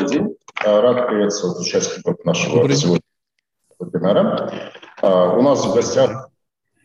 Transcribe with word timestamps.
Добрый 0.00 0.18
день. 0.18 0.36
Рад 0.64 1.08
приветствовать 1.08 1.58
участников 1.58 2.24
нашего 2.24 2.66
сегодняшнего 2.72 3.00
вебинара. 3.80 4.50
У 5.02 5.42
нас 5.42 5.66
в 5.66 5.74
гостях 5.74 6.30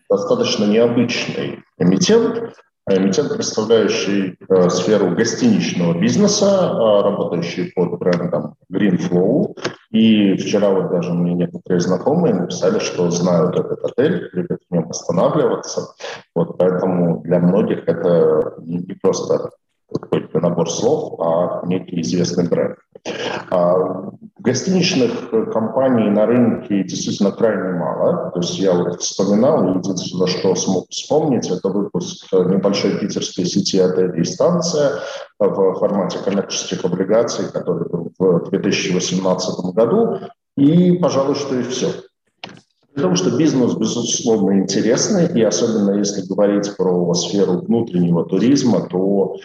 достаточно 0.10 0.66
необычный 0.66 1.64
эмитент, 1.78 2.58
эмитент, 2.90 3.34
представляющий 3.34 4.38
э, 4.50 4.70
сферу 4.70 5.12
гостиничного 5.12 5.98
бизнеса, 5.98 6.74
работающий 7.04 7.72
под 7.72 7.98
брендом 8.00 8.56
Greenflow. 8.70 9.58
И 9.92 10.36
вчера 10.36 10.72
вот 10.72 10.92
даже 10.92 11.14
мне 11.14 11.34
некоторые 11.36 11.80
знакомые 11.80 12.34
написали, 12.34 12.80
что 12.80 13.10
знают 13.12 13.58
этот 13.58 13.82
отель, 13.86 14.30
любят 14.34 14.60
в 14.70 14.74
нем 14.74 14.90
останавливаться. 14.90 15.96
Вот 16.36 16.58
поэтому 16.58 17.22
для 17.22 17.40
многих 17.40 17.88
это 17.88 18.56
не 18.60 18.94
просто 19.02 19.52
какой-то 19.92 20.40
набор 20.40 20.70
слов, 20.70 21.20
а 21.20 21.66
некий 21.66 22.02
известный 22.02 22.48
бренд. 22.48 22.78
А, 23.52 24.12
гостиничных 24.40 25.30
компаний 25.52 26.10
на 26.10 26.26
рынке 26.26 26.84
действительно 26.84 27.32
крайне 27.32 27.78
мало. 27.78 28.32
То 28.32 28.40
есть 28.40 28.58
я 28.58 28.74
вот 28.74 29.02
вспоминал, 29.02 29.78
единственное, 29.78 30.28
что 30.28 30.56
смог 30.56 30.90
вспомнить, 30.90 31.50
это 31.50 31.70
выпуск 31.70 32.32
небольшой 32.34 32.98
питерской 33.00 33.46
сети 33.46 33.80
отелей 33.80 34.26
«Станция» 34.26 35.00
в 35.40 35.74
формате 35.76 36.20
коммерческих 36.24 36.84
облигаций, 36.84 37.46
который 37.52 37.88
был 37.90 38.12
в 38.18 38.50
2018 38.50 39.74
году. 39.74 40.20
И, 40.58 40.94
пожалуй, 40.94 41.36
что 41.36 41.56
и 41.56 41.64
все. 41.64 41.90
Потому 42.96 43.18
что 43.18 43.38
бизнес, 43.38 43.76
безусловно, 43.76 44.58
интересный, 44.58 45.28
и 45.38 45.44
особенно 45.44 45.98
если 45.98 46.26
говорить 46.26 46.78
про 46.78 47.14
сферу 47.14 47.60
внутреннего 47.60 48.24
туризма, 48.26 48.88
то 48.88 49.36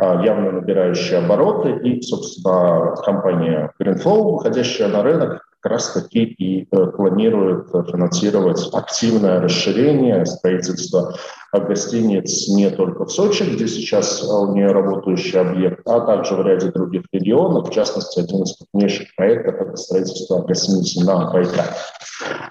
явно 0.00 0.52
набирающие 0.52 1.18
обороты, 1.18 1.70
и, 1.82 2.00
собственно, 2.02 2.94
компания 3.04 3.72
Greenflow, 3.80 4.32
выходящая 4.32 4.88
на 4.88 5.02
рынок, 5.02 5.46
как 5.60 5.72
раз 5.72 5.92
таки 5.92 6.24
и 6.24 6.62
э, 6.62 6.86
планирует 6.86 7.68
финансировать 7.68 8.66
активное 8.72 9.40
расширение 9.40 10.24
строительства 10.24 11.14
гостиниц 11.52 12.48
не 12.48 12.70
только 12.70 13.04
в 13.04 13.10
Сочи, 13.10 13.42
где 13.42 13.66
сейчас 13.66 14.22
у 14.22 14.54
нее 14.54 14.68
работающий 14.68 15.40
объект, 15.40 15.86
а 15.86 16.00
также 16.00 16.34
в 16.34 16.46
ряде 16.46 16.70
других 16.70 17.02
регионов. 17.12 17.68
В 17.68 17.72
частности, 17.72 18.20
один 18.20 18.44
из 18.44 18.56
крупнейших 18.56 19.14
проектов– 19.16 19.54
это 19.60 19.76
строительство 19.76 20.42
гостиницы 20.42 21.04
на 21.04 21.30
Байкале. 21.30 21.74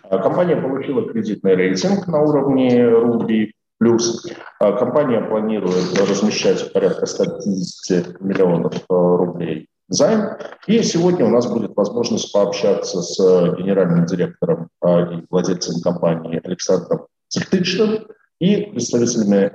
А, 0.09 0.17
компания 0.19 0.57
получила 0.57 1.07
кредитный 1.09 1.55
рейтинг 1.55 2.07
на 2.07 2.21
уровне 2.21 2.87
рублей 2.87 3.53
Плюс 3.79 4.27
а, 4.59 4.73
компания 4.73 5.21
планирует 5.21 5.97
размещать 5.97 6.71
порядка 6.73 7.05
150 7.05 8.19
миллионов 8.19 8.73
а, 8.89 8.93
рублей 8.93 9.69
займ. 9.87 10.37
И 10.67 10.83
сегодня 10.83 11.25
у 11.25 11.29
нас 11.29 11.47
будет 11.47 11.75
возможность 11.77 12.31
пообщаться 12.33 13.01
с 13.01 13.17
генеральным 13.57 14.05
директором 14.05 14.67
а, 14.81 15.13
и 15.13 15.25
владельцем 15.29 15.81
компании 15.81 16.41
Александром 16.43 17.07
Цептычным 17.29 18.07
и 18.39 18.63
представителями 18.71 19.45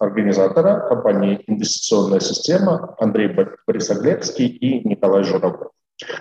организатора 0.00 0.88
компании 0.88 1.42
«Инвестиционная 1.46 2.20
система» 2.20 2.94
Андрей 2.98 3.28
Борисоглебский 3.66 4.46
и 4.46 4.86
Николай 4.86 5.22
Журавлев. 5.22 5.70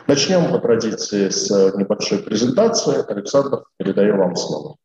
Начнем 0.07 0.51
по 0.51 0.59
традиции 0.59 1.29
с 1.29 1.49
небольшой 1.75 2.19
презентации. 2.19 3.03
Александр, 3.11 3.63
передаю 3.77 4.17
вам 4.17 4.35
слово. 4.35 4.77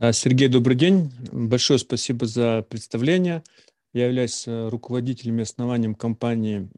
А, 0.00 0.12
Сергей, 0.12 0.48
добрый 0.48 0.76
день. 0.76 1.12
Большое 1.30 1.78
спасибо 1.78 2.26
за 2.26 2.66
представление. 2.68 3.44
Я 3.92 4.06
являюсь 4.06 4.42
э, 4.48 4.68
руководителем 4.68 5.38
и 5.38 5.42
основанием 5.42 5.94
компании 5.94 6.68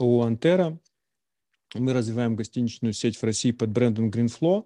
ООО 0.00 0.24
«Антера». 0.24 0.76
Мы 1.74 1.92
развиваем 1.92 2.34
гостиничную 2.34 2.92
сеть 2.92 3.18
в 3.18 3.22
России 3.22 3.52
под 3.52 3.70
брендом 3.70 4.10
Greenflow. 4.10 4.64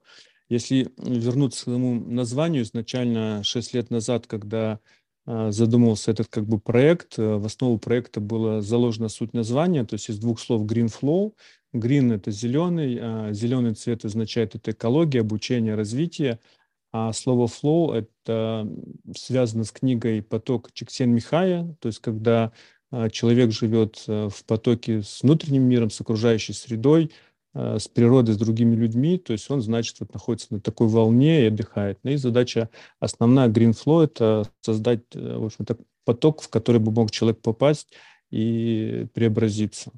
Если 0.48 0.91
вернуться 0.97 1.61
к 1.61 1.65
своему 1.65 1.95
названию, 1.95 2.62
изначально 2.62 3.43
6 3.44 3.75
лет 3.75 3.91
назад, 3.91 4.27
когда 4.27 4.81
а, 5.27 5.53
задумывался 5.53 6.10
этот 6.10 6.28
как 6.28 6.47
бы 6.47 6.59
проект, 6.59 7.19
э, 7.19 7.37
в 7.37 7.44
основу 7.44 7.78
проекта 7.78 8.21
была 8.21 8.62
заложена 8.62 9.10
суть 9.10 9.34
названия, 9.34 9.84
то 9.84 9.94
есть 9.94 10.09
из 10.09 10.19
двух 10.19 10.41
слов 10.41 10.62
Greenflow. 10.62 11.34
Green– 11.75 12.15
это 12.15 12.31
зеленый, 12.31 12.99
а 12.99 13.33
зеленый 13.34 13.75
цвет 13.75 14.06
означает 14.06 14.55
это 14.55 14.71
экология, 14.71 15.21
обучение, 15.21 15.75
развитие– 15.75 16.41
а 16.93 17.12
слово 17.12 17.47
flow– 17.47 17.95
это 18.27 18.69
связано 19.17 19.65
с 19.65 19.71
книгой 19.71 20.23
«Поток 20.23 20.73
Чиксен 20.73 21.11
Михая», 21.11 21.77
то 21.81 21.89
есть 21.89 22.01
когда 22.01 22.53
а, 22.91 23.09
человек 23.09 23.53
живет 23.53 24.03
э, 24.09 24.28
в 24.28 24.45
потоке 24.45 25.03
с 25.03 25.23
внутренним 25.23 25.62
миром, 25.62 25.91
с 25.91 26.01
окружающей 26.01 26.53
средой, 26.53 27.12
э, 27.55 27.78
с 27.78 27.87
природой, 27.87 28.34
с 28.34 28.39
другими 28.39 28.75
людьми, 28.75 29.17
то 29.19 29.33
есть 29.33 29.49
он, 29.51 29.62
значит, 29.62 30.01
вот 30.01 30.12
находится 30.12 30.49
на 30.51 30.61
такой 30.61 30.89
волне 30.89 31.45
и 31.45 31.47
отдыхает. 31.47 32.01
Ну 32.03 32.11
и 32.11 32.17
задача 32.17 32.69
основная 32.99 33.49
Green 33.49 33.72
Flow– 33.72 34.03
это 34.05 34.49
создать, 34.61 35.03
э, 35.15 35.37
в 35.37 35.45
общем-то, 35.45 35.78
поток, 36.05 36.43
в 36.43 36.49
который 36.49 36.81
бы 36.81 36.91
мог 36.91 37.12
человек 37.12 37.41
попасть 37.41 37.93
и 38.31 39.07
преобразиться. 39.15 39.93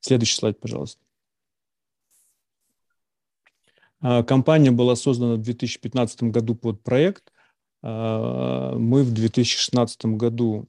Следующий 0.00 0.36
слайд, 0.36 0.60
пожалуйста. 0.60 1.00
А, 4.00 4.22
компания 4.22 4.70
была 4.70 4.96
создана 4.96 5.34
в 5.34 5.42
2015 5.42 6.24
году 6.24 6.54
под 6.54 6.82
проект. 6.82 7.32
А, 7.82 8.76
мы 8.76 9.02
в 9.02 9.12
2016 9.12 10.04
году 10.06 10.68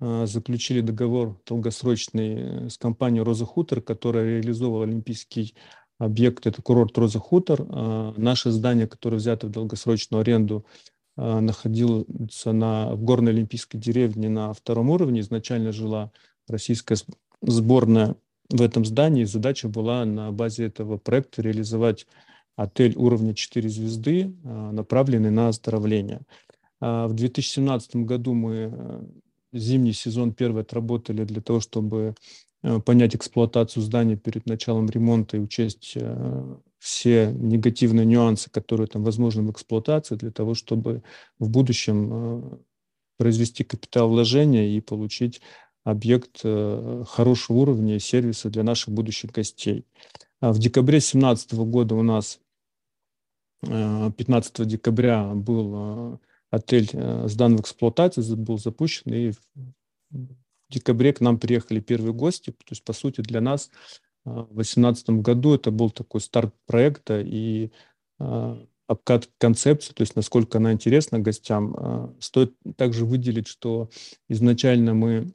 а, 0.00 0.26
заключили 0.26 0.80
договор 0.80 1.40
долгосрочный 1.46 2.70
с 2.70 2.78
компанией 2.78 3.22
«Роза 3.22 3.46
Хутор», 3.46 3.80
которая 3.80 4.40
реализовывала 4.40 4.84
олимпийский 4.84 5.54
объект, 5.98 6.46
это 6.46 6.60
курорт 6.60 6.96
«Роза 6.98 7.18
Хутор». 7.18 7.64
Наше 8.18 8.50
здание, 8.50 8.86
которое 8.86 9.16
взято 9.16 9.46
в 9.46 9.50
долгосрочную 9.50 10.22
аренду, 10.22 10.66
находился 11.16 12.50
на, 12.52 12.96
в 12.96 13.04
горной 13.04 13.30
олимпийской 13.30 13.78
деревне 13.78 14.28
на 14.28 14.52
втором 14.52 14.90
уровне. 14.90 15.20
Изначально 15.20 15.70
жила 15.70 16.10
российская 16.48 16.96
сборная 17.40 18.16
в 18.50 18.60
этом 18.60 18.84
здании. 18.84 19.22
Задача 19.22 19.68
была 19.68 20.04
на 20.04 20.32
базе 20.32 20.66
этого 20.66 20.98
проекта 20.98 21.42
реализовать 21.42 22.08
отель 22.56 22.94
уровня 22.96 23.34
4 23.34 23.68
звезды, 23.68 24.34
а, 24.44 24.72
направленный 24.72 25.30
на 25.30 25.48
оздоровление. 25.48 26.22
А, 26.80 27.08
в 27.08 27.14
2017 27.14 27.96
году 27.96 28.34
мы 28.34 28.72
э, 28.72 29.02
зимний 29.52 29.92
сезон 29.92 30.32
первый 30.32 30.62
отработали 30.62 31.24
для 31.24 31.40
того, 31.40 31.60
чтобы 31.60 32.14
э, 32.62 32.80
понять 32.80 33.16
эксплуатацию 33.16 33.82
здания 33.82 34.16
перед 34.16 34.46
началом 34.46 34.88
ремонта 34.88 35.36
и 35.36 35.40
учесть 35.40 35.92
э, 35.96 36.56
все 36.78 37.32
негативные 37.32 38.06
нюансы, 38.06 38.50
которые 38.50 38.86
там 38.86 39.02
возможны 39.02 39.42
в 39.42 39.50
эксплуатации, 39.50 40.16
для 40.16 40.30
того, 40.30 40.54
чтобы 40.54 41.02
в 41.38 41.48
будущем 41.48 42.60
произвести 43.16 43.64
капитал 43.64 44.10
вложения 44.10 44.68
и 44.68 44.80
получить 44.80 45.40
объект 45.84 46.42
хорошего 46.42 47.56
уровня 47.56 47.98
сервиса 47.98 48.50
для 48.50 48.64
наших 48.64 48.92
будущих 48.92 49.30
гостей. 49.30 49.86
А 50.40 50.52
в 50.52 50.58
декабре 50.58 50.98
2017 50.98 51.54
года 51.54 51.94
у 51.94 52.02
нас 52.02 52.38
15 53.64 54.66
декабря 54.66 55.32
был 55.34 55.72
э, 55.74 56.18
отель 56.50 56.90
э, 56.92 57.28
сдан 57.28 57.56
в 57.56 57.60
эксплуатацию, 57.60 58.36
был 58.36 58.58
запущен, 58.58 59.12
и 59.12 59.32
в 59.32 60.28
декабре 60.70 61.12
к 61.12 61.20
нам 61.20 61.38
приехали 61.38 61.80
первые 61.80 62.12
гости. 62.12 62.50
То 62.50 62.70
есть, 62.70 62.84
по 62.84 62.92
сути, 62.92 63.20
для 63.20 63.40
нас 63.40 63.70
э, 64.26 64.30
в 64.30 64.54
2018 64.54 65.10
году 65.10 65.54
это 65.54 65.70
был 65.70 65.90
такой 65.90 66.20
старт 66.20 66.54
проекта 66.66 67.20
и 67.20 67.70
обкат 68.86 69.28
концепции, 69.38 69.92
то 69.92 70.02
есть 70.02 70.14
насколько 70.14 70.58
она 70.58 70.72
интересна 70.72 71.18
гостям. 71.18 72.14
Стоит 72.20 72.54
также 72.76 73.04
выделить, 73.04 73.48
что 73.48 73.90
изначально 74.28 74.94
мы 74.94 75.32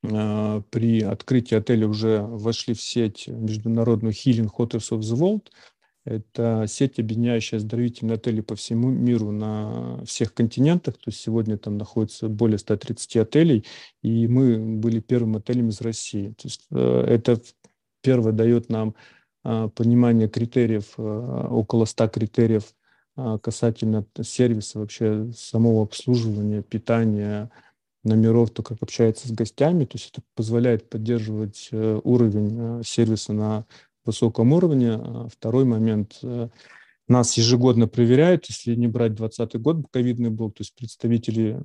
при 0.00 1.02
открытии 1.02 1.56
отеля 1.56 1.86
уже 1.86 2.22
вошли 2.22 2.72
в 2.72 2.80
сеть 2.80 3.28
международную 3.28 4.14
Healing 4.14 4.50
Hotels 4.56 4.90
of 4.90 5.00
the 5.00 5.14
World– 5.14 5.48
это 6.04 6.66
сеть, 6.68 6.98
объединяющая 6.98 7.58
оздоровительные 7.58 8.16
отели 8.16 8.40
по 8.40 8.56
всему 8.56 8.90
миру 8.90 9.30
на 9.30 10.04
всех 10.04 10.34
континентах. 10.34 10.96
То 10.96 11.04
есть 11.06 11.20
сегодня 11.20 11.56
там 11.56 11.78
находится 11.78 12.28
более 12.28 12.58
130 12.58 13.16
отелей, 13.16 13.64
и 14.02 14.26
мы 14.28 14.58
были 14.58 15.00
первым 15.00 15.36
отелем 15.36 15.70
из 15.70 15.80
России. 15.80 16.28
То 16.30 16.46
есть 16.46 16.66
э, 16.70 17.04
это 17.08 17.40
первое 18.02 18.32
дает 18.32 18.68
нам 18.68 18.94
а, 19.42 19.68
понимание 19.68 20.28
критериев, 20.28 20.94
а, 20.98 21.48
около 21.48 21.84
100 21.86 22.08
критериев 22.08 22.74
касательно 23.42 24.04
сервиса, 24.22 24.80
вообще 24.80 25.30
самого 25.36 25.84
обслуживания, 25.84 26.62
питания, 26.62 27.48
номеров, 28.04 28.50
то, 28.50 28.62
как 28.62 28.82
общается 28.82 29.28
с 29.28 29.32
гостями. 29.32 29.84
То 29.84 29.96
есть 29.96 30.10
это 30.12 30.22
позволяет 30.34 30.88
поддерживать 30.88 31.68
э, 31.72 32.00
уровень 32.04 32.80
э, 32.80 32.82
сервиса 32.84 33.32
на 33.32 33.66
высоком 34.04 34.52
уровне. 34.52 34.92
А 34.92 35.28
второй 35.28 35.64
момент. 35.64 36.18
Э, 36.22 36.48
нас 37.06 37.36
ежегодно 37.36 37.86
проверяют, 37.86 38.46
если 38.46 38.74
не 38.74 38.88
брать 38.88 39.14
2020 39.14 39.60
год, 39.60 39.86
ковидный 39.90 40.30
был, 40.30 40.50
то 40.50 40.62
есть 40.62 40.74
представители 40.74 41.62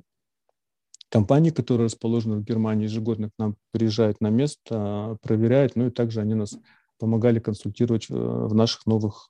компании, 1.08 1.50
которые 1.50 1.86
расположены 1.86 2.36
в 2.36 2.44
Германии, 2.44 2.84
ежегодно 2.84 3.30
к 3.30 3.38
нам 3.38 3.56
приезжают 3.72 4.20
на 4.20 4.28
место, 4.28 5.16
проверяют, 5.22 5.76
ну 5.76 5.86
и 5.86 5.90
также 5.90 6.20
они 6.20 6.34
нас 6.34 6.58
помогали 6.98 7.38
консультировать 7.38 8.10
в 8.10 8.54
наших 8.54 8.84
новых 8.84 9.28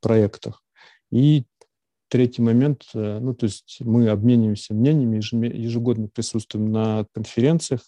проектах. 0.00 0.62
И 1.10 1.44
третий 2.08 2.40
момент, 2.40 2.84
ну 2.94 3.34
то 3.34 3.46
есть 3.46 3.78
мы 3.80 4.08
обмениваемся 4.08 4.74
мнениями, 4.74 5.16
ежегодно 5.54 6.06
присутствуем 6.06 6.70
на 6.70 7.04
конференциях, 7.12 7.82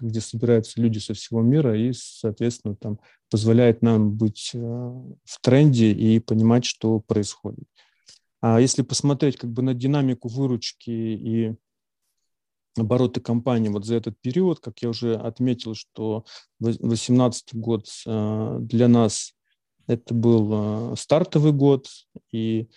где 0.00 0.20
собираются 0.20 0.80
люди 0.80 0.98
со 0.98 1.14
всего 1.14 1.42
мира 1.42 1.78
и, 1.78 1.92
соответственно, 1.92 2.76
там 2.76 2.98
позволяет 3.30 3.82
нам 3.82 4.12
быть 4.12 4.50
э, 4.54 4.58
в 4.58 5.40
тренде 5.40 5.92
и 5.92 6.18
понимать, 6.20 6.64
что 6.64 7.00
происходит. 7.00 7.64
А 8.40 8.60
если 8.60 8.82
посмотреть 8.82 9.36
как 9.36 9.50
бы 9.50 9.62
на 9.62 9.74
динамику 9.74 10.28
выручки 10.28 10.90
и 10.90 11.54
обороты 12.76 13.20
компании 13.20 13.68
вот 13.68 13.86
за 13.86 13.96
этот 13.96 14.20
период, 14.20 14.60
как 14.60 14.80
я 14.80 14.90
уже 14.90 15.14
отметил, 15.14 15.74
что 15.74 16.24
2018 16.60 17.54
год 17.54 17.86
э, 18.06 18.58
для 18.60 18.88
нас 18.88 19.34
это 19.86 20.14
был 20.14 20.92
э, 20.92 20.96
стартовый 20.96 21.52
год, 21.52 21.88
и 22.32 22.68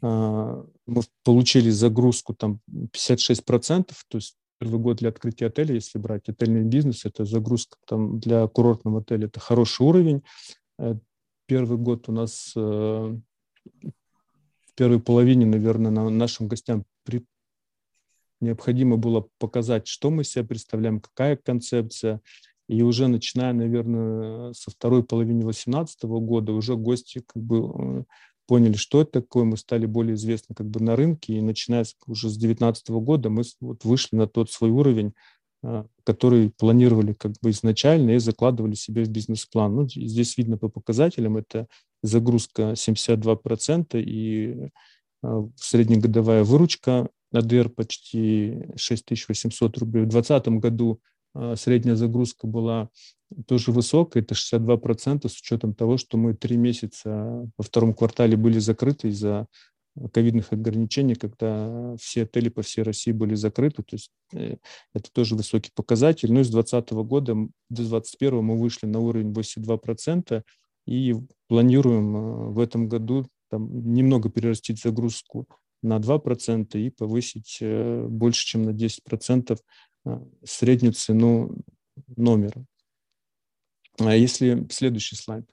мы 0.00 1.02
получили 1.24 1.70
загрузку 1.70 2.32
там 2.32 2.60
56%, 2.70 3.90
то 4.06 4.18
есть 4.18 4.36
первый 4.58 4.80
год 4.80 4.98
для 4.98 5.10
открытия 5.10 5.46
отеля, 5.46 5.74
если 5.74 5.98
брать 5.98 6.28
отельный 6.28 6.62
бизнес, 6.62 7.04
это 7.04 7.24
загрузка 7.24 7.78
там 7.86 8.18
для 8.18 8.46
курортного 8.48 9.00
отеля, 9.00 9.26
это 9.26 9.40
хороший 9.40 9.82
уровень. 9.82 10.22
Э, 10.78 10.96
первый 11.46 11.78
год 11.78 12.08
у 12.08 12.12
нас 12.12 12.52
э, 12.56 12.60
в 12.60 13.20
первой 14.74 15.00
половине, 15.00 15.46
наверное, 15.46 15.90
нашим 15.90 16.48
гостям 16.48 16.84
при... 17.04 17.24
необходимо 18.40 18.96
было 18.96 19.28
показать, 19.38 19.86
что 19.86 20.10
мы 20.10 20.24
себя 20.24 20.44
представляем, 20.44 21.00
какая 21.00 21.36
концепция. 21.36 22.20
И 22.68 22.82
уже 22.82 23.08
начиная, 23.08 23.54
наверное, 23.54 24.52
со 24.52 24.70
второй 24.70 25.02
половины 25.02 25.40
2018 25.40 26.02
года 26.04 26.52
уже 26.52 26.76
гости 26.76 27.22
как 27.26 27.42
бы 27.42 27.72
э, 28.00 28.04
поняли, 28.48 28.76
что 28.76 29.02
это 29.02 29.20
такое, 29.20 29.44
мы 29.44 29.58
стали 29.58 29.84
более 29.84 30.14
известны 30.14 30.54
как 30.54 30.66
бы 30.66 30.80
на 30.80 30.96
рынке, 30.96 31.34
и 31.34 31.42
начиная 31.42 31.84
уже 32.06 32.30
с 32.30 32.36
2019 32.38 32.88
года 32.88 33.28
мы 33.28 33.42
вот 33.60 33.84
вышли 33.84 34.16
на 34.16 34.26
тот 34.26 34.50
свой 34.50 34.70
уровень, 34.70 35.12
а, 35.62 35.86
который 36.02 36.50
планировали 36.50 37.12
как 37.12 37.32
бы 37.42 37.50
изначально 37.50 38.12
и 38.12 38.18
закладывали 38.18 38.74
себе 38.74 39.04
в 39.04 39.10
бизнес-план. 39.10 39.76
Ну, 39.76 39.88
здесь 39.88 40.38
видно 40.38 40.56
по 40.56 40.68
показателям, 40.68 41.36
это 41.36 41.68
загрузка 42.02 42.72
72% 42.72 44.00
и 44.00 44.70
а, 45.22 45.46
среднегодовая 45.56 46.42
выручка 46.42 47.10
АДР 47.32 47.68
почти 47.68 48.64
6800 48.76 49.76
рублей. 49.76 50.04
В 50.04 50.08
2020 50.08 50.48
году 50.60 51.00
средняя 51.56 51.96
загрузка 51.96 52.46
была 52.46 52.88
тоже 53.46 53.72
высокая, 53.72 54.22
это 54.22 54.34
62% 54.34 55.28
с 55.28 55.40
учетом 55.40 55.74
того, 55.74 55.98
что 55.98 56.16
мы 56.16 56.34
три 56.34 56.56
месяца 56.56 57.48
во 57.56 57.64
втором 57.64 57.94
квартале 57.94 58.36
были 58.36 58.58
закрыты 58.58 59.08
из-за 59.08 59.46
ковидных 60.12 60.52
ограничений, 60.52 61.14
когда 61.14 61.96
все 62.00 62.22
отели 62.22 62.48
по 62.48 62.62
всей 62.62 62.82
России 62.82 63.12
были 63.12 63.34
закрыты. 63.34 63.82
То 63.82 63.96
есть 63.96 64.10
э, 64.32 64.56
это 64.94 65.10
тоже 65.12 65.34
высокий 65.34 65.72
показатель. 65.74 66.32
Ну 66.32 66.40
и 66.40 66.44
с 66.44 66.50
2020 66.50 66.92
года 67.08 67.34
до 67.34 67.82
2021 67.82 68.44
мы 68.44 68.58
вышли 68.58 68.86
на 68.86 69.00
уровень 69.00 69.32
82% 69.32 70.42
и 70.86 71.14
планируем 71.48 72.16
э, 72.16 72.50
в 72.50 72.58
этом 72.60 72.88
году 72.88 73.26
там, 73.50 73.92
немного 73.92 74.30
перерастить 74.30 74.80
загрузку 74.80 75.46
на 75.82 75.98
2% 75.98 76.78
и 76.78 76.90
повысить 76.90 77.58
э, 77.60 78.06
больше, 78.08 78.46
чем 78.46 78.62
на 78.62 78.70
10% 78.70 79.58
среднюю 80.44 80.92
цену 80.92 81.56
номера. 82.16 82.64
А 83.98 84.14
если 84.14 84.66
следующий 84.70 85.16
слайд. 85.16 85.48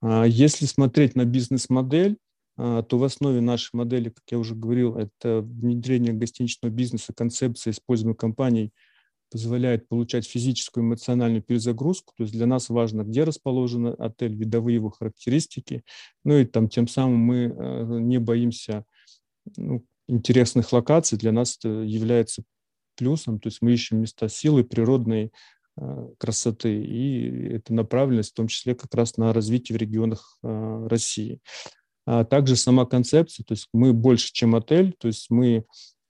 А 0.00 0.24
если 0.24 0.66
смотреть 0.66 1.14
на 1.14 1.24
бизнес-модель, 1.24 2.18
а, 2.56 2.82
то 2.82 2.98
в 2.98 3.04
основе 3.04 3.40
нашей 3.40 3.70
модели, 3.74 4.08
как 4.08 4.24
я 4.30 4.38
уже 4.38 4.54
говорил, 4.54 4.96
это 4.96 5.40
внедрение 5.40 6.12
гостиничного 6.12 6.72
бизнеса, 6.72 7.12
концепция, 7.14 7.70
используемая 7.70 8.16
компанией, 8.16 8.72
позволяет 9.30 9.88
получать 9.88 10.26
физическую 10.26 10.84
эмоциональную 10.84 11.42
перезагрузку. 11.42 12.14
То 12.16 12.22
есть 12.22 12.32
для 12.32 12.46
нас 12.46 12.68
важно, 12.68 13.02
где 13.02 13.24
расположен 13.24 13.94
отель, 13.98 14.34
видовые 14.34 14.76
его 14.76 14.90
характеристики. 14.90 15.82
Ну 16.24 16.38
и 16.38 16.44
там 16.44 16.68
тем 16.68 16.86
самым 16.86 17.18
мы 17.18 18.00
не 18.00 18.18
боимся 18.18 18.84
ну, 19.56 19.84
интересных 20.08 20.72
локаций. 20.72 21.18
Для 21.18 21.32
нас 21.32 21.56
это 21.58 21.68
является 21.68 22.42
плюсом, 22.96 23.38
то 23.38 23.48
есть 23.48 23.62
мы 23.62 23.72
ищем 23.72 24.00
места 24.00 24.28
силы, 24.28 24.64
природной 24.64 25.32
э, 25.76 26.08
красоты, 26.18 26.82
и 26.82 27.48
это 27.54 27.74
направленность 27.74 28.32
в 28.32 28.34
том 28.34 28.48
числе 28.48 28.74
как 28.74 28.94
раз 28.94 29.16
на 29.16 29.32
развитие 29.32 29.76
в 29.76 29.80
регионах 29.80 30.38
э, 30.42 30.86
России. 30.88 31.40
А 32.06 32.24
также 32.24 32.56
сама 32.56 32.86
концепция, 32.86 33.44
то 33.44 33.52
есть 33.52 33.68
мы 33.72 33.92
больше, 33.92 34.32
чем 34.32 34.54
отель, 34.54 34.94
то 34.98 35.08
есть 35.08 35.26
мы 35.28 35.56
э, 35.56 35.62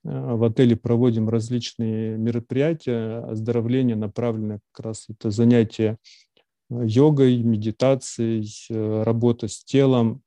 в 0.03 0.43
отеле 0.43 0.75
проводим 0.75 1.29
различные 1.29 2.17
мероприятия, 2.17 3.19
оздоровления, 3.25 3.95
направленные 3.95 4.59
как 4.71 4.85
раз 4.85 5.05
это 5.09 5.31
занятия 5.31 5.97
йогой, 6.69 7.37
медитацией, 7.37 9.03
работа 9.03 9.47
с 9.47 9.63
телом, 9.63 10.21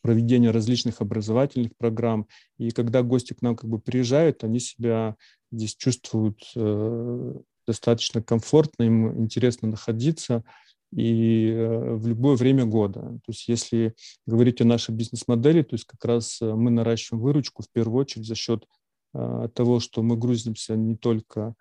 проведение 0.00 0.50
различных 0.50 1.00
образовательных 1.00 1.76
программ. 1.76 2.26
И 2.58 2.70
когда 2.70 3.02
гости 3.02 3.34
к 3.34 3.42
нам 3.42 3.56
как 3.56 3.68
бы 3.68 3.78
приезжают, 3.78 4.44
они 4.44 4.60
себя 4.60 5.16
здесь 5.52 5.74
чувствуют 5.76 6.40
э, 6.56 7.34
достаточно 7.66 8.22
комфортно, 8.22 8.84
им 8.84 9.22
интересно 9.22 9.68
находиться 9.68 10.44
и 10.92 11.48
э, 11.50 11.94
в 11.94 12.06
любое 12.06 12.36
время 12.36 12.64
года. 12.64 13.00
То 13.00 13.28
есть 13.28 13.48
если 13.48 13.94
говорить 14.26 14.60
о 14.60 14.64
нашей 14.64 14.94
бизнес-модели, 14.94 15.62
то 15.62 15.74
есть 15.74 15.84
как 15.84 16.04
раз 16.04 16.40
э, 16.40 16.54
мы 16.54 16.70
наращиваем 16.70 17.22
выручку 17.22 17.62
в 17.62 17.70
первую 17.70 18.00
очередь 18.00 18.26
за 18.26 18.34
счет 18.34 18.66
того, 19.54 19.78
что 19.78 20.02
мы 20.02 20.16
грузимся 20.16 20.74
не 20.74 20.96
только 20.96 21.54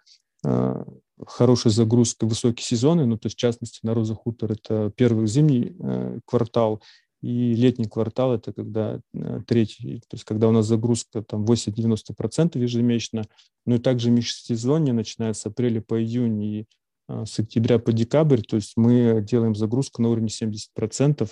хорошей 1.24 1.69
загрузкой 1.69 2.27
высокие 2.27 2.65
сезоны, 2.65 3.06
ну, 3.06 3.15
то 3.15 3.27
есть, 3.27 3.38
в 3.38 3.39
частности, 3.39 3.79
на 3.83 3.94
Роза 3.94 4.15
Хутор 4.15 4.53
это 4.53 4.91
первый 4.95 5.27
зимний 5.27 5.77
квартал, 6.25 6.81
и 7.24 7.56
летний 7.56 7.86
квартал– 7.86 8.34
это 8.36 8.52
когда 8.52 9.00
э, 9.14 9.40
третий, 9.48 10.02
то 10.10 10.16
есть 10.16 10.25
когда 10.25 10.50
у 10.50 10.52
нас 10.52 10.66
загрузка 10.66 11.22
там 11.22 11.46
80-90% 11.46 12.60
ежемесячно. 12.60 13.24
Ну 13.66 13.75
и 13.75 13.80
также 13.80 14.12
межсезонье, 14.12 14.94
начиная 14.94 15.31
с 15.31 15.46
апреля 15.46 15.81
по 15.81 16.04
июнь 16.04 16.44
и 16.44 16.68
а, 17.08 17.25
с 17.25 17.39
октября 17.39 17.80
по 17.80 17.94
декабрь, 17.94 18.42
то 18.42 18.58
есть 18.58 18.74
мы 18.75 19.24
делаем 19.25 19.56
загрузку 19.56 20.01
на 20.01 20.10
уровне 20.10 20.27
70%, 20.27 21.30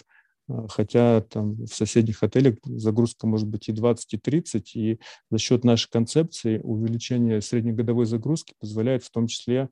а, 0.48 0.68
хотя 0.70 1.20
там 1.20 1.56
в 1.66 1.74
соседних 1.76 2.24
отелях 2.24 2.56
загрузка 2.64 3.28
может 3.28 3.50
быть 3.50 3.68
и 3.68 3.74
20, 3.74 4.14
и 4.14 4.18
30, 4.18 4.76
и 4.78 5.00
за 5.30 5.38
счет 5.40 5.66
нашей 5.66 5.90
концепции 5.90 6.62
увеличение 6.64 7.42
среднегодовой 7.42 8.06
загрузки 8.06 8.54
позволяет 8.62 9.04
в 9.04 9.12
том 9.12 9.28
числе 9.28 9.68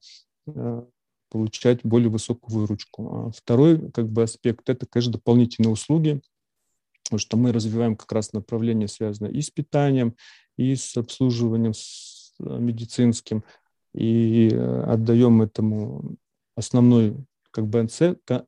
получать 1.30 1.82
более 1.84 2.10
высокую 2.10 2.60
выручку. 2.60 3.28
А 3.28 3.32
второй 3.32 3.92
как 3.92 4.10
бы, 4.10 4.24
аспект– 4.24 4.70
это, 4.70 4.86
конечно, 4.86 5.14
дополнительные 5.14 5.72
услуги, 5.72 6.22
потому 7.04 7.20
что 7.20 7.38
мы 7.38 7.52
развиваем 7.52 7.96
как 7.96 8.12
раз 8.12 8.34
направление, 8.34 8.88
связанное 8.88 9.32
и 9.32 9.42
с 9.42 9.50
питанием, 9.50 10.16
и 10.58 10.76
с 10.76 10.98
обслуживанием 10.98 11.72
э, 11.72 12.60
медицинским, 12.60 13.44
и 13.94 14.50
э, 14.52 14.84
отдаем 14.84 15.42
этому 15.42 16.18
основной 16.56 17.16
как 17.52 17.68
бы 17.68 17.88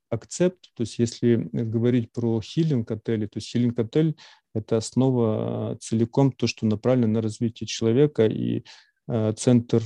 акцепт, 0.09 0.69
то 0.75 0.81
есть 0.81 0.99
если 0.99 1.49
говорить 1.51 2.11
про 2.11 2.39
хилинг 2.39 2.91
отели, 2.91 3.25
то 3.25 3.37
есть 3.37 3.49
хилинг 3.49 3.79
отель– 3.79 4.15
это 4.53 4.77
основа 4.77 5.75
целиком 5.81 6.31
то, 6.31 6.45
что 6.45 6.67
направлено 6.67 7.13
на 7.13 7.21
развитие 7.21 7.65
человека, 7.65 8.27
и 8.27 8.63
э, 9.07 9.33
центр 9.33 9.81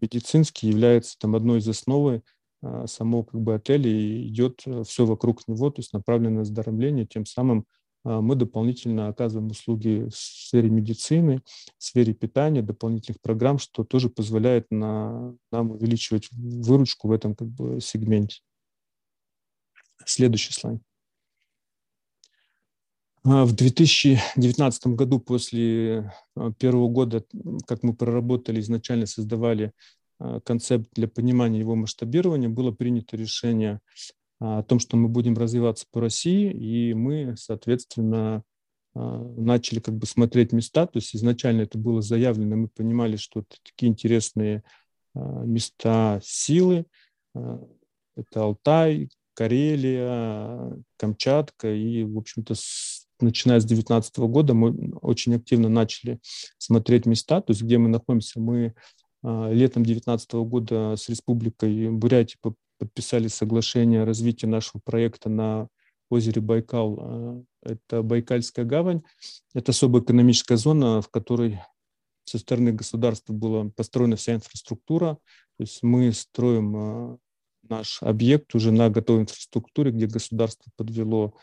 медицинский 0.00 0.68
является 0.68 1.18
там 1.18 1.34
одной 1.34 1.58
из 1.58 1.68
основы 1.68 2.22
а, 2.62 2.86
самого 2.86 3.24
как 3.24 3.40
бы 3.40 3.54
отеля 3.54 3.90
и 3.90 4.26
идет 4.28 4.62
э, 4.66 4.82
все 4.84 5.04
вокруг 5.04 5.46
него, 5.46 5.70
то 5.70 5.80
есть 5.80 5.92
направлено 5.92 6.36
на 6.36 6.40
оздоровление, 6.42 7.06
тем 7.06 7.26
самым 7.26 7.66
а, 8.04 8.20
мы 8.20 8.34
дополнительно 8.36 9.08
оказываем 9.08 9.50
услуги 9.50 10.08
в 10.08 10.16
сфере 10.16 10.70
медицины, 10.70 11.42
в 11.78 11.84
сфере 11.84 12.14
питания, 12.14 12.62
дополнительных 12.62 13.20
программ, 13.20 13.58
что 13.58 13.84
тоже 13.84 14.08
позволяет 14.08 14.66
на, 14.70 15.34
нам 15.50 15.72
увеличивать 15.72 16.28
выручку 16.32 17.08
в 17.08 17.12
этом 17.12 17.34
как 17.34 17.48
бы 17.48 17.80
сегменте. 17.80 18.40
Следующий 20.04 20.52
слайд. 20.52 20.80
А, 23.28 23.44
в 23.44 23.54
2019 23.54 24.86
году, 24.88 25.18
после 25.18 26.12
а, 26.36 26.52
первого 26.52 26.88
года, 26.88 27.24
как 27.66 27.82
мы 27.82 27.94
проработали, 27.94 28.60
изначально 28.60 29.06
создавали 29.06 29.72
а, 30.20 30.40
концепт 30.40 30.88
для 30.94 31.08
понимания 31.08 31.58
его 31.58 31.74
масштабирования, 31.74 32.48
было 32.48 32.70
принято 32.70 33.16
решение 33.16 33.80
о 34.38 34.62
том, 34.62 34.78
что 34.78 34.96
мы 34.96 35.08
будем 35.08 35.34
развиваться 35.34 35.86
по 35.90 36.00
России, 36.00 36.52
и 36.52 36.94
мы, 36.94 37.36
соответственно, 37.38 38.42
начали 38.94 39.80
как 39.80 39.94
бы 39.94 40.06
смотреть 40.06 40.52
места. 40.52 40.86
То 40.86 40.98
есть 40.98 41.16
изначально 41.16 41.62
это 41.62 41.78
было 41.78 42.02
заявлено, 42.02 42.56
мы 42.56 42.68
понимали, 42.68 43.16
что 43.16 43.40
это 43.40 43.56
такие 43.62 43.90
интересные 43.90 44.62
места 45.14 46.20
силы. 46.22 46.84
Это 47.34 48.42
Алтай, 48.42 49.08
Карелия, 49.32 50.82
Камчатка. 50.98 51.72
И, 51.74 52.04
в 52.04 52.18
общем-то, 52.18 52.54
начиная 53.20 53.60
с 53.60 53.64
2019 53.64 54.18
года 54.18 54.54
мы 54.54 54.92
очень 55.02 55.34
активно 55.34 55.68
начали 55.68 56.20
смотреть 56.58 57.06
места, 57.06 57.40
то 57.40 57.52
есть 57.52 57.62
где 57.62 57.78
мы 57.78 57.88
находимся. 57.88 58.40
Мы 58.40 58.74
а, 59.22 59.50
летом 59.50 59.82
2019 59.82 60.32
года 60.34 60.94
с 60.96 61.08
Республикой 61.08 61.90
Бурятия 61.90 62.38
подписали 62.78 63.28
соглашение 63.28 64.02
о 64.02 64.06
развитии 64.06 64.46
нашего 64.46 64.80
проекта 64.84 65.28
на 65.28 65.68
озере 66.10 66.40
Байкал. 66.40 66.98
А, 67.00 67.42
это 67.62 68.02
Байкальская 68.02 68.64
гавань. 68.64 69.02
Это 69.54 69.72
особая 69.72 70.02
экономическая 70.02 70.56
зона, 70.56 71.00
в 71.02 71.08
которой 71.08 71.60
со 72.24 72.38
стороны 72.38 72.72
государства 72.72 73.32
была 73.32 73.70
построена 73.76 74.16
вся 74.16 74.34
инфраструктура. 74.34 75.18
То 75.56 75.62
есть 75.62 75.82
мы 75.82 76.12
строим 76.12 76.76
а, 76.76 77.18
наш 77.68 78.02
объект 78.02 78.54
уже 78.54 78.72
на 78.72 78.90
готовой 78.90 79.22
инфраструктуре, 79.22 79.90
где 79.90 80.06
государство 80.06 80.70
подвело 80.76 81.34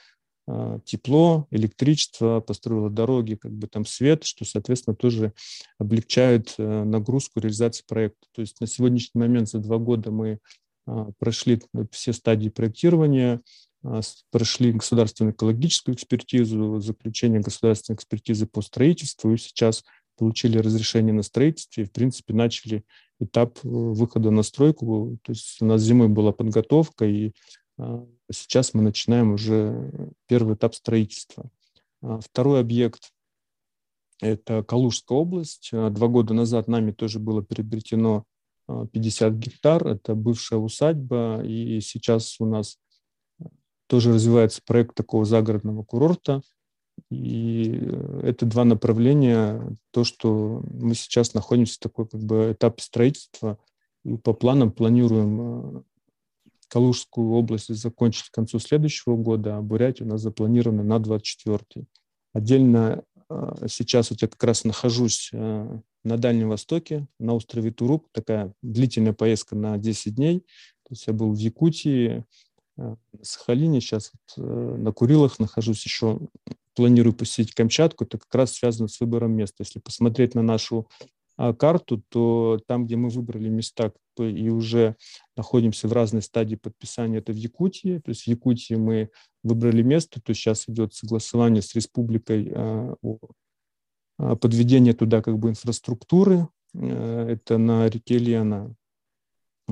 тепло, 0.83 1.47
электричество, 1.51 2.41
построила 2.41 2.89
дороги, 2.89 3.35
как 3.35 3.53
бы 3.53 3.67
там 3.67 3.85
свет, 3.85 4.25
что, 4.25 4.43
соответственно, 4.43 4.95
тоже 4.95 5.33
облегчает 5.77 6.55
э, 6.57 6.83
нагрузку 6.83 7.39
реализации 7.39 7.85
проекта. 7.87 8.27
То 8.33 8.41
есть 8.41 8.59
на 8.59 8.67
сегодняшний 8.67 9.21
момент 9.21 9.47
за 9.47 9.59
два 9.59 9.77
года 9.77 10.11
мы 10.11 10.39
а, 10.85 11.11
прошли 11.17 11.61
все 11.91 12.13
стадии 12.13 12.49
проектирования, 12.49 13.41
а, 13.83 14.01
прошли 14.31 14.73
государственную 14.73 15.33
экологическую 15.33 15.95
экспертизу, 15.95 16.79
заключение 16.79 17.39
государственной 17.39 17.95
экспертизы 17.95 18.45
по 18.45 18.61
строительству 18.61 19.33
и 19.33 19.37
сейчас 19.37 19.83
получили 20.17 20.57
разрешение 20.57 21.13
на 21.13 21.23
строительство 21.23 21.81
и, 21.81 21.85
в 21.85 21.91
принципе, 21.91 22.33
начали 22.33 22.83
этап 23.19 23.57
э, 23.63 23.67
выхода 23.67 24.29
на 24.29 24.43
стройку. 24.43 25.17
То 25.23 25.31
есть 25.31 25.61
у 25.61 25.65
нас 25.65 25.81
зимой 25.81 26.09
была 26.09 26.31
подготовка, 26.31 27.05
и 27.05 27.31
Сейчас 28.31 28.73
мы 28.73 28.81
начинаем 28.81 29.33
уже 29.33 29.91
первый 30.27 30.55
этап 30.55 30.75
строительства. 30.75 31.49
А, 32.01 32.19
второй 32.19 32.59
объект– 32.59 33.13
это 34.21 34.63
Калужская 34.63 35.17
область. 35.17 35.69
А, 35.73 35.89
два 35.89 36.07
года 36.07 36.33
назад 36.33 36.67
нами 36.67 36.91
тоже 36.91 37.19
было 37.19 37.41
приобретено 37.41 38.25
50 38.67 39.21
а, 39.21 39.35
гектар. 39.35 39.87
Это 39.87 40.15
бывшая 40.15 40.57
усадьба, 40.57 41.43
и 41.43 41.79
сейчас 41.81 42.39
у 42.39 42.45
нас 42.45 42.77
тоже 43.87 44.13
развивается 44.13 44.61
проект 44.65 44.95
такого 44.95 45.25
загородного 45.25 45.83
курорта. 45.83 46.41
И 47.09 47.89
это 48.21 48.45
два 48.45 48.65
направления, 48.65 49.77
то, 49.91 50.03
что 50.03 50.63
мы 50.71 50.93
сейчас 50.95 51.33
находимся 51.33 51.75
в 51.75 51.79
такой 51.79 52.07
как 52.07 52.21
бы 52.21 52.51
этапе 52.53 52.83
строительства, 52.83 53.57
и 54.03 54.15
по 54.17 54.33
планам 54.33 54.71
планируем 54.71 55.85
Калужскую 56.73 57.33
область 57.33 57.67
закончить 57.67 58.29
к 58.29 58.33
концу 58.33 58.57
следующего 58.57 59.15
года, 59.15 59.57
а 59.57 59.61
Бурятию 59.61 60.07
у 60.07 60.11
нас 60.11 60.21
запланировано 60.21 60.81
на 60.81 60.97
24 60.97 61.85
Отдельно 62.33 63.03
а, 63.29 63.67
сейчас 63.67 64.09
вот 64.09 64.23
я 64.23 64.27
как 64.27 64.43
раз 64.43 64.63
нахожусь 64.63 65.29
а, 65.35 65.79
на 66.03 66.17
Дальнем 66.17 66.49
Востоке, 66.49 67.07
на 67.19 67.35
острове 67.35 67.69
Туруп, 67.69 68.07
такая 68.11 68.55
длительная 68.63 69.13
поездка 69.13 69.55
на 69.55 69.77
10 69.77 70.15
дней. 70.15 70.39
То 70.39 70.93
есть 70.93 71.05
я 71.05 71.13
был 71.13 71.31
в 71.31 71.37
Якутии, 71.37 72.25
а, 72.79 72.95
Сахалине, 73.21 73.79
сейчас 73.79 74.11
вот 74.11 74.43
э, 74.43 74.75
на 74.77 74.91
Курилах 74.91 75.37
нахожусь 75.37 75.85
еще, 75.85 76.21
планирую 76.75 77.13
посетить 77.13 77.53
Камчатку, 77.53 78.05
это 78.05 78.17
как 78.17 78.33
раз 78.33 78.53
связано 78.53 78.87
с 78.87 78.99
выбором 78.99 79.33
места. 79.33 79.57
Если 79.59 79.77
посмотреть 79.77 80.33
на 80.33 80.41
нашу 80.41 80.87
карту, 81.37 82.03
то 82.09 82.59
там, 82.67 82.85
где 82.85 82.95
мы 82.95 83.09
выбрали 83.09 83.49
места 83.49 83.91
и 84.17 84.49
уже 84.49 84.95
находимся 85.35 85.87
в 85.87 85.93
разной 85.93 86.21
стадии 86.21 86.55
подписания, 86.55 87.17
это 87.17 87.33
в 87.33 87.35
Якутии. 87.35 87.99
То 87.99 88.09
есть 88.09 88.23
в 88.23 88.27
Якутии 88.27 88.75
мы 88.75 89.09
выбрали 89.43 89.81
место, 89.81 90.21
то 90.21 90.33
сейчас 90.33 90.69
идет 90.69 90.93
согласование 90.93 91.61
с 91.61 91.73
республикой 91.75 92.51
а, 92.53 92.95
о 93.01 93.17
а, 94.17 94.35
подведении 94.35 94.91
туда 94.91 95.21
как 95.21 95.37
бы 95.39 95.49
инфраструктуры. 95.49 96.47
Э, 96.73 97.27
это 97.29 97.57
на 97.57 97.87
реке 97.87 98.17
Лена. 98.17 98.75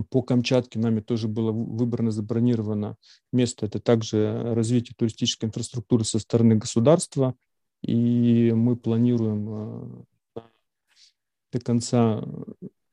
По 0.10 0.22
Камчатке 0.22 0.80
нами 0.80 1.02
тоже 1.02 1.28
было 1.28 1.52
выбрано, 1.52 2.12
забронировано 2.12 2.96
место. 3.34 3.66
Это 3.66 3.80
также 3.80 4.42
развитие 4.54 4.96
туристической 4.98 5.50
инфраструктуры 5.50 6.06
со 6.06 6.18
стороны 6.18 6.56
государства. 6.56 7.36
И 7.82 8.54
мы 8.56 8.78
планируем 8.78 10.06
до 11.52 11.60
конца 11.60 12.24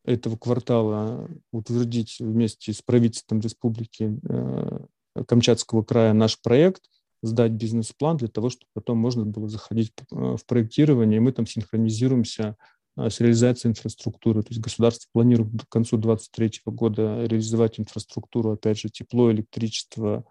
этого 0.09 0.37
квартала 0.37 1.29
утвердить 1.53 2.17
вместе 2.19 2.73
с 2.73 2.81
правительством 2.81 3.41
республики 3.41 4.19
э, 4.29 5.25
Камчатского 5.27 5.83
края 5.83 6.15
наш 6.15 6.41
проект, 6.41 6.83
сдать 7.23 7.53
бизнес-план 7.53 8.17
для 8.17 8.29
того, 8.29 8.49
чтобы 8.49 8.71
потом 8.73 8.99
можно 8.99 9.27
было 9.27 9.49
заходить 9.49 9.93
э, 9.99 10.37
в 10.37 10.47
проектирование, 10.47 11.19
и 11.19 11.21
мы 11.21 11.33
там 11.33 11.47
синхронизируемся 11.47 12.57
э, 12.97 13.11
с 13.11 13.21
реализацией 13.21 13.73
инфраструктуры. 13.73 14.43
То 14.43 14.49
есть 14.51 14.63
государство 14.63 15.09
планирует 15.13 15.65
к 15.65 15.69
концу 15.69 15.99
2023 15.99 16.63
года 16.73 17.27
реализовать 17.27 17.79
инфраструктуру, 17.79 18.53
опять 18.53 18.79
же, 18.79 18.89
тепло, 18.89 19.31
электричество, 19.31 20.25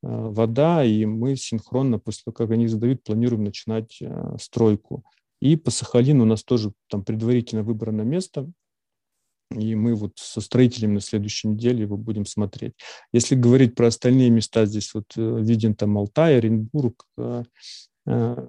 вода, 0.00 0.84
и 0.84 1.04
мы 1.06 1.34
синхронно, 1.34 1.98
после 1.98 2.22
того, 2.26 2.32
как 2.32 2.52
они 2.52 2.68
задают, 2.68 3.02
планируем 3.02 3.42
начинать 3.42 4.00
стройку. 4.40 5.02
И 5.40 5.56
по 5.56 5.70
Сахалину 5.70 6.24
у 6.24 6.26
нас 6.26 6.42
тоже 6.42 6.72
там 6.88 7.04
предварительно 7.04 7.62
выбрано 7.62 8.02
место, 8.02 8.50
и 9.50 9.74
мы 9.74 9.94
вот 9.94 10.12
со 10.16 10.40
строителями 10.40 10.94
на 10.94 11.00
следующей 11.00 11.48
неделе 11.48 11.82
его 11.82 11.96
будем 11.96 12.26
смотреть. 12.26 12.74
Если 13.12 13.34
говорить 13.34 13.74
про 13.74 13.86
остальные 13.86 14.30
места, 14.30 14.66
здесь 14.66 14.92
вот 14.92 15.06
э, 15.16 15.40
виден 15.40 15.74
там 15.74 15.96
Алтай, 15.96 16.36
Оренбург, 16.36 17.06
э, 17.16 17.44
э, 18.06 18.48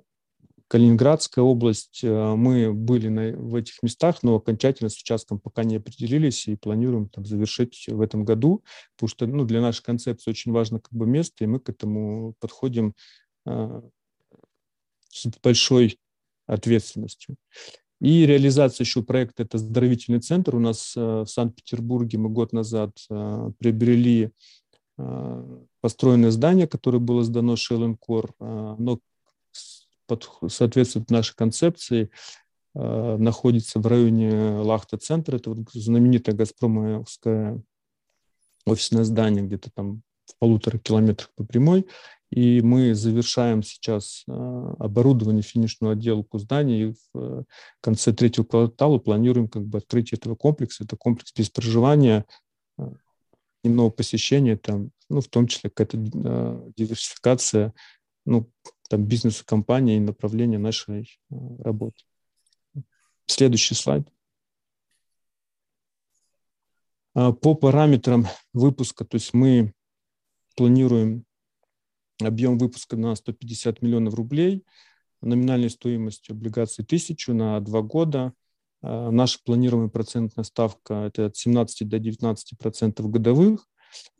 Калининградская 0.68 1.44
область. 1.44 2.04
Мы 2.04 2.72
были 2.72 3.08
на, 3.08 3.32
в 3.36 3.56
этих 3.56 3.82
местах, 3.82 4.22
но 4.22 4.36
окончательно 4.36 4.90
с 4.90 5.02
участком 5.02 5.40
пока 5.40 5.64
не 5.64 5.78
определились 5.78 6.48
и 6.48 6.56
планируем 6.56 7.10
там, 7.10 7.26
завершить 7.26 7.86
в 7.88 8.00
этом 8.02 8.24
году, 8.24 8.64
потому 8.96 9.10
что 9.10 9.26
ну, 9.26 9.46
для 9.46 9.62
нашей 9.62 9.82
концепции 9.82 10.30
очень 10.30 10.52
важно 10.52 10.80
как 10.80 10.94
бы 10.94 11.08
место, 11.08 11.44
и 11.44 11.48
мы 11.48 11.60
к 11.60 11.70
этому 11.70 12.36
подходим 12.40 12.94
с 13.48 15.26
большой 15.42 15.98
ответственностью. 16.50 17.36
И 18.02 18.26
реализация 18.26 18.86
еще 18.86 19.04
проекта– 19.04 19.44
это 19.44 19.58
оздоровительный 19.58 20.22
центр. 20.22 20.56
У 20.56 20.60
нас 20.60 20.94
э, 20.96 21.02
в 21.02 21.28
Санкт-Петербурге 21.28 22.18
мы 22.18 22.30
год 22.30 22.54
назад 22.54 22.92
э, 23.10 23.52
приобрели 23.60 24.32
э, 24.98 25.58
построенное 25.82 26.32
здание, 26.32 26.68
которое 26.68 27.00
было 27.00 27.24
сдано 27.24 27.56
Шелленкор. 27.56 28.34
Оно 28.40 29.00
соответствует 30.48 31.12
нашей 31.12 31.36
концепции, 31.36 32.10
находится 32.74 33.80
в 33.80 33.86
районе 33.86 34.60
Лахта-центра. 34.60 35.38
Это 35.38 35.52
вот 35.52 35.70
знаменитое 35.72 36.36
«Газпромовское» 36.36 37.62
офисное 38.66 39.04
здание, 39.04 39.44
где-то 39.44 39.70
там 39.72 40.02
в 40.26 40.38
полутора 40.40 40.80
километрах 40.80 41.30
по 41.36 41.44
прямой. 41.44 41.86
И 42.32 42.62
мы 42.62 42.94
завершаем 42.94 43.64
сейчас 43.64 44.24
а, 44.28 44.76
оборудование 44.80 45.42
финишную 45.42 45.94
отделку 45.94 46.38
зданий. 46.38 46.90
И 46.90 46.94
в 46.94 47.20
э, 47.20 47.44
конце 47.82 48.14
третьего 48.14 48.46
квартала 48.46 49.00
планируем 49.00 49.48
как 49.48 49.66
бы 49.66 49.80
открытие 49.80 50.18
этого 50.18 50.36
комплекса. 50.36 50.84
Это 50.84 50.96
комплекс 50.96 51.34
без 51.34 51.50
проживания, 51.50 52.26
а, 52.78 52.94
немного 53.64 53.90
посещения, 53.90 54.58
там, 54.58 54.92
ну, 55.10 55.22
в 55.22 55.28
том 55.28 55.48
числе 55.48 55.72
какая-то 55.72 55.98
а, 55.98 56.72
диверсификация 56.78 57.74
ну, 58.26 58.52
там, 58.90 59.06
бизнеса 59.06 59.44
компании 59.44 59.98
и 59.98 60.02
направления 60.02 60.60
нашей 60.60 61.20
работы. 61.32 62.04
Следующий 63.26 63.74
слайд. 63.74 64.08
По 67.14 67.56
параметрам 67.56 68.28
выпуска, 68.54 69.04
то 69.04 69.16
есть 69.16 69.34
мы 69.34 69.74
планируем 70.56 71.26
объем 72.22 72.58
выпуска 72.58 72.98
на 72.98 73.16
150 73.16 73.82
миллионов 73.82 74.14
рублей, 74.14 74.66
номинальной 75.22 75.70
стоимостью 75.70 76.34
облигаций 76.34 76.84
1000 76.84 77.34
на 77.34 77.60
два 77.60 77.82
года. 77.82 78.34
А, 78.82 79.12
наша 79.12 79.40
планируемая 79.44 79.90
процентная 79.90 80.44
ставка– 80.44 80.94
это 81.08 81.28
от 81.28 81.38
17 81.38 81.88
до 81.88 82.00
19 82.00 82.58
процентов 82.58 83.10
годовых. 83.10 83.66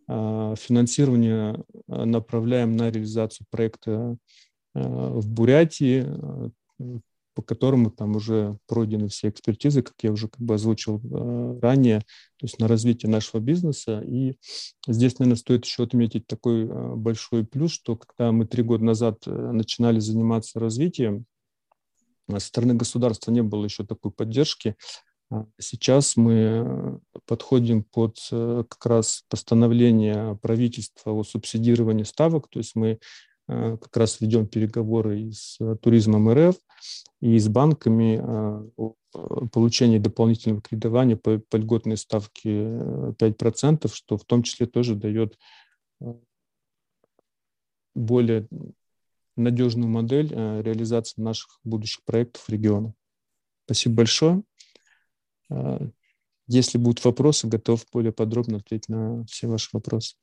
А, 0.08 0.56
финансирование 0.56 1.64
а, 1.88 2.06
направляем 2.06 2.76
на 2.76 2.90
реализацию 2.90 3.48
проекта 3.50 4.18
в 4.76 5.28
Бурятии. 5.28 6.06
По 7.40 7.42
которому 7.42 7.90
там 7.90 8.18
уже 8.18 8.58
пройдены 8.68 9.08
все 9.08 9.30
экспертизы, 9.30 9.82
как 9.82 9.96
я 10.02 10.12
уже 10.12 10.28
как 10.28 10.42
бы 10.42 10.56
озвучил 10.56 11.00
э, 11.02 11.60
ранее, 11.62 12.00
то 12.00 12.46
есть 12.46 12.60
на 12.60 12.68
развитие 12.68 13.10
нашего 13.10 13.40
бизнеса. 13.40 14.02
И 14.06 14.36
здесь, 14.86 15.20
наверное, 15.20 15.38
стоит 15.38 15.64
еще 15.64 15.84
отметить 15.84 16.28
такой 16.28 16.66
э, 16.66 16.96
большой 16.96 17.46
плюс, 17.46 17.72
что 17.72 17.96
когда 17.96 18.34
мы 18.34 18.46
три 18.46 18.62
года 18.62 18.84
назад 18.84 19.26
начинали 19.26 20.00
заниматься 20.00 20.60
развитием, 20.60 21.28
со 22.30 22.40
стороны 22.40 22.74
государства 22.74 23.32
не 23.32 23.42
было 23.42 23.64
еще 23.64 23.86
такой 23.86 24.12
поддержки. 24.12 24.76
А 25.32 25.46
сейчас 25.62 26.18
мы 26.18 27.00
подходим 27.26 27.84
под 27.84 28.18
как 28.30 28.86
раз 28.86 29.24
постановление 29.30 30.38
правительства 30.42 31.14
о 31.14 31.24
субсидировании 31.24 32.04
ставок, 32.04 32.50
то 32.50 32.60
есть 32.60 32.76
мы 32.76 33.00
Э, 33.00 33.29
как 33.50 33.98
раз 33.98 34.22
ведем 34.22 34.48
переговоры 34.48 35.22
и 35.22 35.32
с 35.32 35.58
э, 35.60 35.76
туризмом 35.82 36.30
РФ, 36.32 36.56
и 37.20 37.38
с 37.40 37.48
банками 37.48 38.20
э, 38.22 38.70
о 38.78 38.96
получении 39.52 39.98
дополнительного 39.98 40.62
кредитования 40.62 41.16
по, 41.16 41.40
по 41.40 41.56
льготной 41.56 41.98
ставке 41.98 42.52
5%, 42.52 43.92
что 43.92 44.18
в 44.18 44.24
том 44.24 44.44
числе 44.44 44.68
тоже 44.68 44.94
дает 44.94 45.38
более 47.96 48.48
надежную 49.36 49.90
модель 49.90 50.30
реализации 50.32 51.20
наших 51.20 51.60
будущих 51.64 52.04
проектов 52.04 52.44
в 52.44 52.50
регионе. 52.50 52.94
Спасибо 53.66 53.96
большое. 53.96 54.44
Если 56.46 56.78
будут 56.78 57.04
вопросы, 57.04 57.48
готов 57.48 57.84
более 57.92 58.14
подробно 58.14 58.58
ответить 58.58 58.90
на 58.90 59.26
все 59.26 59.48
ваши 59.48 59.70
вопросы. 59.74 60.16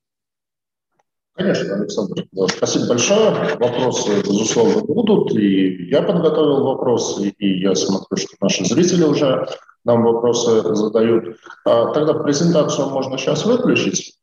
Конечно, 1.36 1.74
Александр. 1.74 2.24
Спасибо 2.48 2.88
большое. 2.88 3.30
Вопросы, 3.60 4.22
безусловно, 4.22 4.80
будут. 4.82 5.36
И 5.36 5.88
я 5.90 6.00
подготовил 6.00 6.64
вопросы, 6.64 7.28
и 7.28 7.60
я 7.60 7.74
смотрю, 7.74 8.16
что 8.16 8.36
наши 8.40 8.64
зрители 8.64 9.04
уже 9.04 9.46
нам 9.84 10.02
вопросы 10.02 10.62
задают. 10.74 11.36
А, 11.66 11.92
тогда 11.92 12.14
презентацию 12.14 12.88
можно 12.88 13.18
сейчас 13.18 13.44
выключить. 13.44 14.14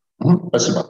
Спасибо. 0.47 0.87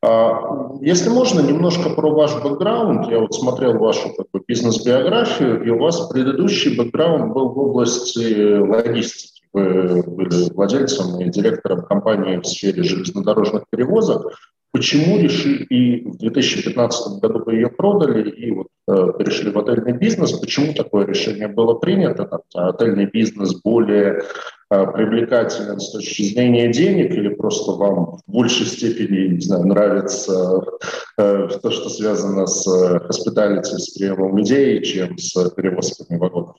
А, 0.00 0.70
если 0.80 1.08
можно, 1.08 1.40
немножко 1.40 1.90
про 1.90 2.08
ваш 2.08 2.40
бэкграунд. 2.40 3.10
Я 3.10 3.18
вот 3.18 3.34
смотрел 3.34 3.76
вашу 3.76 4.14
как 4.14 4.26
бы, 4.32 4.42
бизнес-биографию, 4.46 5.64
и 5.64 5.70
у 5.70 5.80
вас 5.80 6.08
предыдущий 6.08 6.76
бэкграунд 6.76 7.34
был 7.34 7.48
в 7.48 7.58
области 7.58 8.58
логистики. 8.58 9.42
Вы 9.52 10.02
были 10.04 10.52
владельцем 10.52 11.20
и 11.20 11.30
директором 11.30 11.82
компании 11.84 12.38
в 12.38 12.44
сфере 12.44 12.82
железнодорожных 12.82 13.64
перевозок. 13.70 14.32
Почему 14.74 15.20
решили, 15.20 15.62
и 15.66 16.04
в 16.04 16.16
2015 16.18 17.20
году 17.20 17.48
ее 17.48 17.68
продали, 17.68 18.28
и 18.28 18.50
вот 18.50 18.66
э, 18.88 19.12
перешли 19.16 19.52
в 19.52 19.58
отельный 19.60 19.92
бизнес, 19.92 20.32
почему 20.32 20.74
такое 20.74 21.06
решение 21.06 21.46
было 21.46 21.74
принято? 21.74 22.24
Там, 22.24 22.40
отельный 22.52 23.06
бизнес 23.06 23.54
более 23.62 24.24
э, 24.70 24.86
привлекателен 24.92 25.78
с 25.78 25.92
точки 25.92 26.22
зрения 26.24 26.72
денег 26.72 27.12
или 27.12 27.28
просто 27.28 27.70
вам 27.70 28.16
в 28.16 28.22
большей 28.26 28.66
степени, 28.66 29.34
не 29.34 29.40
знаю, 29.40 29.64
нравится 29.64 30.60
э, 31.18 31.48
то, 31.62 31.70
что 31.70 31.88
связано 31.88 32.48
с 32.48 32.66
hospitality, 32.66 33.78
с 33.78 33.96
приемом 33.96 34.42
идей, 34.42 34.82
чем 34.82 35.16
с 35.18 35.50
перевозками 35.50 36.18
вагонов? 36.18 36.56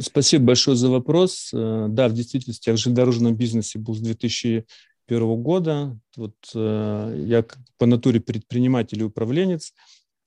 Спасибо 0.00 0.44
большое 0.44 0.76
за 0.76 0.90
вопрос. 0.90 1.52
Э, 1.54 1.86
да, 1.88 2.08
в 2.08 2.12
действительности 2.12 2.68
в 2.68 2.76
железнодорожном 2.76 3.34
бизнесе 3.34 3.78
был 3.78 3.94
с 3.94 4.00
2000 4.00 4.66
2021 5.10 5.42
года. 5.42 5.98
Вот 6.16 6.34
э, 6.54 7.24
я 7.26 7.44
по 7.78 7.86
натуре 7.86 8.20
предприниматель 8.20 9.00
и 9.00 9.04
управленец. 9.04 9.72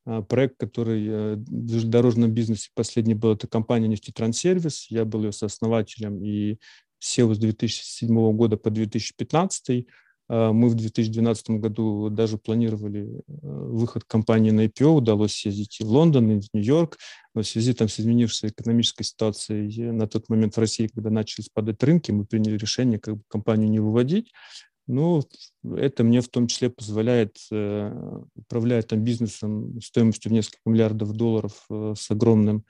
А, 0.06 0.22
проект, 0.22 0.58
который 0.58 1.08
э, 1.08 1.36
в 1.36 1.70
железнодорожном 1.70 2.32
бизнесе 2.32 2.70
последний 2.76 3.16
был, 3.16 3.34
это 3.34 3.48
компания 3.48 3.88
«Нефтетранссервис». 3.88 4.88
Я 4.90 5.06
был 5.06 5.24
ее 5.24 5.32
сооснователем 5.32 6.24
и 6.24 6.58
SEO 7.02 7.34
с 7.34 7.38
2007 7.38 8.36
года 8.36 8.58
по 8.58 8.70
2015. 8.70 9.88
А, 10.30 10.52
мы 10.52 10.70
в 10.70 10.76
2012 10.76 11.50
году 11.52 12.10
даже 12.10 12.38
планировали 12.38 13.06
э, 13.06 13.22
выход 13.28 14.04
компании 14.06 14.52
на 14.52 14.66
IPO, 14.66 14.98
удалось 14.98 15.34
съездить 15.34 15.80
и 15.80 15.84
в 15.84 15.88
Лондон, 15.88 16.32
и 16.32 16.42
в 16.42 16.48
Нью-Йорк, 16.54 16.98
но 17.34 17.42
в 17.42 17.48
связи 17.48 17.74
там, 17.74 17.88
с 17.88 18.00
изменившейся 18.00 18.48
экономической 18.48 19.04
ситуацией 19.04 19.92
на 19.92 20.08
тот 20.08 20.30
момент 20.30 20.56
в 20.56 20.60
России, 20.60 20.88
когда 20.88 21.10
начали 21.10 21.44
спадать 21.46 21.82
рынки, 21.84 22.12
мы 22.12 22.26
приняли 22.26 22.58
решение 22.58 23.00
как 23.00 23.18
бы, 23.18 23.24
компанию 23.28 23.70
не 23.70 23.80
выводить, 23.80 24.32
ну, 24.88 25.24
это 25.64 26.04
мне 26.04 26.22
в 26.22 26.28
том 26.28 26.48
числе 26.48 26.70
позволяет 26.70 27.38
э, 27.52 28.22
управлять 28.36 28.88
там 28.88 29.04
бизнесом 29.04 29.80
стоимостью 29.82 30.32
в 30.32 30.34
несколько 30.34 30.62
миллиардов 30.66 31.14
долларов 31.14 31.66
э, 31.70 31.94
с 31.98 32.12
огромным 32.12 32.66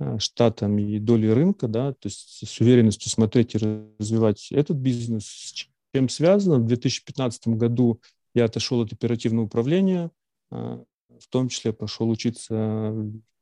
э, 0.00 0.18
штатом 0.18 0.78
и 0.78 0.98
долей 0.98 1.32
рынка, 1.32 1.68
да, 1.68 1.92
то 1.92 2.06
есть 2.06 2.48
с 2.48 2.60
уверенностью 2.60 3.10
смотреть 3.10 3.54
и 3.54 3.58
развивать 3.58 4.50
этот 4.52 4.78
бизнес. 4.78 5.26
С 5.26 5.66
чем 5.94 6.08
связано? 6.08 6.58
В 6.58 6.66
2015 6.66 7.48
году 7.48 8.00
я 8.34 8.46
отошел 8.46 8.80
от 8.80 8.92
оперативного 8.92 9.44
управления, 9.46 10.10
в 10.50 11.28
том 11.28 11.48
числе 11.48 11.72
пошел 11.72 12.10
учиться 12.10 12.92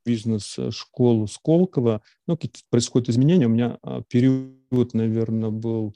бизнес-школу 0.04 1.26
Сколково. 1.28 2.02
Ну, 2.26 2.36
какие-то 2.36 2.60
происходят 2.68 3.08
изменения. 3.08 3.46
У 3.46 3.50
меня 3.50 3.78
период, 4.08 4.92
наверное, 4.92 5.50
был 5.50 5.94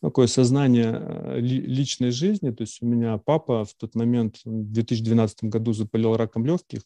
такое 0.00 0.26
сознание 0.26 0.92
э, 0.94 1.40
личной 1.40 2.10
жизни. 2.10 2.50
То 2.50 2.62
есть 2.62 2.82
у 2.82 2.86
меня 2.86 3.18
папа 3.18 3.64
в 3.64 3.74
тот 3.74 3.94
момент, 3.94 4.40
в 4.44 4.72
2012 4.72 5.44
году 5.44 5.72
заболел 5.72 6.16
раком 6.16 6.46
легких, 6.46 6.82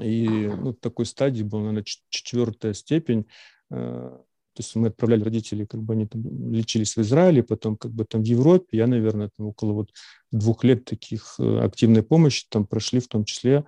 и 0.00 0.28
ну, 0.28 0.72
такой 0.72 1.06
стадии 1.06 1.42
был, 1.42 1.60
наверное, 1.60 1.84
четвертая 2.08 2.74
степень. 2.74 3.26
Э, 3.70 4.18
то 4.54 4.60
есть 4.60 4.74
мы 4.74 4.88
отправляли 4.88 5.22
родителей, 5.22 5.66
как 5.66 5.82
бы 5.82 5.94
они 5.94 6.06
там 6.06 6.52
лечились 6.52 6.96
в 6.96 7.00
Израиле, 7.00 7.44
потом 7.44 7.76
как 7.76 7.92
бы 7.92 8.04
там 8.04 8.22
в 8.22 8.26
Европе. 8.26 8.78
Я, 8.78 8.86
наверное, 8.86 9.30
там 9.36 9.46
около 9.46 9.72
вот 9.72 9.92
двух 10.32 10.64
лет 10.64 10.84
таких 10.84 11.36
э, 11.38 11.60
активной 11.60 12.02
помощи 12.02 12.46
там 12.48 12.66
прошли, 12.66 13.00
в 13.00 13.08
том 13.08 13.24
числе, 13.24 13.64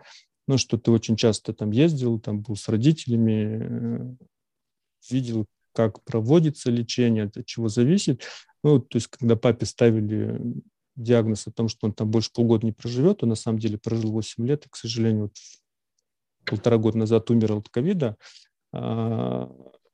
ну, 0.48 0.58
что 0.58 0.78
ты 0.78 0.90
очень 0.90 1.16
часто 1.16 1.52
там 1.54 1.70
ездил, 1.70 2.18
там 2.18 2.42
был 2.42 2.56
с 2.56 2.68
родителями, 2.68 4.16
видел, 5.08 5.46
как 5.72 6.02
проводится 6.04 6.70
лечение, 6.70 7.24
от 7.24 7.46
чего 7.46 7.68
зависит. 7.68 8.22
Ну, 8.62 8.78
то 8.80 8.96
есть, 8.96 9.08
когда 9.08 9.36
папе 9.36 9.66
ставили 9.66 10.40
диагноз 10.96 11.46
о 11.46 11.52
том, 11.52 11.68
что 11.68 11.86
он 11.86 11.92
там 11.92 12.10
больше 12.10 12.30
полгода 12.32 12.66
не 12.66 12.72
проживет, 12.72 13.22
он 13.22 13.30
на 13.30 13.34
самом 13.34 13.58
деле 13.58 13.78
прожил 13.78 14.12
8 14.12 14.46
лет, 14.46 14.66
и, 14.66 14.68
к 14.68 14.76
сожалению, 14.76 15.22
вот 15.22 15.32
полтора 16.44 16.78
года 16.78 16.98
назад 16.98 17.30
умер 17.30 17.52
от 17.52 17.68
ковида. 17.68 18.16
А, 18.72 19.50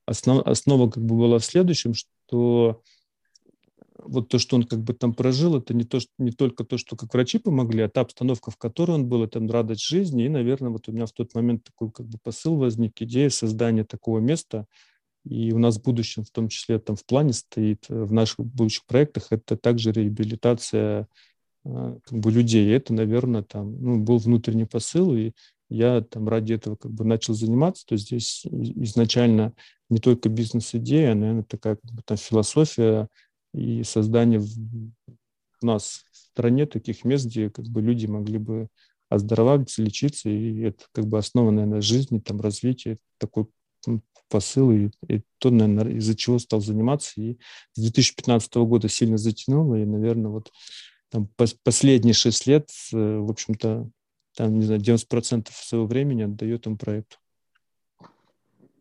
основ, 0.07 0.47
основа 0.47 0.91
как 0.91 1.05
бы 1.05 1.17
была 1.17 1.39
в 1.39 1.45
следующем, 1.45 1.95
что 1.95 2.83
вот 3.99 4.29
то, 4.29 4.39
что 4.39 4.57
он 4.57 4.65
как 4.65 4.81
бы 4.83 4.95
там 4.95 5.15
прожил, 5.15 5.57
это 5.57 5.75
не, 5.75 5.85
то, 5.85 6.01
что, 6.01 6.11
не 6.19 6.31
только 6.31 6.65
то, 6.65 6.79
что 6.79 6.97
как 6.97 7.12
врачи 7.12 7.39
помогли, 7.39 7.83
а 7.83 7.89
та 7.89 8.03
обстановка, 8.03 8.51
в 8.51 8.57
которой 8.57 8.93
он 8.93 9.07
был, 9.07 9.25
это 9.25 9.41
радость 9.49 9.85
жизни. 9.85 10.25
И, 10.25 10.29
наверное, 10.29 10.71
вот 10.71 10.89
у 10.89 10.93
меня 10.93 11.07
в 11.07 11.12
тот 11.12 11.35
момент 11.35 11.65
такой 11.65 11.91
как 11.91 12.07
бы 12.07 12.19
посыл 12.23 12.57
возник, 12.57 13.01
идея 13.03 13.31
создания 13.31 13.85
такого 13.85 14.19
места, 14.19 14.67
и 15.29 15.53
у 15.53 15.59
нас 15.59 15.79
в 15.79 15.83
будущем, 15.83 16.25
в 16.25 16.31
том 16.31 16.49
числе 16.49 16.79
там 16.79 16.95
в 16.95 17.05
плане 17.05 17.33
стоит, 17.33 17.87
э, 17.89 18.05
в 18.05 18.12
наших 18.12 18.39
будущих 18.39 18.87
проектах, 18.87 19.27
это 19.31 19.57
также 19.57 19.91
реабилитация 19.91 21.09
э, 21.65 21.99
как 22.05 22.19
бы 22.19 22.31
людей. 22.31 22.73
Это, 22.73 22.95
наверное, 22.95 23.43
там 23.43 23.77
ну, 23.83 23.99
был 23.99 24.19
внутренний 24.19 24.67
посыл, 24.67 25.15
и 25.17 25.33
я 25.69 26.01
там 26.01 26.29
ради 26.29 26.53
этого 26.53 26.77
как 26.77 26.93
бы 26.93 27.05
начал 27.05 27.35
заниматься. 27.35 27.85
То 27.87 27.95
есть 27.95 28.07
здесь 28.07 28.47
изначально 28.47 29.53
не 29.91 29.99
только 29.99 30.29
бизнес-идея, 30.29 31.12
а, 31.12 31.15
наверное, 31.17 31.43
такая 31.43 31.77
как 31.77 31.93
бы 31.93 32.03
там 32.05 32.17
философия 32.17 33.09
и 33.53 33.83
создание 33.83 34.41
у 34.41 35.67
нас 35.67 36.05
в 36.12 36.17
стране 36.17 36.67
таких 36.67 37.05
мест, 37.05 37.27
где 37.27 37.51
как 37.51 37.65
бы 37.67 37.83
люди 37.83 38.07
могли 38.07 38.39
бы 38.39 38.69
оздоравливаться, 39.09 39.83
лечиться, 39.83 40.29
и 40.29 40.61
это 40.61 40.85
как 40.93 41.07
бы 41.07 41.19
основа, 41.19 41.51
наверное, 41.51 41.81
жизни, 41.81 42.21
там, 42.21 42.41
развития, 42.41 42.99
такой 43.19 43.47
посыл, 44.29 44.72
и, 44.72 44.90
и 45.09 45.22
то, 45.38 45.51
наверное, 45.51 45.94
из-за 45.94 46.16
чего 46.16 46.38
стал 46.38 46.61
заниматься. 46.61 47.20
И 47.20 47.38
с 47.75 47.81
2015 47.81 48.55
года 48.57 48.88
сильно 48.88 49.18
затянуло, 49.18 49.77
и, 49.77 49.85
наверное, 49.85 50.31
вот 50.31 50.51
там 51.11 51.29
последние 51.64 52.14
шесть 52.14 52.46
лет, 52.46 52.68
э, 52.92 53.18
в 53.18 53.31
общем-то, 53.31 53.88
там, 54.37 54.59
не 54.59 54.66
знаю, 54.66 54.81
90% 54.81 55.49
своего 55.53 55.87
времени 55.87 56.22
отдает 56.22 56.61
этому 56.61 56.77
проекту. 56.77 57.16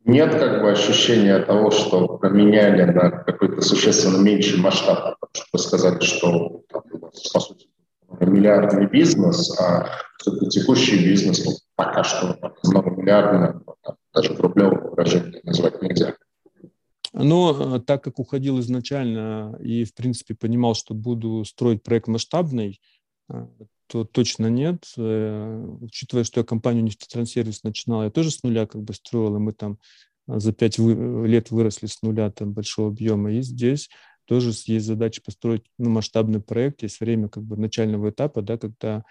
Нет 0.04 0.34
как 0.36 0.62
бы 0.62 0.72
ощущения 0.72 1.40
того, 1.40 1.72
что 1.72 2.20
поменяли 2.20 2.84
на 2.84 3.10
какой-то 3.10 3.62
существенно 3.62 4.22
меньший 4.22 4.60
масштаб, 4.60 5.18
потому 5.20 5.32
что 5.34 5.46
вы 5.52 5.60
сказали, 5.60 6.00
что 6.02 6.64
по 7.34 7.40
сути, 7.40 7.68
миллиардный 8.20 8.88
бизнес, 8.88 9.60
а 9.60 9.90
текущий 10.50 11.04
бизнес 11.04 11.44
ну, 11.44 11.54
пока 11.76 12.04
что 12.04 12.38
многомиллиардный, 12.64 13.62
даже 14.16 14.34
в 14.34 14.40
рублевом 14.40 14.92
выражении 14.92 15.42
назвать 15.44 15.82
нельзя. 15.82 16.16
Но 17.14 17.78
э, 17.78 17.80
так 17.80 18.04
как 18.04 18.20
уходил 18.20 18.60
изначально 18.60 19.58
и, 19.62 19.84
в 19.84 19.94
принципе, 19.94 20.36
понимал, 20.36 20.76
что 20.76 20.94
буду 20.94 21.46
строить 21.46 21.84
проект 21.84 22.08
масштабный, 22.08 22.82
э, 23.30 23.48
то 23.88 24.04
точно 24.04 24.48
нет. 24.48 24.86
Э, 24.98 25.66
учитывая, 25.82 26.24
что 26.24 26.42
я 26.42 26.46
компанию 26.46 26.84
нефтетранссервис 26.84 27.64
начинал, 27.64 28.04
я 28.04 28.10
тоже 28.10 28.32
с 28.32 28.44
нуля 28.44 28.66
как 28.66 28.82
бы 28.82 28.94
строил, 28.94 29.36
и 29.36 29.40
мы 29.40 29.54
там 29.54 29.78
за 30.28 30.52
пять 30.54 30.78
лет 30.80 31.52
выросли 31.52 31.86
с 31.86 32.02
нуля 32.02 32.32
там 32.32 32.52
большого 32.52 32.90
объема. 32.90 33.32
И 33.32 33.42
здесь 33.42 33.90
тоже 34.26 34.52
есть 34.66 34.86
задача 34.86 35.22
построить 35.24 35.64
ну, 35.78 35.90
масштабный 35.92 36.42
проект, 36.42 36.84
есть 36.84 37.00
время 37.00 37.30
как 37.30 37.44
бы 37.44 37.58
начального 37.58 38.10
этапа, 38.10 38.42
да, 38.42 38.58
когда 38.58 39.04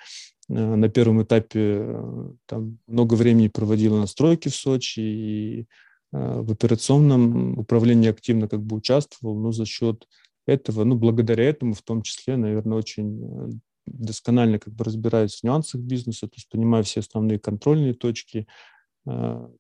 на 0.49 0.89
первом 0.89 1.23
этапе 1.23 1.79
э, 1.81 2.31
там 2.47 2.79
много 2.87 3.15
времени 3.15 3.49
проводила 3.49 3.99
настройки 3.99 4.49
в 4.49 4.55
Сочи 4.55 5.01
и 5.01 5.61
э, 5.61 5.65
в 6.13 6.53
операционном 6.53 7.59
управлении 7.59 8.11
активно 8.11 8.49
как 8.49 8.63
бы 8.63 8.77
участвовал, 8.77 9.39
но 9.39 9.53
за 9.53 9.65
счет 9.67 10.07
этого, 10.47 10.85
ну, 10.85 10.97
благодаря 10.97 11.45
этому 11.45 11.75
в 11.75 11.83
том 11.83 12.03
числе, 12.03 12.37
наверное, 12.37 12.77
очень 12.77 13.63
досконально 13.87 14.59
как 14.59 14.75
бы 14.75 14.85
разбираюсь 14.85 15.41
в 15.41 15.45
нюансах 15.45 15.81
бизнеса, 15.81 16.27
то 16.27 16.35
есть 16.37 16.49
понимаю 16.51 16.85
все 16.85 17.01
основные 17.01 17.39
контрольные 17.39 17.95
точки, 17.95 18.47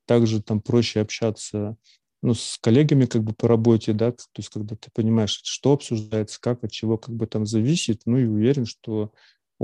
также 0.06 0.42
там 0.42 0.60
проще 0.60 1.00
общаться 1.00 1.76
ну, 2.24 2.32
с 2.32 2.58
коллегами 2.58 3.04
как 3.04 3.22
бы 3.22 3.34
по 3.34 3.46
работе, 3.46 3.92
да, 3.92 4.12
то 4.12 4.18
есть 4.38 4.48
когда 4.48 4.76
ты 4.76 4.88
понимаешь, 4.94 5.40
что 5.44 5.72
обсуждается, 5.72 6.40
как, 6.40 6.64
от 6.64 6.72
чего 6.72 6.96
как 6.96 7.14
бы 7.14 7.26
там 7.26 7.44
зависит, 7.44 8.00
ну 8.06 8.16
и 8.16 8.24
уверен, 8.24 8.64
что 8.64 9.12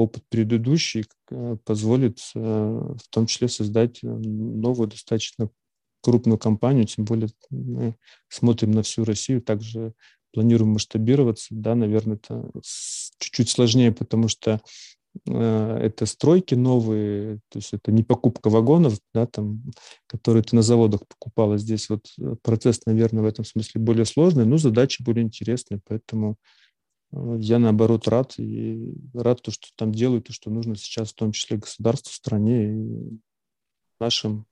опыт 0.00 0.24
предыдущий 0.28 1.04
э, 1.30 1.56
позволит 1.64 2.18
э, 2.34 2.40
в 2.40 3.08
том 3.10 3.26
числе 3.26 3.48
создать 3.48 4.02
э, 4.02 4.06
новую 4.06 4.88
достаточно 4.88 5.50
крупную 6.02 6.38
компанию, 6.38 6.86
тем 6.86 7.04
более 7.04 7.28
мы 7.50 7.96
смотрим 8.28 8.70
на 8.70 8.82
всю 8.82 9.04
Россию, 9.04 9.42
также 9.42 9.92
планируем 10.32 10.72
масштабироваться, 10.72 11.48
да, 11.50 11.74
наверное, 11.74 12.16
это 12.16 12.50
чуть-чуть 13.18 13.50
сложнее, 13.50 13.92
потому 13.92 14.28
что 14.28 14.60
это 15.26 16.06
стройки 16.06 16.54
новые, 16.54 17.40
то 17.50 17.58
есть 17.58 17.74
это 17.74 17.90
не 17.90 18.04
покупка 18.04 18.48
вагонов, 18.48 18.98
да, 19.12 19.26
там, 19.26 19.60
которые 20.06 20.44
ты 20.44 20.54
на 20.54 20.62
заводах 20.62 21.00
покупала. 21.06 21.58
Здесь 21.58 21.90
вот 21.90 22.06
процесс, 22.42 22.80
наверное, 22.86 23.24
в 23.24 23.26
этом 23.26 23.44
смысле 23.44 23.80
более 23.80 24.04
сложный, 24.04 24.46
но 24.46 24.56
задачи 24.56 25.02
более 25.02 25.24
интересные, 25.24 25.80
поэтому 25.86 26.36
я, 27.12 27.58
наоборот, 27.58 28.06
рад 28.08 28.38
и 28.38 28.94
рад 29.14 29.42
то, 29.42 29.50
что 29.50 29.68
там 29.76 29.92
делают, 29.92 30.26
то, 30.26 30.32
что 30.32 30.50
нужно 30.50 30.76
сейчас, 30.76 31.10
в 31.10 31.14
том 31.14 31.32
числе 31.32 31.56
государству, 31.56 32.12
стране 32.12 32.72
и 32.72 33.20
нашим 33.98 34.46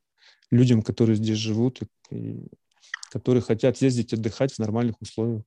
людям, 0.50 0.82
которые 0.82 1.16
здесь 1.16 1.38
живут 1.38 1.80
и, 2.10 2.16
и 2.16 2.50
которые 3.10 3.42
хотят 3.42 3.76
ездить 3.78 4.12
отдыхать 4.12 4.52
в 4.52 4.58
нормальных 4.58 5.00
условиях. 5.00 5.42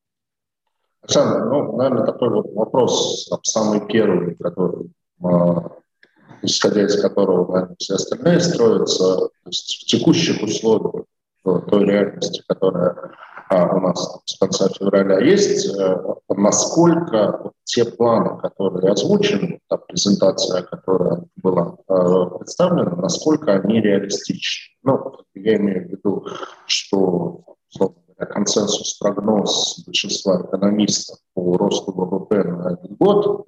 Александр, 1.02 1.46
ну, 1.46 1.76
наверное, 1.78 2.06
такой 2.06 2.30
вот 2.30 2.54
вопрос, 2.54 3.30
самый 3.44 3.86
первый, 3.88 4.36
который 4.36 4.92
а, 5.24 5.72
исходя 6.42 6.86
из 6.86 7.00
которого 7.00 7.52
наверное, 7.52 7.76
все 7.80 7.96
остальные 7.96 8.40
строятся, 8.40 9.18
то 9.18 9.32
есть 9.46 9.82
в 9.82 9.86
текущих 9.86 10.42
условиях 10.42 11.06
той 11.44 11.86
реальности, 11.86 12.44
которая 12.48 13.12
у 13.52 13.80
нас 13.80 14.22
с 14.26 14.38
конца 14.38 14.70
февраля 14.70 15.20
есть, 15.20 15.68
э, 15.78 15.98
насколько 16.30 17.52
те 17.64 17.86
планы, 17.86 18.40
которые 18.40 18.92
озвучены, 18.92 19.60
та 19.68 19.78
презентация, 19.78 20.64
которая 20.64 21.24
была 21.38 21.76
э, 21.88 22.38
представлена, 22.40 22.96
насколько 22.96 23.54
они 23.54 23.82
реалистичны. 23.82 24.74
Ну, 24.84 25.18
я 25.36 25.58
имею 25.58 25.88
в 25.88 25.92
виду, 25.92 26.26
что 26.66 27.44
консенсус, 28.18 28.98
прогноз 29.00 29.84
большинства 29.86 30.42
экономистов 30.42 31.18
по 31.34 31.58
росту 31.58 31.92
ВВП 31.92 32.44
на 32.44 32.74
этот 32.74 32.98
год, 32.98 33.46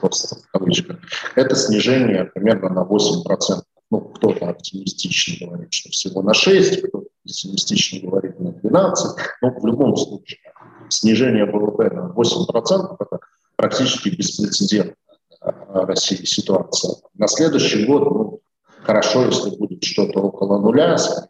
просто 0.00 0.36
в 0.36 0.50
кавычках, 0.52 0.98
это 1.36 1.56
снижение 1.56 2.24
примерно 2.26 2.68
на 2.68 2.82
8%. 2.82 3.62
Ну, 3.92 4.00
кто-то 4.00 4.48
оптимистично 4.48 5.48
говорит, 5.48 5.72
что 5.72 5.90
всего 5.90 6.22
на 6.22 6.32
6, 6.32 6.82
кто-то 6.82 7.08
пессимистично 7.24 8.08
говорит 8.08 8.38
12, 8.70 9.16
но 9.42 9.50
в 9.50 9.66
любом 9.66 9.96
случае 9.96 10.38
снижение 10.88 11.44
ВВП 11.44 11.90
на 11.90 12.12
8%– 12.16 12.96
это 13.00 13.18
практически 13.56 14.10
беспрецедентная 14.10 14.96
в 15.40 15.84
России 15.86 16.24
ситуация. 16.24 16.94
На 17.14 17.26
следующий 17.26 17.84
год 17.84 18.02
ну, 18.04 18.40
хорошо, 18.82 19.26
если 19.26 19.56
будет 19.56 19.82
что-то 19.84 20.20
около 20.20 20.58
нуля, 20.60 20.96
с 20.96 21.26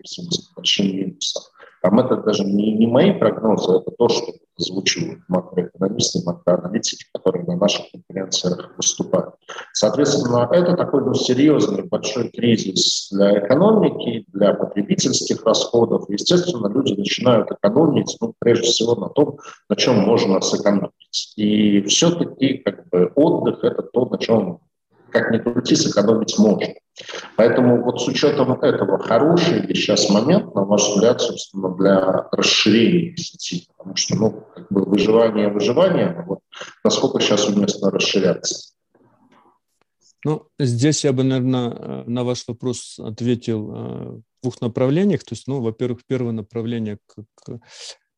большим 0.55 0.87
минусом. 0.87 1.43
Там 1.83 1.99
это 1.99 2.17
даже 2.17 2.45
не, 2.45 2.73
не 2.73 2.87
мои 2.87 3.13
прогнозы, 3.13 3.79
это 3.79 3.91
то, 3.91 4.09
что 4.09 4.33
озвучивают 4.59 5.21
макроэкономисты, 5.29 6.21
макроаналитики, 6.25 7.07
которые 7.15 7.45
на 7.47 7.57
наших 7.57 7.87
конференциях 7.91 8.75
выступают. 8.77 9.35
Соответственно, 9.73 10.49
это 10.53 10.77
такой 10.77 11.05
ну, 11.05 11.15
серьезный 11.15 11.85
большой 11.85 12.29
кризис 12.29 13.09
для 13.11 13.47
экономики, 13.47 14.25
для 14.29 14.53
потребительских 14.53 15.45
расходов. 15.45 16.05
Естественно, 16.09 16.69
люди 16.69 16.93
начинают 16.93 17.51
экономить, 17.51 18.17
ну, 18.21 18.35
прежде 18.39 18.67
всего, 18.67 18.95
на 18.95 19.09
том, 19.09 19.39
на 19.69 19.77
чем 19.77 20.01
можно 20.01 20.41
сэкономить. 20.41 21.33
И 21.37 21.83
все-таки 21.83 22.59
как 22.59 22.89
бы, 22.89 23.11
отдых– 23.15 23.61
это 23.65 23.83
то, 23.83 24.05
на 24.07 24.19
чем 24.19 24.61
как 25.11 25.31
ни 25.33 25.39
крути, 25.39 25.75
сэкономить 25.75 26.39
можно. 26.39 26.67
Поэтому 27.37 27.83
вот 27.83 28.01
с 28.01 28.09
учетом 28.09 28.53
этого, 28.53 28.99
хороший 28.99 29.61
ли 29.61 29.75
сейчас 29.75 30.11
момент, 30.11 30.55
на 30.55 30.65
ваш 30.65 30.89
взгляд, 30.89 31.21
собственно, 31.21 31.75
для 31.77 32.29
расширения 32.33 33.17
сети? 33.17 33.69
Потому 33.77 33.97
что, 33.97 34.17
ну, 34.17 34.45
как 34.55 34.67
бы 34.71 34.85
выживание, 34.85 35.49
выживание, 35.49 36.25
вот 36.27 36.41
насколько 36.85 37.21
сейчас 37.21 37.49
уместно 37.49 37.91
расширяться? 37.91 38.75
Ну, 40.25 40.47
здесь 40.59 41.05
я 41.05 41.13
бы, 41.13 41.25
наверное, 41.25 42.05
на 42.05 42.25
ваш 42.25 42.47
вопрос 42.47 42.99
ответил 42.99 43.71
э, 43.71 44.21
в 44.41 44.43
двух 44.43 44.61
направлениях. 44.61 45.25
То 45.25 45.35
есть, 45.35 45.47
ну, 45.47 45.63
во-первых, 45.63 46.01
первое 46.07 46.33
направление 46.33 46.99
к, 47.07 47.59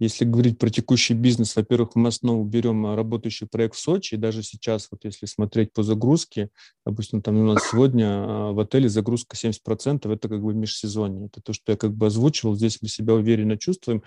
если 0.03 0.25
говорить 0.25 0.59
про 0.59 0.69
текущий 0.69 1.15
бизнес, 1.15 1.55
во-первых, 1.55 1.91
мы 1.95 2.09
основу 2.09 2.43
берем 2.45 2.85
а, 2.87 2.97
работающий 2.97 3.47
проект 3.47 3.77
в 3.77 3.79
Сочи, 3.79 4.15
и 4.15 4.19
даже 4.19 4.43
сейчас, 4.43 4.89
вот 4.91 5.05
если 5.05 5.27
смотреть 5.27 5.73
по 5.73 5.85
загрузке, 5.85 6.49
допустим, 6.85 7.23
там 7.23 7.39
у 7.39 7.45
нас 7.45 7.71
сегодня 7.71 8.07
а, 8.09 8.53
в 8.53 8.59
отеле 8.59 8.89
загрузка 8.89 9.37
70%, 9.37 10.13
это 10.13 10.29
как 10.29 10.43
бы 10.43 10.55
межсезонье. 10.55 11.27
Это 11.27 11.41
то, 11.41 11.53
что 11.53 11.71
я 11.71 11.79
как 11.79 11.93
бы 11.93 12.07
озвучивал, 12.07 12.57
здесь 12.57 12.83
мы 12.83 12.89
себя 12.89 13.15
уверенно 13.15 13.57
чувствуем. 13.57 14.03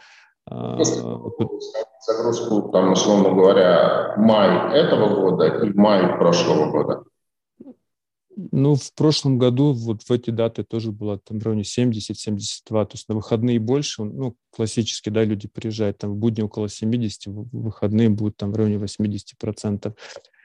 А, 0.48 0.84
загрузку, 2.06 2.70
там, 2.74 2.92
условно 2.92 3.30
говоря, 3.30 4.16
май 4.18 4.78
этого 4.78 5.16
года 5.16 5.48
и 5.48 5.74
май 5.74 6.18
прошлого 6.18 6.72
года. 6.72 7.04
Ну, 8.38 8.76
в 8.76 8.94
прошлом 8.94 9.38
году 9.38 9.72
вот 9.72 10.04
в 10.04 10.12
эти 10.12 10.30
даты 10.30 10.64
тоже 10.64 10.92
было 10.92 11.18
там 11.20 11.40
в 11.40 11.44
районе 11.44 11.64
70-72, 11.64 12.66
то 12.68 12.90
есть 12.92 13.08
на 13.08 13.16
выходные 13.16 13.60
больше, 13.60 14.04
ну, 14.04 14.36
классически, 14.52 15.10
да, 15.10 15.24
люди 15.24 15.48
приезжают 15.48 16.00
там 16.00 16.12
в 16.12 16.18
будни 16.18 16.42
около 16.42 16.68
70, 16.68 17.28
в 17.28 17.48
выходные 17.52 18.10
будут 18.10 18.36
там 18.36 18.52
в 18.52 18.56
районе 18.58 18.76
80%. 18.76 19.96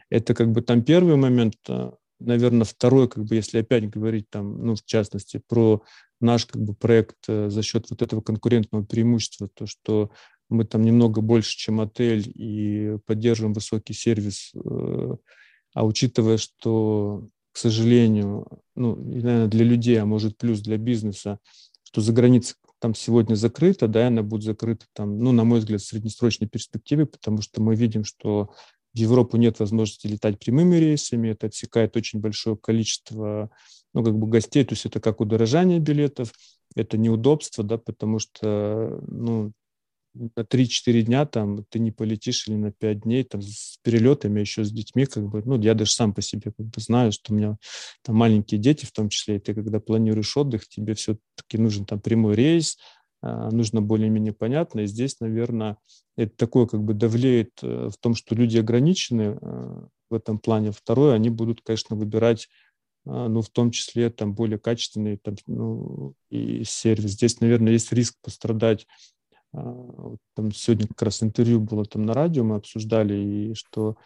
Это 0.08 0.34
как 0.34 0.52
бы 0.52 0.62
там 0.62 0.84
первый 0.84 1.16
момент, 1.16 1.54
а, 1.68 1.94
наверное, 2.20 2.64
второй, 2.64 3.08
как 3.08 3.24
бы, 3.24 3.34
если 3.34 3.58
опять 3.58 3.90
говорить 3.90 4.30
там, 4.30 4.64
ну, 4.64 4.76
в 4.76 4.84
частности, 4.84 5.42
про 5.48 5.82
наш 6.20 6.46
как 6.46 6.62
бы 6.62 6.74
проект 6.74 7.16
э, 7.28 7.50
за 7.50 7.62
счет 7.62 7.86
вот 7.90 8.02
этого 8.02 8.20
конкурентного 8.20 8.84
преимущества, 8.84 9.48
то, 9.48 9.66
что 9.66 10.10
мы 10.48 10.64
там 10.64 10.82
немного 10.82 11.22
больше, 11.22 11.56
чем 11.56 11.80
отель 11.80 12.30
и 12.34 12.98
поддерживаем 13.06 13.54
высокий 13.54 13.94
сервис, 13.94 14.52
э, 14.54 15.16
а 15.74 15.86
учитывая, 15.86 16.36
что 16.36 17.28
к 17.52 17.58
сожалению, 17.58 18.46
ну, 18.74 18.96
наверное, 18.96 19.48
для 19.48 19.64
людей, 19.64 20.00
а 20.00 20.06
может 20.06 20.36
плюс 20.36 20.60
для 20.60 20.76
бизнеса, 20.76 21.38
что 21.82 22.00
за 22.00 22.12
границей 22.12 22.56
там 22.78 22.94
сегодня 22.94 23.34
закрыта, 23.34 23.88
да, 23.88 24.08
она 24.08 24.22
будет 24.22 24.42
закрыта 24.42 24.86
там, 24.94 25.18
ну, 25.18 25.32
на 25.32 25.44
мой 25.44 25.58
взгляд, 25.58 25.80
в 25.80 25.86
среднесрочной 25.86 26.48
перспективе, 26.48 27.06
потому 27.06 27.42
что 27.42 27.62
мы 27.62 27.74
видим, 27.74 28.04
что 28.04 28.50
в 28.94 28.98
Европу 28.98 29.36
нет 29.36 29.60
возможности 29.60 30.06
летать 30.06 30.38
прямыми 30.38 30.76
рейсами, 30.76 31.28
это 31.28 31.46
отсекает 31.46 31.96
очень 31.96 32.20
большое 32.20 32.56
количество, 32.56 33.50
ну, 33.94 34.04
как 34.04 34.16
бы 34.18 34.26
гостей, 34.26 34.64
то 34.64 34.72
есть 34.72 34.86
это 34.86 35.00
как 35.00 35.20
удорожание 35.20 35.78
билетов, 35.78 36.32
это 36.74 36.96
неудобство, 36.96 37.62
да, 37.62 37.78
потому 37.78 38.18
что, 38.18 39.00
ну, 39.06 39.52
на 40.14 40.42
3-4 40.42 41.02
дня 41.02 41.26
там 41.26 41.64
ты 41.68 41.78
не 41.78 41.92
полетишь 41.92 42.48
или 42.48 42.56
на 42.56 42.72
5 42.72 43.00
дней 43.00 43.24
там 43.24 43.42
с 43.42 43.78
перелетами 43.82 44.40
еще 44.40 44.64
с 44.64 44.70
детьми 44.70 45.06
как 45.06 45.28
бы. 45.28 45.42
Ну 45.44 45.60
я 45.60 45.74
даже 45.74 45.92
сам 45.92 46.14
по 46.14 46.22
себе 46.22 46.52
как 46.56 46.66
бы 46.66 46.80
знаю 46.80 47.12
что 47.12 47.32
у 47.32 47.36
меня 47.36 47.56
там 48.02 48.16
маленькие 48.16 48.60
дети 48.60 48.84
в 48.84 48.92
том 48.92 49.08
числе 49.08 49.36
и 49.36 49.38
ты 49.38 49.54
когда 49.54 49.80
планируешь 49.80 50.36
отдых 50.36 50.68
тебе 50.68 50.94
все-таки 50.94 51.58
нужен 51.58 51.86
там 51.86 52.00
прямой 52.00 52.34
рейс 52.34 52.76
а, 53.22 53.50
нужно 53.50 53.82
более-менее 53.82 54.32
понятно. 54.32 54.80
И 54.80 54.86
здесь 54.86 55.20
наверное 55.20 55.76
это 56.16 56.34
такое 56.36 56.66
как 56.66 56.82
бы 56.82 56.94
давлеет 56.94 57.50
э, 57.62 57.88
в 57.92 57.96
том 57.98 58.14
что 58.14 58.34
люди 58.34 58.58
ограничены 58.58 59.38
э, 59.40 59.80
в 60.10 60.14
этом 60.14 60.38
плане. 60.38 60.72
Второе 60.72 61.14
они 61.14 61.30
будут 61.30 61.60
конечно 61.60 61.96
выбирать 61.96 62.48
а, 63.06 63.28
ну, 63.28 63.42
в 63.42 63.48
том 63.50 63.70
числе 63.70 64.10
там 64.10 64.34
более 64.34 64.58
качественный 64.58 65.16
там, 65.16 65.36
ну, 65.46 66.14
и 66.30 66.64
сервис. 66.64 67.12
Здесь, 67.12 67.40
наверное, 67.40 67.72
есть 67.72 67.92
риск 67.92 68.16
пострадать 68.22 68.86
а, 68.86 69.19
там 69.52 70.52
сегодня 70.52 70.86
как 70.86 71.02
раз 71.02 71.22
интервью 71.22 71.60
было 71.60 71.84
там 71.84 72.04
на 72.06 72.14
радио, 72.14 72.44
мы 72.44 72.56
обсуждали, 72.56 73.14
и 73.14 73.54
что 73.54 73.96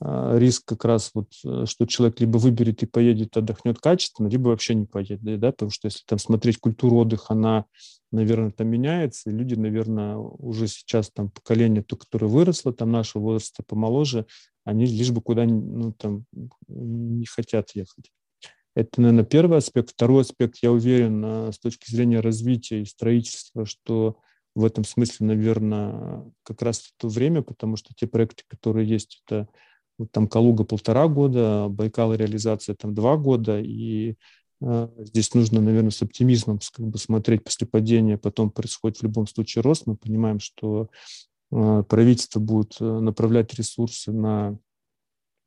а, 0.00 0.36
риск 0.36 0.64
как 0.66 0.84
раз 0.84 1.10
вот, 1.14 1.32
э, 1.44 1.64
что 1.66 1.86
человек 1.86 2.20
либо 2.20 2.36
выберет 2.36 2.82
и 2.82 2.86
поедет, 2.86 3.36
отдохнет 3.36 3.78
качественно, 3.78 4.28
либо 4.28 4.48
вообще 4.48 4.74
не 4.74 4.86
поедет, 4.86 5.40
да, 5.40 5.52
потому 5.52 5.70
что 5.70 5.86
если 5.86 6.02
там 6.06 6.18
смотреть 6.18 6.58
культуру 6.58 6.96
отдыха, 6.96 7.32
она, 7.34 7.64
наверное, 8.10 8.50
там 8.50 8.68
меняется, 8.68 9.30
и 9.30 9.32
люди, 9.32 9.54
наверное, 9.54 10.16
уже 10.16 10.66
сейчас 10.66 11.10
там 11.10 11.30
поколение, 11.30 11.82
то, 11.82 11.96
которое 11.96 12.26
выросло, 12.26 12.72
там 12.72 12.90
нашего 12.90 13.22
возраста 13.22 13.62
помоложе, 13.66 14.26
они 14.64 14.84
лишь 14.84 15.10
бы 15.10 15.20
куда 15.20 15.44
ну, 15.44 15.92
там, 15.92 16.24
не 16.66 17.26
хотят 17.26 17.70
ехать. 17.74 18.10
Это, 18.74 19.00
наверное, 19.00 19.24
первый 19.24 19.58
аспект. 19.58 19.90
Второй 19.92 20.22
аспект, 20.22 20.56
я 20.60 20.72
уверен, 20.72 21.22
а, 21.24 21.52
с 21.52 21.58
точки 21.58 21.90
зрения 21.90 22.20
развития 22.20 22.82
и 22.82 22.86
строительства, 22.86 23.66
что 23.66 24.18
в 24.54 24.64
этом 24.64 24.84
смысле, 24.84 25.26
наверное, 25.26 26.24
как 26.42 26.62
раз 26.62 26.92
то 26.96 27.08
время, 27.08 27.42
потому 27.42 27.76
что 27.76 27.92
те 27.94 28.06
проекты, 28.06 28.44
которые 28.46 28.88
есть, 28.88 29.22
это 29.26 29.48
вот 29.98 30.10
там 30.12 30.28
Калуга 30.28 30.64
полтора 30.64 31.08
года, 31.08 31.68
Байкал 31.68 32.14
реализация 32.14 32.74
там 32.74 32.94
два 32.94 33.16
года, 33.16 33.60
и 33.60 34.16
э, 34.60 34.88
здесь 34.98 35.34
нужно, 35.34 35.60
наверное, 35.60 35.90
с 35.90 36.02
оптимизмом 36.02 36.60
как 36.72 36.86
бы 36.86 36.98
смотреть 36.98 37.44
после 37.44 37.66
падения, 37.66 38.18
потом 38.18 38.50
происходит 38.50 38.98
в 38.98 39.02
любом 39.02 39.26
случае 39.26 39.62
рост. 39.62 39.86
Мы 39.86 39.96
понимаем, 39.96 40.40
что 40.40 40.88
э, 41.52 41.84
правительство 41.88 42.40
будет 42.40 42.76
э, 42.80 42.84
направлять 42.84 43.54
ресурсы 43.54 44.12
на 44.12 44.58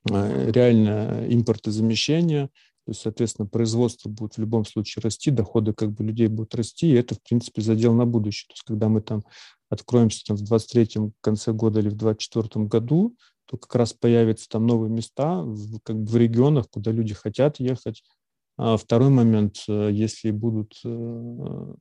э, 0.09 0.51
реальное 0.51 1.27
импортозамещение, 1.33 2.49
то 2.87 2.91
есть, 2.91 3.01
соответственно, 3.01 3.49
производство 3.49 4.07
будет 4.07 4.35
в 4.35 4.37
любом 4.37 4.63
случае 4.63 5.03
расти, 5.03 5.29
доходы 5.29 5.73
как 5.73 5.91
бы 5.91 6.05
людей 6.05 6.27
будут 6.27 6.55
расти, 6.55 6.87
и 6.87 6.93
это, 6.93 7.15
в 7.15 7.21
принципе, 7.21 7.61
задел 7.61 7.93
на 7.93 8.05
будущее. 8.05 8.47
То 8.47 8.53
есть, 8.53 8.63
когда 8.63 8.87
мы 8.87 9.01
там 9.01 9.23
откроемся 9.67 10.23
там, 10.25 10.37
в 10.37 10.43
23-м 10.49 11.11
конце 11.19 11.51
года 11.51 11.81
или 11.81 11.89
в 11.89 11.95
24-м 11.95 12.69
году, 12.69 13.17
то 13.45 13.57
как 13.57 13.75
раз 13.75 13.91
появятся 13.91 14.47
там 14.47 14.65
новые 14.65 14.89
места 14.89 15.41
в, 15.41 15.81
как 15.81 15.97
бы 15.97 16.09
в 16.09 16.15
регионах, 16.15 16.69
куда 16.69 16.93
люди 16.93 17.13
хотят 17.13 17.59
ехать. 17.59 18.05
А 18.55 18.77
второй 18.77 19.09
момент, 19.09 19.65
э, 19.67 19.89
если 19.91 20.31
будут 20.31 20.79
э, 20.85 21.73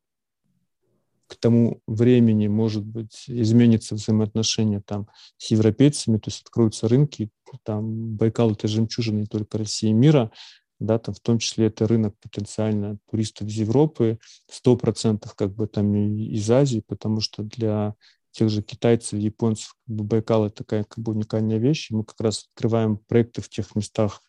к 1.28 1.36
тому 1.36 1.82
времени, 1.86 2.48
может 2.48 2.84
быть, 2.84 3.26
изменится 3.28 3.94
взаимоотношения 3.94 4.82
там 4.84 5.06
с 5.38 5.52
европейцами, 5.52 6.16
то 6.16 6.30
есть 6.30 6.42
откроются 6.42 6.88
рынки, 6.88 7.30
там 7.62 8.16
Байкал– 8.16 8.50
это 8.52 8.66
жемчужина 8.66 9.20
не 9.20 9.26
только 9.26 9.58
России 9.58 9.90
и 9.90 9.92
мира, 9.92 10.32
да, 10.78 10.98
там 10.98 11.14
в 11.14 11.20
том 11.20 11.38
числе 11.38 11.66
это 11.66 11.86
рынок 11.86 12.14
потенциально 12.20 12.98
туристов 13.10 13.48
из 13.48 13.54
Европы, 13.54 14.18
100% 14.50 15.28
как 15.34 15.54
бы 15.54 15.66
там 15.66 15.94
из 15.94 16.50
Азии, 16.50 16.82
потому 16.86 17.20
что 17.20 17.42
для 17.42 17.94
тех 18.32 18.50
же 18.50 18.62
китайцев, 18.62 19.18
японцев, 19.18 19.74
как 19.86 19.96
бы 19.96 20.04
Байкал 20.04 20.46
это 20.46 20.56
такая 20.56 20.84
как 20.84 20.98
бы 21.02 21.12
уникальная 21.12 21.58
вещь. 21.58 21.90
мы 21.90 22.04
как 22.04 22.20
раз 22.20 22.48
открываем 22.52 22.98
проекты 22.98 23.40
в 23.40 23.48
тех 23.48 23.74
местах, 23.74 24.20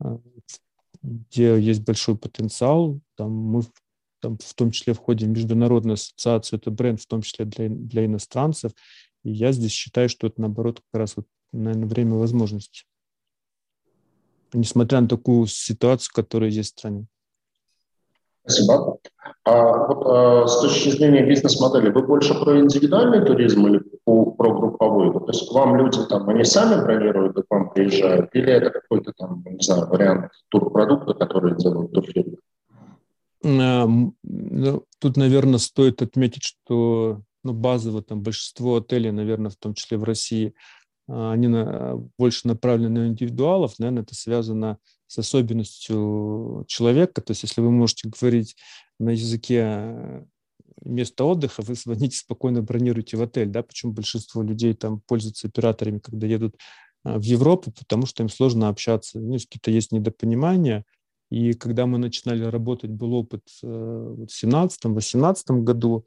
а, 0.00 0.20
где 1.02 1.58
есть 1.60 1.82
большой 1.82 2.16
потенциал. 2.16 3.00
Там 3.16 3.32
мы 3.32 3.64
там, 4.20 4.38
в 4.38 4.54
том 4.54 4.70
числе 4.70 4.94
входим 4.94 5.28
в 5.28 5.36
международную 5.36 5.94
ассоциацию, 5.94 6.58
это 6.58 6.70
бренд 6.70 7.00
в 7.00 7.06
том 7.06 7.22
числе 7.22 7.44
для, 7.44 7.68
для 7.68 8.06
иностранцев. 8.06 8.72
И 9.24 9.30
я 9.30 9.52
здесь 9.52 9.72
считаю, 9.72 10.08
что 10.08 10.26
это, 10.26 10.40
наоборот, 10.40 10.80
как 10.90 11.00
раз, 11.00 11.16
вот, 11.16 11.26
наверное, 11.52 11.88
время 11.88 12.14
возможности. 12.14 12.84
Несмотря 14.52 15.00
на 15.00 15.08
такую 15.08 15.46
ситуацию, 15.46 16.12
которая 16.14 16.50
есть 16.50 16.74
в 16.74 16.78
стране. 16.78 17.06
Спасибо. 18.48 18.98
А 19.44 19.86
вот 19.86 20.06
а, 20.06 20.46
с 20.46 20.60
точки 20.60 20.90
зрения 20.90 21.26
бизнес-модели, 21.26 21.90
вы 21.90 22.02
больше 22.06 22.34
про 22.34 22.58
индивидуальный 22.58 23.24
туризм 23.24 23.66
или 23.66 23.82
про, 24.04 24.54
групповой? 24.58 25.12
То 25.12 25.26
есть 25.28 25.48
к 25.48 25.52
вам 25.52 25.76
люди 25.76 25.98
там, 26.08 26.28
они 26.28 26.44
сами 26.44 26.82
бронируют 26.82 27.36
и 27.38 27.42
к 27.42 27.46
вам 27.50 27.70
приезжают? 27.70 28.30
Или 28.34 28.50
это 28.50 28.70
какой-то 28.70 29.12
там, 29.16 29.44
не 29.44 29.62
знаю, 29.62 29.86
вариант 29.88 30.32
турпродукта, 30.48 31.12
который 31.14 31.56
делают 31.56 31.92
турфирмы? 31.92 32.36
Ну, 33.42 34.84
тут, 34.98 35.16
наверное, 35.16 35.58
стоит 35.58 36.02
отметить, 36.02 36.42
что 36.42 37.20
ну, 37.44 37.52
базово 37.52 38.02
там 38.02 38.22
большинство 38.22 38.76
отелей, 38.76 39.10
наверное, 39.10 39.50
в 39.50 39.56
том 39.56 39.74
числе 39.74 39.96
в 39.96 40.04
России, 40.04 40.48
а, 40.48 40.52
они 41.08 41.48
на, 41.48 41.96
больше 42.18 42.46
направлены 42.46 43.00
на 43.00 43.08
индивидуалов. 43.08 43.78
Наверное, 43.78 44.02
это 44.02 44.14
связано 44.14 44.78
с 45.06 45.18
особенностью 45.18 46.64
человека. 46.68 47.22
То 47.22 47.30
есть 47.30 47.42
если 47.42 47.60
вы 47.60 47.70
можете 47.70 48.08
говорить 48.08 48.56
на 48.98 49.10
языке 49.10 49.62
э, 49.64 50.24
места 50.84 51.24
отдыха, 51.24 51.62
вы 51.62 51.74
звоните, 51.74 52.18
спокойно 52.18 52.62
бронируете 52.62 53.16
в 53.16 53.22
отель. 53.22 53.48
Да? 53.48 53.62
Почему 53.62 53.92
большинство 53.92 54.42
людей 54.42 54.74
там 54.74 55.00
пользуются 55.00 55.48
операторами, 55.48 55.98
когда 55.98 56.26
едут 56.26 56.56
э, 57.04 57.18
в 57.18 57.22
Европу, 57.22 57.72
потому 57.72 58.04
что 58.04 58.22
им 58.22 58.28
сложно 58.28 58.68
общаться. 58.68 59.18
Ну, 59.18 59.38
какие-то 59.38 59.70
есть 59.70 59.92
недопонимания. 59.92 60.84
И 61.30 61.52
когда 61.54 61.86
мы 61.86 61.98
начинали 61.98 62.44
работать, 62.44 62.90
был 62.90 63.14
опыт 63.14 63.42
э, 63.62 63.66
в 63.66 64.24
2017-2018 64.24 65.62
году, 65.62 66.06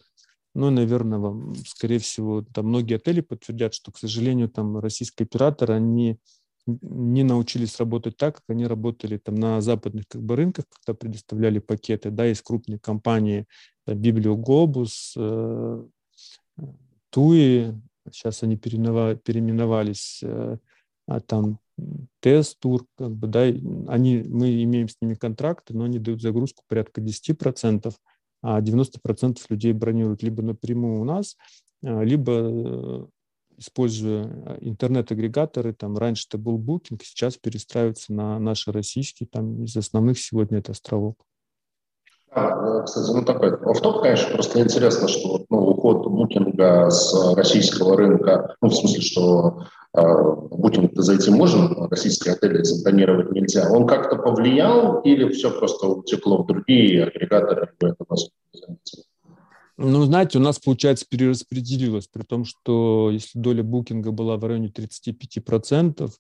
ну, 0.54 0.70
наверное, 0.70 1.20
вам, 1.20 1.56
скорее 1.66 2.00
всего, 2.00 2.42
там 2.42 2.68
многие 2.68 2.96
отели 2.96 3.22
подтвердят, 3.22 3.74
что, 3.74 3.92
к 3.92 3.98
сожалению, 3.98 4.50
там 4.50 4.78
российские 4.80 5.26
операторы, 5.26 5.74
они 5.74 6.20
не 6.68 7.24
научились 7.24 7.80
работать 7.80 8.18
так, 8.18 8.36
как 8.36 8.44
они 8.50 8.68
работали 8.68 9.18
там 9.18 9.36
на 9.36 9.62
западных 9.62 10.08
как 10.08 10.22
бы, 10.22 10.36
рынках, 10.36 10.66
когда 10.70 10.98
предоставляли 10.98 11.60
пакеты. 11.60 12.12
Да, 12.12 12.26
есть 12.26 12.42
крупные 12.42 12.80
компании, 12.80 13.46
там, 13.86 13.98
Библиоглобус, 13.98 15.14
э, 15.18 15.86
Туи, 17.10 17.74
сейчас 18.12 18.44
они 18.44 18.58
переименовались, 18.58 20.20
э, 20.24 20.58
а 21.08 21.20
там 21.20 21.60
Тест-тур, 22.20 22.86
как 22.96 23.12
бы, 23.16 23.28
да, 23.28 23.42
они, 23.42 24.24
мы 24.28 24.64
имеем 24.64 24.88
с 24.88 24.98
ними 25.02 25.16
контракты, 25.16 25.74
но 25.74 25.86
они 25.86 25.98
дают 25.98 26.22
загрузку 26.22 26.64
порядка 26.68 27.02
10%, 27.02 27.88
а 27.88 27.92
90% 28.44 29.38
людей 29.50 29.74
бронируют 29.74 30.24
либо 30.24 30.42
напрямую 30.42 31.02
у 31.02 31.06
нас, 31.06 31.38
э, 31.84 32.04
либо 32.04 32.32
э, 32.32 33.06
используя 33.58 34.26
э, 34.26 34.58
интернет-агрегаторы, 34.62 35.74
там 35.74 35.98
раньше 35.98 36.26
это 36.28 36.38
был 36.38 36.58
Booking, 36.58 37.00
сейчас 37.04 37.38
перестраивается 37.38 38.14
на 38.14 38.40
наши 38.40 38.72
российские, 38.72 39.28
там 39.28 39.64
из 39.64 39.76
основных 39.78 40.20
сегодня 40.20 40.60
это 40.60 40.72
островок. 40.72 41.18
А, 42.34 42.84
кстати, 42.84 43.12
ну 43.14 43.26
такой 43.26 43.54
офф 43.56 43.82
конечно, 44.02 44.34
просто 44.34 44.62
интересно, 44.62 45.08
что 45.10 45.46
ну, 45.50 45.58
уход 45.58 46.08
букинга 46.08 46.90
с 46.90 47.36
российского 47.36 47.98
рынка, 47.98 48.56
ну 48.62 48.70
в 48.70 48.76
смысле, 48.76 49.02
что 49.02 49.66
э, 49.94 50.02
букинг 50.02 50.92
зайти 50.96 51.32
можно, 51.32 51.88
российские 51.90 52.34
отели 52.34 52.64
забронировать 52.64 53.32
нельзя, 53.32 53.70
он 53.72 53.88
как-то 53.88 54.18
повлиял 54.18 55.02
или 55.02 55.30
все 55.30 55.52
просто 55.52 55.88
утекло 55.88 56.44
в 56.44 56.48
другие 56.48 57.06
агрегаторы, 57.06 57.72
это 57.80 57.96
вас 58.08 58.30
ну, 59.84 60.04
знаете, 60.04 60.38
у 60.38 60.42
нас, 60.42 60.60
получается, 60.60 61.06
перераспределилось, 61.10 62.08
при 62.08 62.22
том, 62.22 62.46
что 62.46 63.10
если 63.12 63.40
доля 63.40 63.64
букинга 63.64 64.12
была 64.12 64.38
в 64.38 64.44
районе 64.46 64.68
35%, 64.68 66.12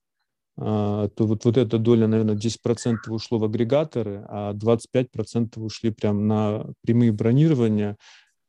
а, 0.57 1.07
то 1.10 1.25
вот, 1.25 1.45
вот 1.45 1.57
эта 1.57 1.77
доля, 1.77 2.07
наверное, 2.07 2.36
10% 2.36 3.10
ушло 3.10 3.38
в 3.38 3.43
агрегаторы, 3.43 4.25
а 4.27 4.53
25% 4.53 5.60
ушли 5.60 5.91
прям 5.91 6.27
на 6.27 6.65
прямые 6.84 7.12
бронирования. 7.12 7.97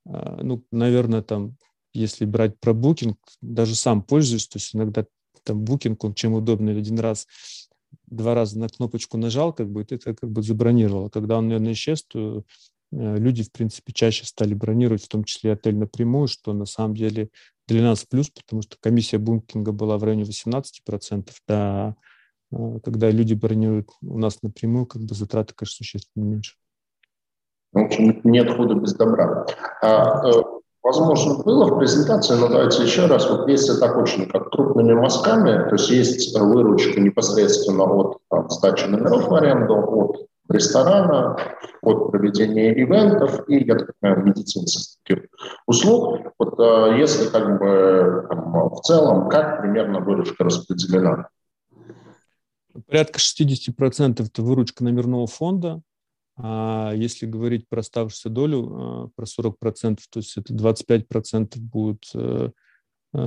А, 0.06 0.40
ну, 0.42 0.64
наверное, 0.72 1.22
там, 1.22 1.56
если 1.92 2.24
брать 2.24 2.58
про 2.58 2.72
букинг, 2.72 3.18
даже 3.40 3.74
сам 3.74 4.02
пользуюсь, 4.02 4.48
то 4.48 4.58
есть 4.58 4.74
иногда 4.74 5.04
там 5.44 5.64
букинг, 5.64 6.02
он 6.04 6.14
чем 6.14 6.34
удобно, 6.34 6.70
один 6.72 6.98
раз 6.98 7.26
два 8.06 8.34
раза 8.34 8.58
на 8.58 8.68
кнопочку 8.68 9.18
нажал, 9.18 9.52
как 9.52 9.70
бы 9.70 9.82
это 9.82 9.98
как 10.14 10.30
бы 10.30 10.42
забронировало. 10.42 11.08
Когда 11.08 11.38
он, 11.38 11.48
наверное, 11.48 11.72
исчез, 11.72 12.04
то 12.04 12.44
Э, 12.92 13.16
люди, 13.16 13.42
в 13.42 13.50
принципе, 13.50 13.92
чаще 13.92 14.24
стали 14.24 14.54
бронировать, 14.54 15.04
в 15.04 15.08
том 15.08 15.24
числе 15.24 15.52
отель 15.52 15.76
напрямую, 15.76 16.28
что 16.28 16.52
на 16.52 16.66
самом 16.66 16.94
деле 16.94 17.30
для 17.66 17.82
нас 17.82 18.04
плюс, 18.04 18.30
потому 18.30 18.62
что 18.62 18.76
комиссия 18.80 19.18
букинга 19.18 19.72
была 19.72 19.98
в 19.98 20.04
районе 20.04 20.24
18%, 20.24 21.30
да, 21.48 21.96
а, 22.52 22.80
когда 22.80 23.10
люди 23.10 23.34
бронируют 23.34 23.88
у 24.02 24.18
нас 24.18 24.42
напрямую, 24.42 24.86
как 24.86 25.02
бы 25.02 25.14
затраты, 25.14 25.54
конечно, 25.54 25.76
существенно 25.76 26.24
меньше. 26.24 26.56
В 27.72 27.78
общем, 27.78 28.20
нет 28.24 28.54
худа 28.54 28.74
без 28.74 28.94
добра. 28.94 29.46
А, 29.80 30.28
э, 30.28 30.42
возможно, 30.82 31.42
было 31.42 31.64
в 31.66 31.78
презентации, 31.78 32.34
но 32.34 32.48
давайте 32.48 32.82
еще 32.82 33.06
раз. 33.06 33.28
Вот 33.28 33.48
если 33.48 33.78
так 33.78 33.96
очень 33.96 34.28
как 34.28 34.50
крупными 34.50 34.92
мазками, 34.92 35.68
то 35.68 35.74
есть 35.76 35.90
есть 35.90 36.38
выручка 36.38 37.00
непосредственно 37.00 37.84
от 37.84 38.18
там, 38.28 38.50
сдачи 38.50 38.84
номеров 38.86 39.28
в 39.28 39.34
аренду, 39.34 39.74
от 39.74 40.26
ресторана, 40.48 41.36
от 41.82 42.10
проведения 42.10 42.72
ивентов 42.82 43.48
и, 43.48 43.64
я 43.64 43.76
так 43.76 43.92
понимаю, 44.00 44.24
медицинских 44.24 45.26
услуг. 45.66 46.32
Вот 46.38 46.58
э, 46.58 46.98
если 46.98 47.28
как 47.28 47.58
бы 47.58 48.26
там, 48.28 48.70
в 48.70 48.80
целом, 48.82 49.28
как 49.28 49.60
примерно 49.60 50.00
выручка 50.00 50.44
распределена? 50.44 51.28
Порядка 52.86 53.18
60% 53.18 54.26
это 54.26 54.42
выручка 54.42 54.84
номерного 54.84 55.26
фонда. 55.26 55.82
А 56.36 56.92
если 56.94 57.26
говорить 57.26 57.68
про 57.68 57.80
оставшуюся 57.80 58.30
долю, 58.30 59.06
э, 59.06 59.08
про 59.14 59.26
40%, 59.26 59.98
то 60.10 60.18
есть 60.18 60.36
это 60.36 60.54
25% 60.54 61.58
будет 61.58 62.04
э, 62.14 62.50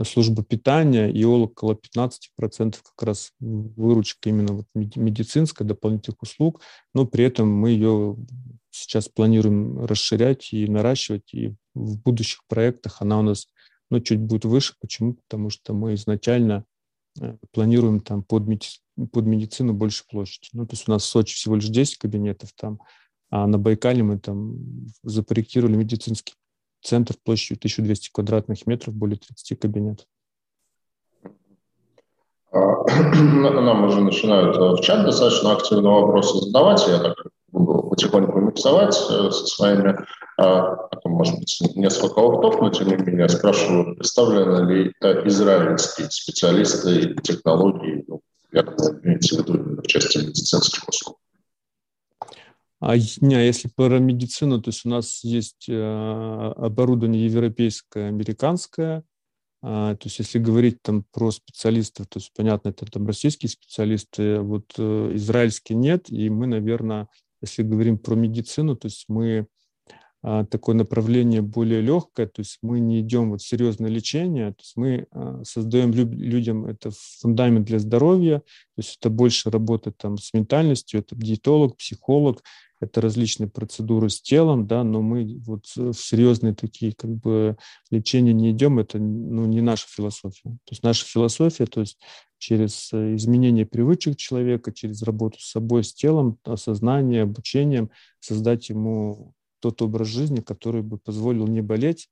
служба 0.04 0.44
питания 0.44 1.12
и 1.12 1.24
около 1.24 1.74
15% 1.74 2.78
как 2.82 3.08
раз 3.08 3.32
выручка 3.39 4.30
именно 4.30 4.54
вот 4.54 4.65
медицинская, 4.74 5.68
дополнительных 5.68 6.22
услуг, 6.24 6.62
но 6.94 7.06
при 7.06 7.26
этом 7.26 7.50
мы 7.50 7.70
ее 7.70 8.18
сейчас 8.72 9.08
планируем 9.08 9.86
расширять 9.86 10.52
и 10.54 10.68
наращивать, 10.68 11.34
и 11.34 11.56
в 11.76 12.02
будущих 12.02 12.41
проектах 12.48 13.02
она 13.02 13.20
у 13.20 13.22
нас 13.22 13.48
ну, 13.89 14.00
чуть 14.00 14.20
будет 14.20 14.46
выше. 14.46 14.74
Почему? 14.82 15.13
Потому 15.13 15.50
что 15.50 15.74
мы 15.74 15.94
изначально 15.94 16.54
э, 16.54 16.75
планируем 17.51 17.99
там 17.99 18.23
под, 18.23 18.47
меди- 18.47 18.80
под 19.12 19.25
медицину 19.25 19.73
больше 19.73 20.04
площади. 20.10 20.49
Ну, 20.54 20.65
то 20.65 20.73
есть 20.73 20.88
у 20.88 20.91
нас 20.91 21.04
в 21.04 21.08
Сочи 21.08 21.36
всего 21.36 21.56
лишь 21.56 21.67
10 21.67 21.97
кабинетов 21.97 22.51
там, 22.54 22.80
а 23.30 23.47
на 23.47 23.58
Байкале 23.58 24.04
мы 24.04 24.19
там 24.19 24.58
запроектировали 25.04 25.75
медицинский 25.75 26.36
центр 26.82 27.15
площадью 27.23 27.58
1200 27.58 28.12
квадратных 28.12 28.67
метров, 28.67 28.93
более 28.93 29.17
30 29.17 29.60
кабинетов. 29.60 30.06
А, 32.51 32.60
нам 33.62 33.84
уже 33.86 34.01
начинают 34.01 34.56
э, 34.56 34.60
в 34.60 34.82
чат 34.82 35.06
достаточно 35.06 35.54
активно 35.54 35.89
вопросы 35.89 36.39
задавать. 36.39 36.88
Я 36.88 36.99
так 36.99 37.15
потихоньку 37.95 38.39
миксовать 38.39 38.95
э, 39.10 39.31
со 39.31 39.47
своими, 39.47 39.95
а, 40.38 40.89
может 41.05 41.39
быть, 41.39 41.58
несколько 41.75 42.21
офф 42.21 42.62
но 42.62 42.69
тем 42.69 42.88
не 42.88 42.97
менее 42.97 43.29
спрашиваю, 43.29 43.95
представлены 43.95 44.71
ли 44.71 44.93
израильские 45.25 46.12
специалисты 46.12 46.99
и 46.99 47.15
технологии, 47.21 48.03
ну, 48.08 48.21
я 48.51 48.62
имеется 49.03 49.36
в 49.36 49.39
виду 49.39 49.81
в 49.81 49.88
части 49.88 50.17
медицинских 50.17 50.88
услуг. 50.88 51.17
А 52.81 52.97
не, 52.97 53.45
если 53.45 53.69
про 53.73 53.99
медицину, 53.99 54.62
то 54.62 54.69
есть 54.69 54.86
у 54.86 54.89
нас 54.89 55.23
есть 55.23 55.69
э, 55.69 56.53
оборудование 56.58 57.25
европейское, 57.25 58.10
американское. 58.10 59.03
А, 59.62 59.95
то 59.95 60.05
есть 60.05 60.19
если 60.19 60.38
говорить 60.38 60.81
там 60.84 61.03
про 61.12 61.31
специалистов, 61.31 62.08
то 62.08 62.19
есть 62.19 62.31
понятно, 62.36 62.69
это 62.69 62.86
там 62.86 63.08
российские 63.08 63.49
специалисты, 63.49 64.39
вот 64.39 64.73
э, 64.77 65.12
израильские 65.15 65.77
нет, 65.77 66.12
и 66.12 66.29
мы, 66.29 66.45
наверное, 66.45 67.08
если 67.45 67.63
говорим 67.63 67.97
про 67.97 68.15
медицину, 68.15 68.75
то 68.75 68.88
есть 68.88 69.05
мы 69.08 69.47
а, 70.27 70.43
такое 70.43 70.75
направление 70.75 71.43
более 71.43 71.81
легкое, 71.81 72.25
то 72.25 72.39
есть 72.39 72.58
мы 72.63 72.79
не 72.79 73.01
идем 73.01 73.29
вот 73.29 73.41
в 73.41 73.47
серьезное 73.47 73.91
лечение, 73.91 74.53
то 74.53 74.62
есть 74.62 74.75
мы 74.75 75.05
а, 75.12 75.43
создаем 75.43 75.91
людям 75.91 76.65
это 76.65 76.89
фундамент 77.21 77.67
для 77.67 77.77
здоровья, 77.77 78.39
то 78.39 78.77
есть 78.77 78.97
это 78.99 79.12
больше 79.12 79.51
работа 79.51 79.91
там 79.91 80.17
с 80.17 80.34
ментальностью, 80.34 81.01
это 81.01 81.15
диетолог, 81.15 81.77
психолог, 81.77 82.41
это 82.79 83.01
различные 83.01 83.47
процедуры 83.49 84.10
с 84.10 84.19
телом, 84.19 84.65
да, 84.65 84.84
но 84.84 85.03
мы 85.03 85.39
вот 85.45 85.67
в 85.75 85.93
серьезные 85.93 86.55
такие 86.55 86.93
как 86.93 87.12
бы 87.12 87.55
лечения 87.91 88.34
не 88.34 88.49
идем, 88.49 88.79
это 88.79 88.97
ну, 88.97 89.45
не 89.45 89.62
наша 89.62 89.86
философия. 89.88 90.49
То 90.49 90.71
есть 90.71 90.81
наша 90.81 91.05
философия, 91.05 91.67
то 91.67 91.81
есть 91.81 91.99
через 92.38 92.91
э, 92.93 93.15
изменение 93.15 93.65
привычек 93.65 94.17
человека, 94.17 94.71
через 94.71 95.04
работу 95.04 95.39
с 95.39 95.52
собой, 95.52 95.84
с 95.84 95.93
телом, 95.93 96.38
осознание, 96.43 97.24
обучением, 97.24 97.89
создать 98.19 98.69
ему 98.69 99.34
тот 99.60 99.82
образ 99.82 100.08
жизни, 100.08 100.41
который 100.41 100.82
бы 100.82 100.98
позволил 100.98 101.48
не 101.48 101.62
болеть 101.62 102.10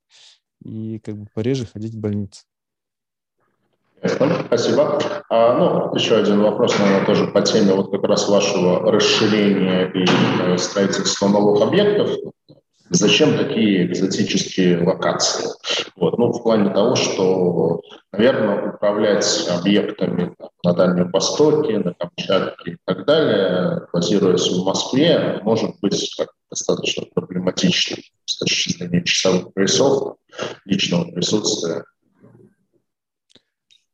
и 0.64 1.00
как 1.00 1.18
бы 1.18 1.28
пореже 1.34 1.66
ходить 1.66 1.94
в 1.94 2.00
больницу. 2.00 2.44
Спасибо. 4.06 5.00
А, 5.30 5.58
ну, 5.58 5.96
еще 5.96 6.18
один 6.18 6.42
вопрос, 6.42 6.78
наверное, 6.78 7.06
тоже 7.06 7.28
по 7.28 7.42
теме 7.42 7.74
вот 7.74 7.90
как 7.90 8.04
раз 8.04 8.28
вашего 8.28 8.92
расширения 8.92 9.90
и 9.94 10.06
э, 10.42 10.58
строительства 10.58 11.30
новых 11.30 11.62
объектов. 11.62 12.10
Зачем 12.94 13.38
такие 13.38 13.88
экзотические 13.88 14.84
локации? 14.86 15.50
Вот, 15.96 16.20
ну, 16.20 16.32
в 16.32 16.44
плане 16.44 16.70
того, 16.70 16.96
что, 16.96 17.82
наверное, 18.12 18.72
управлять 18.72 19.48
объектами 19.50 20.36
на 20.64 20.74
Дальнем 20.74 21.10
Востоке, 21.10 21.80
на 21.80 21.96
Камчатке 21.96 22.74
и 22.74 22.78
так 22.86 23.06
далее, 23.08 23.88
базируясь 23.92 24.48
в 24.48 24.64
Москве, 24.64 25.40
может 25.42 25.72
быть 25.82 26.14
как 26.16 26.30
достаточно 26.52 27.06
проблематично 27.16 27.98
с 28.26 28.38
точки 28.38 28.78
зрения 28.78 29.04
часовых 29.04 29.54
поясов, 29.54 30.18
личного 30.66 31.06
присутствия. 31.12 31.86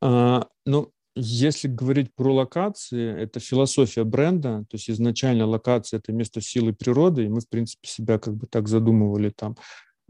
А, 0.02 0.46
ну, 0.66 0.92
если 1.16 1.68
говорить 1.68 2.14
про 2.16 2.34
локации, 2.34 3.22
это 3.22 3.40
философия 3.40 4.04
бренда, 4.04 4.66
то 4.70 4.76
есть 4.76 4.90
изначально 4.90 5.46
локация– 5.46 5.98
это 6.00 6.14
место 6.14 6.42
силы 6.42 6.74
природы, 6.74 7.26
и 7.26 7.30
мы, 7.30 7.42
в 7.42 7.50
принципе, 7.50 7.88
себя 7.88 8.20
как 8.20 8.36
бы 8.36 8.48
так 8.48 8.68
задумывали 8.68 9.30
там. 9.30 9.56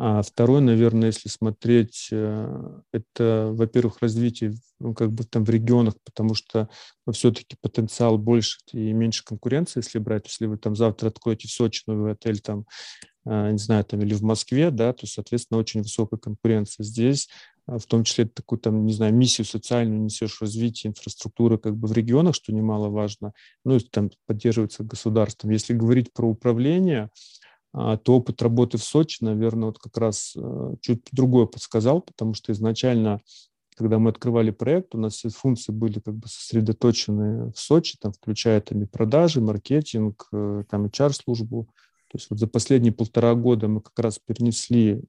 А 0.01 0.21
второе, 0.21 0.62
наверное, 0.62 1.07
если 1.07 1.27
смотреть, 1.27 2.07
э, 2.12 2.79
это, 2.93 3.49
во-первых, 3.51 3.99
развитие 3.99 4.53
ну, 4.79 4.93
как 4.93 5.12
бы 5.12 5.25
там 5.25 5.43
в 5.43 5.49
регионах, 5.49 5.95
потому 6.05 6.35
что 6.35 6.69
ну, 7.05 7.12
все-таки 7.12 7.57
потенциал 7.62 8.17
больше 8.17 8.59
и 8.71 8.93
меньше 8.93 9.25
конкуренции, 9.25 9.81
если 9.81 9.99
брать, 9.99 10.27
если 10.27 10.45
вы 10.45 10.57
там 10.57 10.77
завтра 10.77 11.09
откроете 11.09 11.49
в 11.49 11.51
Сочи 11.51 11.83
новый 11.85 12.13
отель, 12.13 12.39
там, 12.39 12.65
э, 13.25 13.51
не 13.51 13.57
знаю, 13.57 13.83
там 13.83 13.99
или 13.99 14.13
в 14.13 14.21
Москве, 14.21 14.71
да, 14.71 14.93
то, 14.93 15.05
соответственно, 15.05 15.59
очень 15.59 15.81
высокая 15.81 16.17
конкуренция. 16.17 16.85
Здесь 16.85 17.27
в 17.77 17.86
том 17.86 18.03
числе 18.03 18.25
такую 18.25 18.60
там, 18.60 18.86
не 18.86 18.93
знаю, 18.93 19.13
миссию 19.13 19.45
социальную 19.45 20.01
несешь 20.01 20.41
развитие 20.41 20.89
инфраструктуры 20.89 21.58
как 21.58 21.75
бы 21.75 21.88
в 21.88 21.93
регионах, 21.93 22.36
что 22.36 22.53
немаловажно, 22.53 23.34
ну, 23.65 23.75
и 23.75 23.79
там 23.79 24.10
поддерживается 24.25 24.84
государством. 24.84 25.51
Если 25.51 25.73
говорить 25.73 26.12
про 26.13 26.27
управление, 26.27 27.10
а, 27.71 27.97
то 27.97 28.15
опыт 28.15 28.41
работы 28.41 28.77
в 28.77 28.84
Сочи, 28.84 29.23
наверное, 29.23 29.67
вот 29.67 29.77
как 29.77 29.95
раз 29.97 30.34
э, 30.36 30.75
чуть 30.82 31.03
другое 31.12 31.45
подсказал, 31.45 32.01
потому 32.01 32.34
что 32.34 32.51
изначально, 32.51 33.21
когда 33.75 33.99
мы 33.99 34.10
открывали 34.10 34.49
проект, 34.49 34.95
у 34.95 34.97
нас 34.97 35.13
все 35.13 35.29
функции 35.29 35.71
были 35.71 35.99
как 35.99 36.15
бы 36.15 36.27
сосредоточены 36.27 37.51
в 37.51 37.60
Сочи, 37.60 37.97
там, 38.01 38.12
включая 38.13 38.60
там 38.62 38.82
и 38.82 38.86
продажи, 38.88 39.39
маркетинг, 39.39 40.27
э, 40.34 40.63
там 40.67 40.86
HR-службу. 40.86 41.69
То 42.12 42.17
есть 42.17 42.27
вот 42.32 42.39
за 42.39 42.47
последние 42.47 42.91
полтора 42.91 43.36
года 43.36 43.67
мы 43.67 43.82
как 43.82 43.99
раз 43.99 44.17
перенесли 44.17 45.03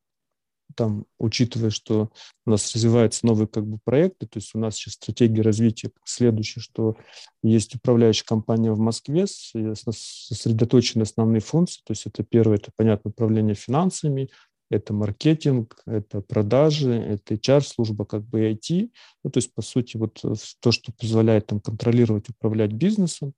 там, 0.76 1.06
учитывая, 1.18 1.70
что 1.70 2.10
у 2.46 2.50
нас 2.50 2.74
развиваются 2.74 3.26
новые 3.26 3.48
как 3.48 3.66
бы 3.66 3.78
проекты, 3.84 4.26
то 4.26 4.38
есть 4.38 4.54
у 4.54 4.58
нас 4.58 4.76
сейчас 4.76 4.94
стратегия 4.94 5.42
развития 5.42 5.90
следующая, 6.04 6.60
что 6.60 6.96
есть 7.42 7.74
управляющая 7.74 8.24
компания 8.24 8.72
в 8.72 8.78
Москве, 8.78 9.26
сосредоточены 9.26 11.02
основные 11.02 11.40
функции, 11.40 11.80
то 11.84 11.92
есть 11.92 12.06
это 12.06 12.22
первое, 12.22 12.56
это, 12.56 12.70
понятно, 12.76 13.10
управление 13.10 13.54
финансами, 13.54 14.30
это 14.70 14.94
маркетинг, 14.94 15.82
это 15.84 16.20
продажи, 16.20 16.92
это 16.92 17.34
HR-служба, 17.34 18.04
как 18.04 18.24
бы 18.24 18.50
IT, 18.50 18.90
ну, 19.24 19.30
то 19.30 19.38
есть, 19.38 19.52
по 19.52 19.62
сути, 19.62 19.96
вот 19.96 20.22
то, 20.60 20.72
что 20.72 20.92
позволяет 20.92 21.46
там 21.46 21.60
контролировать, 21.60 22.28
управлять 22.28 22.72
бизнесом, 22.72 23.34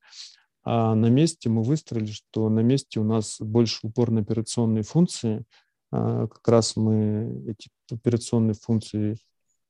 а 0.64 0.94
на 0.94 1.06
месте 1.06 1.48
мы 1.48 1.62
выстроили, 1.62 2.12
что 2.12 2.48
на 2.48 2.60
месте 2.60 3.00
у 3.00 3.04
нас 3.04 3.38
больше 3.40 3.78
упор 3.82 4.10
на 4.10 4.20
операционные 4.20 4.84
функции, 4.84 5.44
как 5.92 6.48
раз 6.48 6.76
мы 6.76 7.44
эти 7.46 7.68
операционные 7.90 8.54
функции 8.54 9.18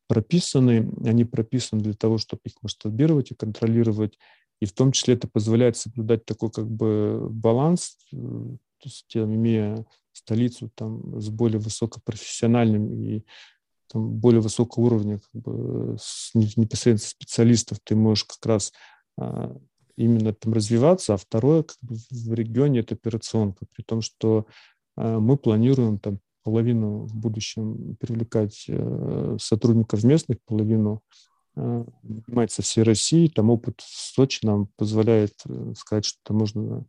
прописаны, 0.07 0.93
они 1.05 1.25
прописаны 1.25 1.83
для 1.83 1.95
того, 1.95 2.19
чтобы 2.19 2.43
их 2.45 2.55
масштабировать 2.63 3.31
и 3.31 3.35
контролировать, 3.35 4.19
и 4.61 4.67
в 4.67 4.73
том 4.73 4.93
числе 4.93 5.15
это 5.15 5.27
позволяет 5.27 5.77
соблюдать 5.77 6.25
такой 6.25 6.51
как 6.51 6.71
бы 6.71 7.29
баланс, 7.31 7.99
э, 8.13 8.17
то 8.17 8.85
есть 8.85 9.17
имея 9.17 9.85
столицу 10.13 10.71
там 10.75 11.21
с 11.21 11.29
более 11.31 11.59
высокопрофессиональным 11.59 12.93
и 12.93 13.25
там, 13.93 14.11
более 14.11 14.41
высокого 14.41 14.85
уровня 14.85 15.21
как 15.21 15.43
бы, 15.43 15.97
с 16.01 16.35
непосредственно 16.35 16.99
специалистов 16.99 17.79
ты 17.83 17.95
можешь 17.95 18.25
как 18.25 18.45
раз 18.47 18.73
а, 19.19 19.57
именно 19.97 20.33
там 20.33 20.53
развиваться, 20.53 21.15
а 21.15 21.17
второе 21.17 21.63
как 21.63 21.77
бы, 21.81 21.97
в 22.11 22.35
регионе 22.35 22.81
это 22.81 22.95
операционка, 22.95 23.67
при 23.75 23.83
том, 23.83 24.01
что 24.01 24.47
а, 24.47 24.53
мы 24.97 25.37
планируем 25.37 25.99
там 25.99 26.19
половину 26.43 27.07
в 27.07 27.15
будущем 27.15 27.97
привлекать 28.01 28.65
э, 28.69 29.37
сотрудников 29.41 30.03
местных, 30.05 30.39
половину 30.45 31.03
э, 31.57 31.85
нанимать 32.03 32.53
со 32.53 32.63
всей 32.63 32.83
России. 32.83 33.29
Там 33.29 33.51
опыт 33.51 33.81
в 33.81 34.15
Сочи 34.15 34.41
нам 34.45 34.69
позволяет 34.77 35.35
э, 35.47 35.73
сказать, 35.77 36.05
что 36.05 36.19
это 36.25 36.35
можно 36.35 36.85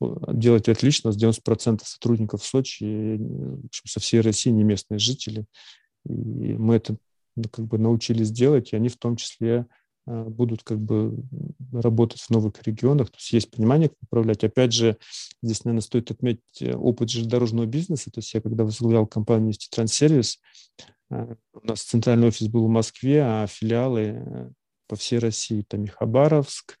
делать 0.00 0.68
отлично. 0.68 1.10
С 1.10 1.22
90% 1.22 1.80
сотрудников 1.84 2.42
в 2.42 2.46
Сочи 2.46 3.16
в 3.18 3.66
общем, 3.66 3.82
со 3.86 4.00
всей 4.00 4.20
России 4.20 4.50
не 4.50 4.62
местные 4.62 4.98
жители. 4.98 5.46
И 6.06 6.54
мы 6.54 6.76
это 6.76 6.96
ну, 7.34 7.44
как 7.50 7.66
бы 7.66 7.78
научились 7.78 8.30
делать, 8.30 8.72
и 8.72 8.76
они 8.76 8.88
в 8.88 8.96
том 8.96 9.16
числе 9.16 9.60
Э, 9.60 9.64
будут 10.08 10.62
как 10.62 10.80
бы 10.80 11.22
работать 11.72 12.20
в 12.20 12.30
новых 12.30 12.62
регионах, 12.62 13.10
то 13.10 13.16
есть 13.18 13.32
есть 13.32 13.50
понимание, 13.50 13.90
как 13.90 13.98
управлять. 14.02 14.42
Опять 14.42 14.72
же, 14.72 14.96
здесь, 15.42 15.64
наверное, 15.64 15.82
стоит 15.82 16.10
отметить 16.10 16.62
э, 16.62 16.74
опыт 16.74 17.10
железнодорожного 17.10 17.66
бизнеса, 17.66 18.10
то 18.10 18.20
есть 18.20 18.32
я 18.32 18.40
когда 18.40 18.64
возглавлял 18.64 19.06
компанию 19.06 19.48
«Нефти 19.48 19.68
Транссервис», 19.70 20.40
э, 21.10 21.34
у 21.52 21.66
нас 21.66 21.82
центральный 21.82 22.28
офис 22.28 22.48
был 22.48 22.66
в 22.66 22.70
Москве, 22.70 23.22
а 23.22 23.46
филиалы 23.46 24.52
по 24.86 24.96
всей 24.96 25.18
России, 25.18 25.62
там 25.62 25.84
и 25.84 25.88
Хабаровск, 25.88 26.78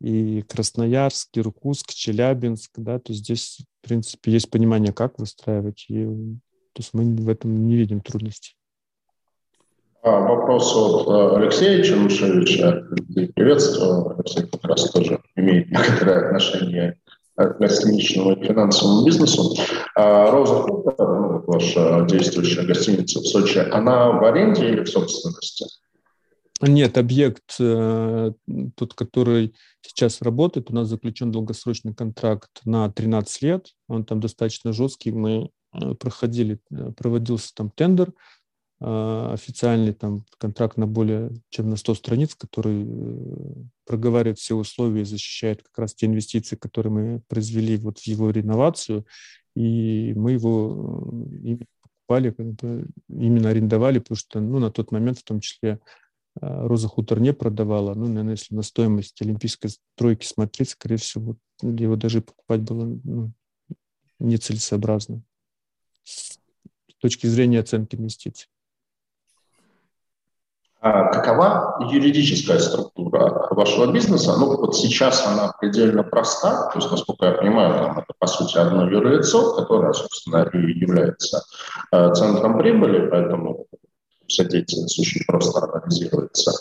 и 0.00 0.42
Красноярск, 0.42 1.30
Иркутск, 1.38 1.94
Челябинск, 1.94 2.72
да, 2.76 2.98
то 2.98 3.12
есть 3.12 3.24
здесь, 3.24 3.58
в 3.82 3.88
принципе, 3.88 4.32
есть 4.32 4.50
понимание, 4.50 4.92
как 4.92 5.18
выстраивать, 5.18 5.86
и 5.88 6.04
то 6.72 6.82
есть 6.82 6.92
мы 6.92 7.14
в 7.14 7.28
этом 7.28 7.66
не 7.66 7.76
видим 7.76 8.00
трудностей. 8.00 8.54
А, 10.02 10.20
вопрос 10.20 10.74
от 10.74 11.08
э, 11.08 11.36
Алексея 11.36 11.82
Чернышевича. 11.84 12.86
Приветствую. 13.34 14.14
Алексей 14.16 14.46
как 14.46 14.64
раз 14.64 14.90
тоже 14.90 15.20
имеет 15.36 15.70
некоторое 15.70 16.26
отношение 16.26 16.98
к 17.36 17.58
гостиничному 17.58 18.32
и 18.32 18.46
финансовому 18.46 19.04
бизнесу. 19.04 19.54
А 19.94 20.30
Роза 20.30 20.54
Хутор, 20.54 21.20
ну, 21.20 21.44
ваша 21.46 22.06
действующая 22.08 22.62
гостиница 22.62 23.20
в 23.20 23.26
Сочи, 23.26 23.58
она 23.58 24.10
в 24.12 24.24
аренде 24.24 24.70
или 24.70 24.84
в 24.84 24.88
собственности? 24.88 25.66
Нет, 26.62 26.96
объект, 26.96 27.56
э, 27.60 28.32
тот, 28.76 28.94
который 28.94 29.54
сейчас 29.82 30.22
работает, 30.22 30.70
у 30.70 30.74
нас 30.74 30.88
заключен 30.88 31.30
долгосрочный 31.30 31.94
контракт 31.94 32.50
на 32.64 32.90
13 32.90 33.42
лет. 33.42 33.66
Он 33.86 34.04
там 34.06 34.20
достаточно 34.20 34.72
жесткий. 34.72 35.12
Мы 35.12 35.50
э, 35.74 35.94
проходили, 35.94 36.58
проводился 36.96 37.50
там 37.54 37.70
тендер– 37.70 38.14
официальный 38.80 39.92
там 39.92 40.24
контракт 40.38 40.78
на 40.78 40.86
более 40.86 41.30
чем 41.50 41.68
на 41.68 41.76
100 41.76 41.94
страниц, 41.96 42.34
который 42.34 42.86
э, 42.86 43.54
проговаривает 43.84 44.38
все 44.38 44.54
условия 44.54 45.02
и 45.02 45.04
защищает 45.04 45.62
как 45.62 45.78
раз 45.78 45.94
те 45.94 46.06
инвестиции, 46.06 46.56
которые 46.56 46.92
мы 46.92 47.22
произвели 47.28 47.76
вот 47.76 47.98
в 47.98 48.06
его 48.06 48.30
реновацию, 48.30 49.04
и 49.54 50.14
мы 50.16 50.32
его 50.32 51.12
э, 51.44 51.58
покупали, 51.82 52.30
как 52.30 52.46
бы, 52.54 52.86
именно 53.08 53.50
арендовали, 53.50 53.98
потому 53.98 54.16
что 54.16 54.40
ну, 54.40 54.58
на 54.58 54.70
тот 54.70 54.92
момент 54.92 55.18
в 55.18 55.24
том 55.24 55.40
числе 55.40 55.80
а, 56.40 56.66
Роза 56.66 56.88
Хутор 56.88 57.20
не 57.20 57.32
продавала. 57.32 57.94
Ну, 57.94 58.06
наверное, 58.06 58.32
если 58.32 58.54
на 58.54 58.62
стоимость 58.62 59.20
олимпийской 59.22 59.68
стройки 59.68 60.26
смотреть, 60.26 60.70
скорее 60.70 60.96
всего, 60.96 61.36
его 61.62 61.96
даже 61.96 62.20
покупать 62.20 62.62
было 62.62 62.98
ну, 63.04 63.32
нецелесообразно 64.18 65.22
с 66.04 66.38
точки 66.98 67.26
зрения 67.26 67.60
оценки 67.60 67.96
инвестиций. 67.96 68.48
А 70.82 71.08
какова 71.08 71.76
юридическая 71.90 72.58
структура 72.58 73.48
вашего 73.50 73.92
бизнеса? 73.92 74.34
Ну, 74.38 74.56
вот 74.56 74.74
сейчас 74.74 75.26
она 75.26 75.52
предельно 75.60 76.02
проста, 76.02 76.70
то 76.72 76.78
есть, 76.78 76.90
насколько 76.90 77.26
я 77.26 77.32
понимаю, 77.32 77.74
там, 77.74 77.98
это, 77.98 78.14
по 78.18 78.26
сути, 78.26 78.56
одно 78.56 78.88
юрлицо, 78.88 79.56
которое, 79.56 79.92
собственно, 79.92 80.48
и 80.54 80.78
является 80.78 81.42
э, 81.92 82.14
центром 82.14 82.56
прибыли, 82.56 83.10
поэтому 83.10 83.66
деятельность 84.38 84.98
очень 84.98 85.24
просто 85.26 85.60
организируется. 85.60 86.52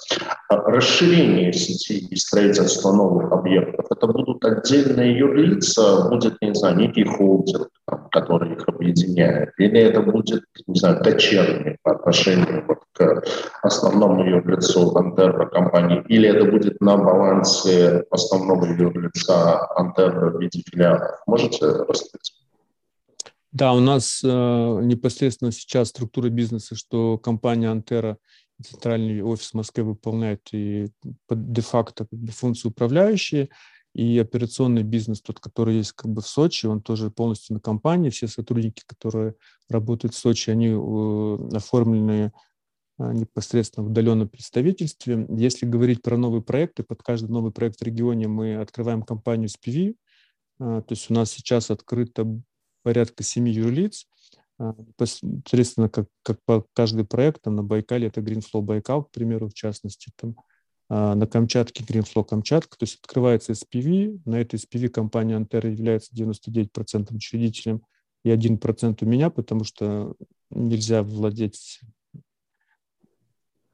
А 0.50 0.56
расширение 0.56 1.54
сети 1.54 2.00
и 2.00 2.16
строительство 2.16 2.92
новых 2.92 3.32
объектов– 3.32 3.86
это 3.90 4.08
будут 4.08 4.44
отдельные 4.44 5.18
юрлица, 5.18 6.10
будет, 6.10 6.42
не 6.42 6.54
знаю, 6.54 6.78
некий 6.78 7.04
холдинг, 7.04 7.70
который 8.12 8.54
их 8.54 8.68
объединяет, 8.68 9.52
или 9.58 9.80
это 9.80 10.02
будет, 10.02 10.44
не 10.68 10.80
знаю, 10.80 11.02
дочерний 11.04 11.78
по 11.84 11.92
отношению 11.92 12.66
вот 12.68 12.80
к 12.94 13.24
основному 13.62 14.24
юрлицу 14.26 14.96
Антерра 14.96 15.46
компании, 15.48 16.04
или 16.08 16.30
это 16.30 16.46
будет 16.46 16.82
на 16.82 16.98
балансе 16.98 18.04
основного 18.12 18.66
юрлица 18.66 19.68
Антерра 19.76 20.32
в 20.32 20.42
виде 20.42 20.64
филиалов. 20.70 21.22
Можете 21.28 21.66
рассказать? 21.66 22.39
Да, 23.52 23.74
у 23.74 23.80
нас 23.80 24.22
э, 24.24 24.28
непосредственно 24.28 25.52
сейчас 25.52 25.90
структура 25.90 26.30
бизнеса, 26.30 26.76
что 26.76 27.18
компания 27.18 27.72
Антера, 27.72 28.18
центральный 28.64 29.24
офис 29.24 29.54
Москвы 29.54 29.84
выполняет 29.84 30.42
и 30.52 30.90
де-факто 31.30 32.06
как 32.06 32.20
бы, 32.20 32.32
функции 32.32 32.68
управляющие, 32.68 33.50
и 33.96 34.20
операционный 34.20 34.84
бизнес, 34.84 35.22
тот, 35.22 35.40
который 35.40 35.78
есть 35.78 35.94
как 35.94 36.12
бы 36.12 36.22
в 36.22 36.28
Сочи, 36.28 36.68
он 36.68 36.82
тоже 36.82 37.10
полностью 37.10 37.56
на 37.56 37.60
компании. 37.60 38.12
Все 38.12 38.28
сотрудники, 38.28 38.84
которые 38.86 39.34
работают 39.68 40.14
в 40.14 40.18
Сочи, 40.18 40.52
они 40.52 40.68
э, 40.68 41.58
оформлены 41.58 42.32
э, 43.00 43.14
непосредственно 43.14 43.88
в 43.88 43.90
удаленном 43.90 44.30
представительстве. 44.30 45.26
Если 45.30 45.66
говорить 45.66 46.04
про 46.04 46.18
новые 46.18 46.44
проекты, 46.44 46.84
под 46.84 47.02
каждый 47.02 47.32
новый 47.32 47.52
проект 47.52 47.80
в 47.80 47.84
регионе 47.84 48.28
мы 48.28 48.58
открываем 48.58 49.02
компанию 49.02 49.50
SPV. 49.50 49.96
Э, 50.60 50.82
то 50.86 50.92
есть 50.92 51.10
у 51.10 51.14
нас 51.16 51.32
сейчас 51.32 51.72
открыто 51.72 52.40
порядка 52.84 53.24
семи 53.24 53.52
юрлиц, 53.52 54.06
а, 54.58 54.76
непосредственно 54.78 55.90
как, 55.90 56.08
как 56.24 56.40
по 56.46 56.66
каждый 56.74 57.06
проект, 57.06 57.44
там 57.44 57.56
на 57.56 57.64
Байкале 57.64 58.08
это 58.08 58.22
Greenflow 58.22 58.62
Байкал, 58.62 59.06
к 59.06 59.12
примеру, 59.12 59.48
в 59.50 59.54
частности, 59.54 60.12
там, 60.18 60.36
а, 60.90 61.16
на 61.16 61.28
Камчатке 61.28 61.84
Greenflow 61.84 62.26
Камчатка, 62.26 62.78
то 62.78 62.84
есть 62.84 63.00
открывается 63.02 63.54
SPV, 63.54 64.22
на 64.26 64.36
этой 64.36 64.60
SPV 64.60 64.90
компания 64.90 65.36
Антера 65.36 65.70
является 65.70 66.14
99% 66.14 67.16
учредителем 67.16 67.84
и 68.24 68.30
1% 68.30 68.98
у 69.02 69.06
меня, 69.06 69.30
потому 69.30 69.64
что 69.64 70.16
нельзя 70.50 71.04
владеть 71.04 71.80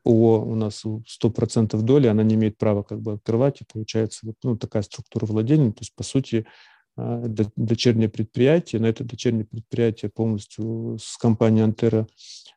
ООО 0.05 0.45
у 0.45 0.55
нас 0.55 0.83
100% 0.85 1.81
доли, 1.81 2.07
она 2.07 2.21
не 2.21 2.35
имеет 2.35 2.57
права 2.59 2.83
как 2.83 3.01
бы 3.01 3.13
открывать, 3.13 3.61
и 3.61 3.65
получается 3.65 4.27
вот 4.27 4.35
ну, 4.43 4.55
такая 4.55 4.83
структура 4.83 5.25
владения, 5.25 5.71
то 5.71 5.81
есть 5.81 5.95
по 5.95 6.03
сути 6.03 6.45
а, 6.45 6.51
дочернее 6.97 8.09
предприятие. 8.09 8.81
На 8.81 8.85
это 8.87 9.03
дочернее 9.03 9.45
предприятие 9.45 10.09
полностью 10.09 10.97
с 10.99 11.17
компанией 11.17 11.63
Антера 11.63 12.07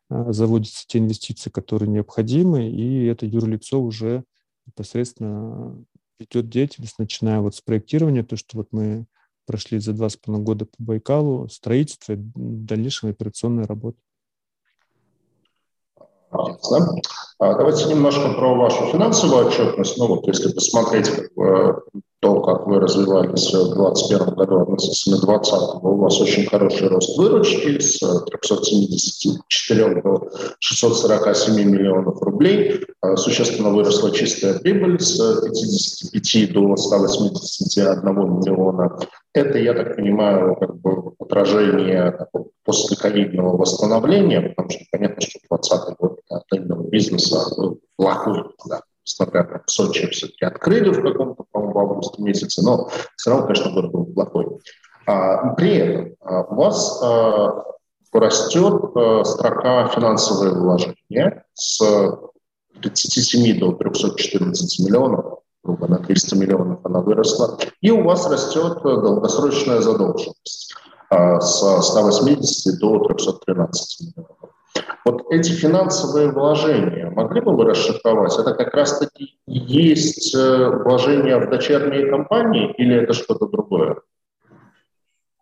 а, 0.09 0.33
заводятся 0.33 0.87
те 0.87 0.99
инвестиции, 0.99 1.51
которые 1.51 1.89
необходимы, 1.89 2.69
и 2.69 3.07
это 3.07 3.27
юрлицо 3.27 3.81
уже 3.81 4.25
непосредственно 4.67 5.77
ведет 6.19 6.49
деятельность, 6.49 6.99
начиная 6.99 7.41
вот 7.41 7.55
с 7.57 7.61
проектирования, 7.61 8.23
то, 8.23 8.37
что 8.37 8.59
вот 8.59 8.69
мы 8.71 9.07
прошли 9.47 9.79
за 9.79 9.93
два 9.93 10.09
с 10.09 10.17
половиной 10.17 10.45
года 10.45 10.67
по 10.67 10.77
Байкалу, 10.79 11.49
строительство, 11.49 12.15
дальнейшая 12.17 13.13
операционная 13.13 13.67
работа. 13.67 13.99
Давайте 17.41 17.87
немножко 17.87 18.35
про 18.35 18.55
вашу 18.55 18.87
финансовую 18.93 19.47
отчетность. 19.47 19.97
Ну 19.97 20.07
вот 20.09 20.27
если 20.27 20.53
посмотреть 20.53 21.11
как 22.49 22.67
вы 22.67 22.81
развивались 22.81 23.53
в 23.53 23.75
2021 23.75 24.35
году 24.35 24.63
относительно 24.63 25.19
2020, 25.19 25.53
у 25.83 25.97
вас 25.97 26.21
очень 26.21 26.47
хороший 26.47 26.89
рост 26.89 27.19
выручки 27.19 27.79
с 27.79 27.99
374 27.99 30.01
до 30.01 30.31
647 30.59 31.63
миллионов 31.63 32.23
рублей. 32.23 32.81
А, 33.03 33.17
существенно 33.17 33.69
выросла 33.69 34.11
чистая 34.13 34.59
прибыль 34.61 34.99
с 34.99 35.43
55 35.43 36.53
до 36.55 36.77
181 36.77 38.03
миллиона. 38.05 38.99
Это, 39.35 39.59
я 39.59 39.75
так 39.75 39.97
понимаю, 39.97 40.57
как 40.57 40.81
бы 40.81 41.13
отражение 41.19 42.29
послековидного 42.65 43.59
восстановления, 43.59 44.41
потому 44.41 44.71
что 44.71 44.81
понятно, 44.91 45.21
что 45.21 45.39
2020 45.51 45.99
год 45.99 46.21
отельного 46.31 46.89
бизнеса 46.89 47.45
плохой. 47.97 48.45
Да. 48.67 48.81
В 49.09 49.71
Сочи 49.71 50.07
все-таки 50.11 50.45
открыли 50.45 50.91
в 50.91 51.03
каком-то, 51.03 51.45
по-моему, 51.73 51.93
августе 51.93 52.23
месяце, 52.23 52.63
но 52.63 52.89
все 53.17 53.31
равно, 53.31 53.47
конечно, 53.47 53.73
год 53.73 53.91
был 53.91 54.07
плохой. 54.07 54.47
А, 55.07 55.55
при 55.55 55.77
этом 55.77 56.15
а, 56.21 56.43
у 56.43 56.55
вас 56.55 57.01
а, 57.03 57.65
растет 58.13 58.83
а, 58.95 59.25
строка 59.25 59.89
финансовые 59.89 60.55
вложения 60.55 61.45
с 61.55 61.81
37 62.83 63.59
до 63.59 63.73
314 63.73 64.87
миллионов, 64.87 65.41
грубо 65.63 65.89
на 65.89 65.99
300 65.99 66.37
миллионов 66.37 66.81
она 66.85 67.01
выросла, 67.01 67.59
и 67.81 67.91
у 67.91 68.03
вас 68.03 68.29
растет 68.31 68.83
долгосрочная 68.83 69.81
задолженность 69.81 70.75
а, 71.11 71.41
с 71.41 71.59
180 71.83 72.79
до 72.79 72.99
313 73.05 74.01
миллионов. 74.01 74.38
Вот 75.05 75.27
эти 75.31 75.51
финансовые 75.51 76.31
вложения, 76.31 77.11
могли 77.11 77.41
бы 77.41 77.57
вы 77.57 77.65
расшифровать? 77.65 78.39
Это 78.39 78.55
как 78.55 78.75
раз-таки 78.75 79.39
есть 79.47 80.35
э, 80.35 80.71
вложения 80.85 81.39
в 81.39 81.51
дочерние 81.51 82.11
компании 82.11 82.73
или 82.77 82.97
это 82.97 83.13
что-то 83.13 83.47
другое? 83.47 83.97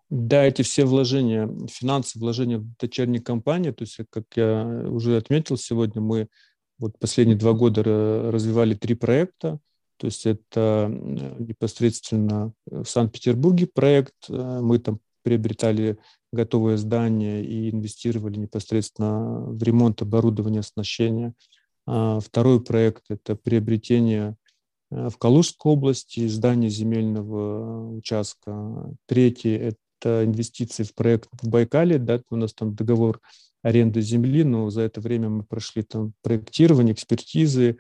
Да, 0.09 0.45
эти 0.45 0.63
все 0.63 0.85
вложения, 0.85 1.51
финансовые 1.69 2.25
вложения 2.27 2.59
в 2.59 2.67
дочерние 2.79 3.21
компании, 3.21 3.73
то 3.73 3.83
есть, 3.83 3.99
как 4.11 4.25
я 4.37 4.65
уже 4.89 5.17
отметил 5.17 5.57
сегодня, 5.57 6.01
мы 6.01 6.29
вот 6.79 6.99
последние 6.99 7.37
два 7.37 7.55
года 7.55 7.83
развивали 8.31 8.75
три 8.75 8.95
проекта, 8.95 9.59
то 9.99 10.07
есть 10.07 10.27
это 10.27 10.89
непосредственно 11.39 12.53
в 12.67 12.85
Санкт-Петербурге 12.85 13.67
проект, 13.73 14.15
э, 14.29 14.61
мы 14.61 14.79
там 14.79 15.01
приобретали 15.23 15.99
готовое 16.33 16.77
здание 16.77 17.45
и 17.45 17.71
инвестировали 17.71 18.39
непосредственно 18.39 19.41
в 19.41 19.63
ремонт 19.63 20.03
оборудования, 20.03 20.61
оснащения. 20.61 21.35
А 21.87 22.21
второй 22.21 22.63
проект– 22.63 23.05
это 23.09 23.37
приобретение 23.37 24.37
э, 24.91 25.09
в 25.09 25.19
Калужской 25.19 25.73
области 25.73 26.27
здания 26.27 26.69
земельного 26.69 27.97
участка. 27.97 28.93
Третий– 29.07 29.51
это 30.03 30.25
инвестиции 30.25 30.83
в 30.83 30.95
проект 30.95 31.29
в 31.41 31.49
Байкале. 31.49 31.99
Да, 31.99 32.21
у 32.31 32.37
нас 32.37 32.53
там 32.55 32.75
договор 32.75 33.21
аренды 33.63 34.01
земли, 34.01 34.45
но 34.45 34.71
за 34.71 34.83
это 34.83 35.01
время 35.01 35.29
мы 35.29 35.45
прошли 35.45 35.83
там 35.83 36.13
проектирование, 36.23 36.95
экспертизы, 36.95 37.79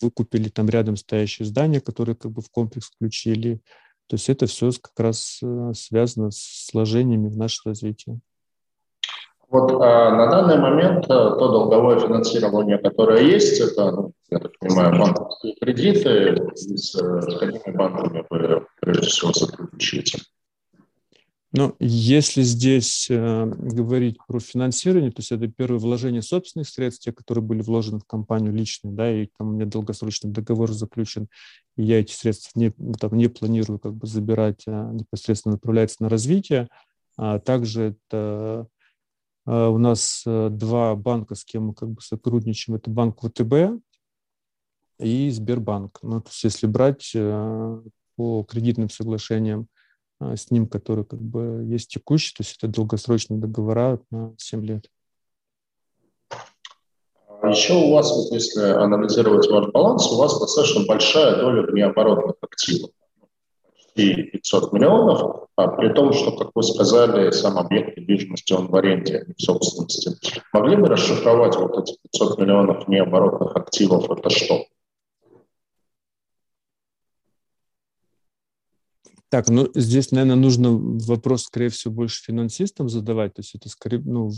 выкупили 0.00 0.48
там 0.48 0.68
рядом 0.68 0.96
стоящее 0.96 1.46
здание, 1.46 1.80
которое 1.80 2.14
как 2.14 2.32
бы 2.32 2.42
в 2.42 2.50
комплекс 2.50 2.88
включили, 2.88 3.60
то 4.08 4.14
есть 4.14 4.28
это 4.30 4.46
все 4.46 4.70
как 4.80 4.98
раз 4.98 5.40
э, 5.42 5.72
связано 5.74 6.30
с 6.30 6.68
сложениями 6.70 7.28
в 7.28 7.36
наше 7.36 7.60
развитие. 7.66 8.20
Вот 9.50 9.70
а, 9.72 10.10
на 10.14 10.26
данный 10.30 10.58
момент 10.58 11.04
а, 11.08 11.36
то 11.36 11.48
долговое 11.48 11.98
финансирование, 12.00 12.78
которое 12.78 13.22
есть, 13.22 13.60
это, 13.60 13.92
ну, 13.92 14.12
я 14.30 14.38
так 14.40 14.52
понимаю, 14.58 14.98
банковские 14.98 15.54
кредиты, 15.54 16.36
с, 16.54 16.92
с 16.92 17.38
какими 17.38 17.74
банками 17.74 18.24
вы 18.28 18.66
прежде 18.80 19.06
всего 19.06 19.32
сотрудничаете? 19.32 20.18
Ну, 21.52 21.74
если 21.80 22.42
здесь 22.42 23.08
э, 23.10 23.46
говорить 23.46 24.18
про 24.26 24.38
финансирование, 24.38 25.10
то 25.10 25.20
есть 25.20 25.32
это 25.32 25.48
первое 25.48 25.78
вложение 25.78 26.20
собственных 26.20 26.68
средств, 26.68 27.04
те, 27.04 27.12
которые 27.12 27.42
были 27.42 27.62
вложены 27.62 28.00
в 28.00 28.04
компанию 28.04 28.52
личные, 28.52 28.92
да, 28.92 29.10
и 29.10 29.28
там 29.38 29.48
у 29.48 29.52
меня 29.52 29.64
долгосрочный 29.64 30.30
договор 30.30 30.70
заключен, 30.72 31.28
я 31.82 32.00
эти 32.00 32.12
средства 32.12 32.58
не, 32.58 32.70
там, 32.98 33.16
не 33.16 33.28
планирую 33.28 33.78
как 33.78 33.94
бы 33.94 34.06
забирать, 34.06 34.64
а 34.66 34.92
непосредственно 34.92 35.54
направляется 35.54 36.02
на 36.02 36.08
развитие. 36.08 36.68
А 37.16 37.38
также 37.38 37.96
это 38.10 38.68
а, 39.46 39.70
у 39.70 39.78
нас 39.78 40.22
э, 40.26 40.50
два 40.50 40.94
банка, 40.94 41.34
с 41.34 41.44
кем 41.44 41.68
мы 41.68 41.74
как 41.74 41.90
бы 41.90 42.02
сотрудничаем. 42.02 42.76
Это 42.76 42.90
банк 42.90 43.20
ВТБ 43.22 43.80
и 45.00 45.30
Сбербанк. 45.30 45.98
Ну, 46.02 46.20
то 46.20 46.28
есть 46.28 46.44
если 46.44 46.66
брать 46.66 47.12
э, 47.14 47.82
по 48.16 48.42
кредитным 48.44 48.90
соглашениям, 48.90 49.68
а, 50.20 50.36
с 50.36 50.50
ним, 50.50 50.66
который 50.66 51.04
как 51.04 51.22
бы 51.22 51.64
есть 51.66 51.90
текущий, 51.90 52.34
то 52.34 52.42
есть 52.42 52.56
это 52.58 52.68
долгосрочные 52.68 53.40
договора 53.40 54.00
на 54.10 54.34
7 54.36 54.64
лет. 54.66 54.90
А 57.48 57.50
еще 57.50 57.72
у 57.72 57.92
вас, 57.92 58.14
вот 58.14 58.30
если 58.30 58.60
анализировать 58.60 59.48
ваш 59.48 59.68
баланс, 59.68 60.06
у 60.12 60.18
вас 60.18 60.38
достаточно 60.38 60.84
большая 60.84 61.36
доля 61.36 61.62
внеоборотных 61.62 62.34
активов. 62.42 62.90
Почти 63.72 64.22
500 64.24 64.72
миллионов, 64.74 65.48
а 65.56 65.68
при 65.68 65.88
том, 65.94 66.12
что, 66.12 66.32
как 66.32 66.50
вы 66.54 66.62
сказали, 66.62 67.30
сам 67.30 67.56
объект 67.56 67.96
недвижимости, 67.96 68.52
он 68.52 68.66
в 68.66 68.76
аренде, 68.76 69.24
а 69.26 69.32
в 69.34 69.40
собственности. 69.40 70.14
Могли 70.52 70.76
бы 70.76 70.88
расшифровать 70.88 71.56
вот 71.56 71.78
эти 71.78 71.96
500 72.12 72.38
миллионов 72.38 72.86
необоротных 72.86 73.56
активов, 73.56 74.10
это 74.10 74.28
что? 74.28 74.66
Так, 79.30 79.48
ну 79.48 79.68
здесь, 79.74 80.10
наверное, 80.10 80.36
нужно 80.36 80.70
вопрос, 80.72 81.44
скорее 81.44 81.70
всего, 81.70 81.94
больше 81.94 82.22
финансистам 82.24 82.90
задавать. 82.90 83.32
То 83.34 83.40
есть 83.40 83.54
это 83.54 83.70
скорее, 83.70 84.02
ну, 84.04 84.30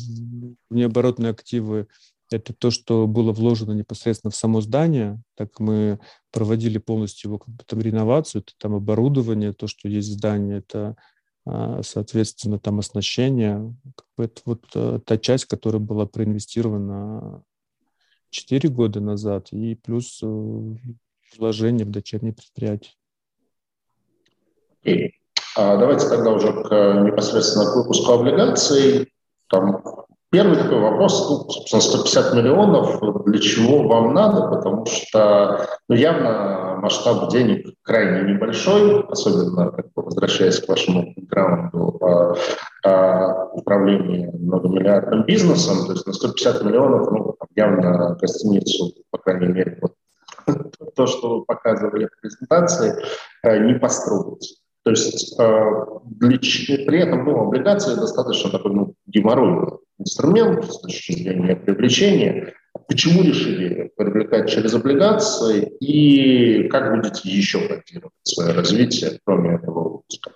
необоротные 0.71 1.33
активы– 1.33 1.89
это 2.31 2.55
то, 2.55 2.71
что 2.71 3.07
было 3.07 3.33
вложено 3.33 3.73
непосредственно 3.73 4.31
в 4.31 4.37
само 4.37 4.61
здание. 4.61 5.21
Так 5.37 5.59
мы 5.61 5.99
проводили 6.31 6.79
полностью 6.79 7.29
его 7.29 7.39
как 7.39 7.55
бы, 7.55 7.65
там, 7.67 7.81
реновацию. 7.81 8.43
Это 8.43 8.53
там 8.59 8.75
оборудование, 8.75 9.53
то, 9.53 9.67
что 9.67 9.89
есть 9.89 10.09
в 10.09 10.13
здании, 10.13 10.59
это, 10.59 10.97
а, 11.45 11.83
соответственно, 11.83 12.59
там 12.59 12.79
оснащение. 12.79 13.75
Как 13.97 14.07
бы 14.17 14.25
это 14.25 14.43
вот 14.45 14.65
э, 14.75 15.01
та 15.05 15.19
часть, 15.19 15.47
которая 15.47 15.81
была 15.81 16.07
проинвестирована 16.07 17.43
4 18.31 18.69
года 18.69 19.01
назад, 19.01 19.49
и 19.53 19.75
плюс 19.75 20.21
э, 20.23 20.27
вложение 21.37 21.85
в 21.85 21.91
дочерние 21.91 22.33
предприятия. 22.33 22.93
А 25.57 25.77
давайте 25.77 26.09
тогда 26.09 26.31
уже 26.31 26.53
к, 26.53 27.03
непосредственно 27.05 27.67
к 27.67 27.77
выпуску 27.77 28.13
облигаций. 28.13 29.13
Там 29.49 29.83
первый 30.31 30.57
такой 30.57 30.79
вопрос, 30.79 31.29
ну, 31.29 31.51
собственно, 31.51 31.83
150 31.83 32.35
миллионов, 32.35 33.25
для 33.25 33.39
чего 33.39 33.87
вам 33.89 34.15
надо, 34.15 34.49
потому 34.49 34.87
что 34.87 35.67
ну, 35.89 35.95
явно 35.95 36.79
масштаб 36.81 37.31
денег 37.31 37.75
крайне 37.83 38.33
небольшой, 38.33 39.03
особенно 39.09 39.71
как 39.71 39.87
бы, 39.93 40.03
возвращаясь 40.03 40.61
к 40.61 40.69
вашему 40.69 41.13
бэкграунду 41.17 41.99
а, 42.01 42.35
а, 42.85 43.47
управления 43.53 44.31
многомиллиардным 44.33 45.25
бизнесом, 45.25 45.87
то 45.87 45.93
есть 45.93 46.07
на 46.07 46.13
150 46.13 46.65
миллионов 46.65 47.11
ну, 47.11 47.37
явно 47.57 48.17
гостиницу, 48.21 48.95
по 49.11 49.19
крайней 49.19 49.49
мере, 49.49 49.79
вот 49.83 49.95
то, 50.95 51.07
что 51.07 51.39
вы 51.39 51.45
показывали 51.45 52.07
в 52.07 52.21
презентации, 52.21 52.95
э, 53.43 53.59
не 53.67 53.75
построить. 53.75 54.61
То 54.83 54.91
есть 54.91 55.39
э, 55.39 55.85
для, 56.05 56.39
при 56.39 57.01
этом 57.01 57.25
ну, 57.25 57.49
облигации 57.49 57.95
достаточно 57.95 58.51
такой 58.51 58.73
ну, 58.73 58.95
геморройный 59.07 59.79
инструмент 60.01 60.65
с 60.65 60.81
точки 60.81 61.13
зрения 61.13 61.57
привлечения. 61.57 62.55
Почему 62.89 63.23
решили 63.23 63.91
привлекать 63.97 64.51
через 64.51 64.75
облигации 64.75 65.67
и 65.81 66.69
как 66.69 66.95
будете 66.95 67.29
еще 67.29 67.67
корректировать 67.67 68.13
свое 68.23 68.53
развитие, 68.53 69.21
кроме 69.25 69.57
этого 69.57 69.89
выпуска? 69.89 70.33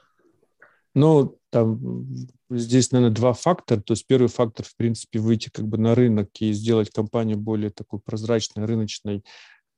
Ну, 0.94 1.38
там 1.50 2.06
здесь, 2.50 2.92
наверное, 2.92 3.14
два 3.14 3.32
фактора. 3.32 3.80
То 3.80 3.92
есть 3.92 4.06
первый 4.06 4.28
фактор, 4.28 4.66
в 4.66 4.76
принципе, 4.76 5.18
выйти 5.18 5.50
как 5.50 5.66
бы 5.66 5.78
на 5.78 5.94
рынок 5.94 6.30
и 6.40 6.52
сделать 6.52 6.90
компанию 6.90 7.38
более 7.38 7.70
такой 7.70 8.00
прозрачной, 8.00 8.64
рыночной, 8.64 9.24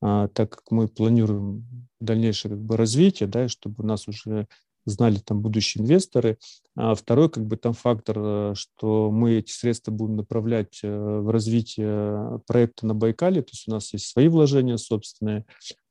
а, 0.03 0.28
так 0.28 0.51
как 0.51 0.70
мы 0.70 0.89
планируем 0.89 1.66
дальнейшее 2.01 2.53
как 2.53 2.61
бы, 2.61 2.76
развитие, 2.76 3.28
да, 3.28 3.49
чтобы 3.49 3.82
у 3.82 3.87
нас 3.87 4.09
уже 4.09 4.47
знали 4.87 5.18
там 5.18 5.43
будущие 5.43 5.84
инвесторы. 5.84 6.39
А 6.74 6.95
второй 6.95 7.28
как 7.28 7.45
бы 7.45 7.57
там 7.57 7.74
фактор, 7.74 8.16
э, 8.18 8.55
что 8.55 9.11
мы 9.11 9.34
эти 9.34 9.51
средства 9.51 9.93
будем 9.93 10.16
направлять 10.16 10.80
э, 10.82 10.89
в 10.89 11.30
развитие 11.30 12.41
проекта 12.47 12.87
на 12.87 12.95
Байкале, 12.95 13.43
то 13.43 13.51
есть 13.53 13.68
у 13.68 13.72
нас 13.72 13.93
есть 13.93 14.07
свои 14.07 14.28
вложения 14.28 14.76
собственные, 14.76 15.45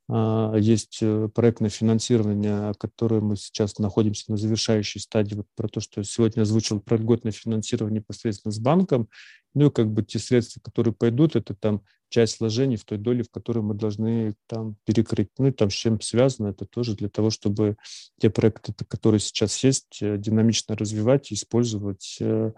а, 0.08 0.56
есть 0.56 1.00
э, 1.02 1.30
проектное 1.34 1.70
финансирование, 1.70 2.74
которое 2.78 3.22
мы 3.22 3.36
сейчас 3.36 3.80
находимся 3.80 4.32
на 4.32 4.38
завершающей 4.38 5.02
стадии, 5.02 5.36
вот 5.36 5.48
про 5.56 5.68
то, 5.68 5.80
что 5.80 6.04
сегодня 6.04 6.44
озвучил, 6.44 6.80
про 6.80 6.98
льготное 6.98 7.32
финансирование 7.32 8.02
непосредственно 8.02 8.52
с 8.52 8.60
банком, 8.60 9.10
ну 9.56 9.68
и 9.68 9.72
как 9.72 9.92
бы 9.92 10.04
те 10.04 10.20
средства, 10.20 10.60
которые 10.62 10.94
пойдут, 10.94 11.36
это 11.36 11.56
там 11.56 11.82
часть 12.10 12.40
вложений 12.40 12.78
в 12.78 12.86
той 12.86 12.98
доле, 12.98 13.24
в 13.24 13.32
которой 13.32 13.60
мы 13.60 13.74
должны 13.74 14.36
там 14.48 14.76
перекрыть. 14.86 15.30
Ну 15.38 15.48
и 15.48 15.52
там 15.52 15.70
с 15.70 15.74
чем 15.74 16.00
связано, 16.02 16.48
это 16.48 16.66
тоже 16.66 16.96
для 16.96 17.10
того, 17.10 17.30
чтобы 17.30 17.78
те 18.20 18.30
проекты, 18.30 18.74
которые 18.88 19.20
сейчас 19.20 19.64
есть, 19.64 20.02
э, 20.02 20.18
динамично 20.18 20.76
развивать 20.76 21.32
и 21.32 21.36
использовать 21.36 22.18
э, 22.20 22.52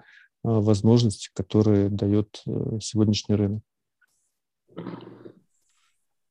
возможности, 0.43 1.30
которые 1.34 1.89
дает 1.89 2.43
сегоднянный 2.80 3.36
рынок. 3.36 3.64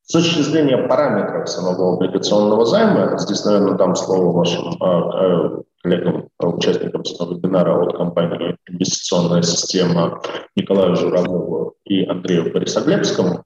С 0.02 0.12
точки 0.12 0.40
зрения 0.40 0.78
параметров 0.86 1.48
самого 1.48 1.94
облигационного 1.94 2.64
займа, 2.64 3.18
здесь, 3.18 3.44
наверное, 3.44 3.74
дам 3.74 3.96
слово 3.96 4.30
вашим 4.30 4.76
а, 4.80 4.86
а, 4.86 5.62
коллегам, 5.82 6.28
участникам 6.38 7.02
вебинара 7.02 7.82
от 7.82 7.96
компании 7.96 8.56
«Инвестиционная 8.68 9.42
система» 9.42 10.22
Николаю 10.54 10.94
Журавлеву 10.94 11.65
и 11.86 12.04
Андрею 12.04 12.52
Борисоглебскому. 12.52 13.44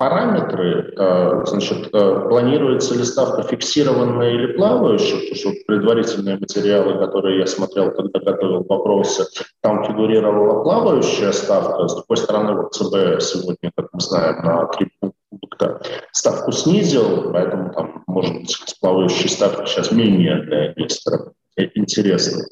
Параметры, 0.00 0.94
э, 0.96 1.44
значит, 1.44 1.90
э, 1.92 2.28
планируется 2.30 2.94
ли 2.94 3.04
ставка 3.04 3.42
фиксированная 3.42 4.30
или 4.30 4.52
плавающая, 4.54 5.18
потому 5.18 5.34
что 5.34 5.50
предварительные 5.66 6.38
материалы, 6.38 6.98
которые 6.98 7.40
я 7.40 7.46
смотрел, 7.46 7.90
когда 7.90 8.18
готовил 8.18 8.64
вопросы, 8.66 9.26
там 9.60 9.84
фигурировала 9.84 10.62
плавающая 10.62 11.32
ставка, 11.32 11.86
с 11.86 11.94
другой 11.94 12.16
стороны, 12.16 12.54
вот 12.54 12.72
ЦБ 12.72 13.20
сегодня, 13.20 13.72
как 13.76 13.88
мы 13.92 14.00
знаем, 14.00 14.42
на 14.42 14.64
три 14.68 14.90
пункта 15.28 15.82
ставку 16.12 16.50
снизил, 16.50 17.30
поэтому 17.30 17.70
там, 17.74 18.02
может 18.06 18.34
быть, 18.36 18.52
с 18.52 18.72
плавающей 18.80 19.28
ставкой 19.28 19.66
сейчас 19.66 19.92
менее 19.92 20.36
для 20.44 20.72
инвесторов 20.72 21.32
интересны. 21.74 22.44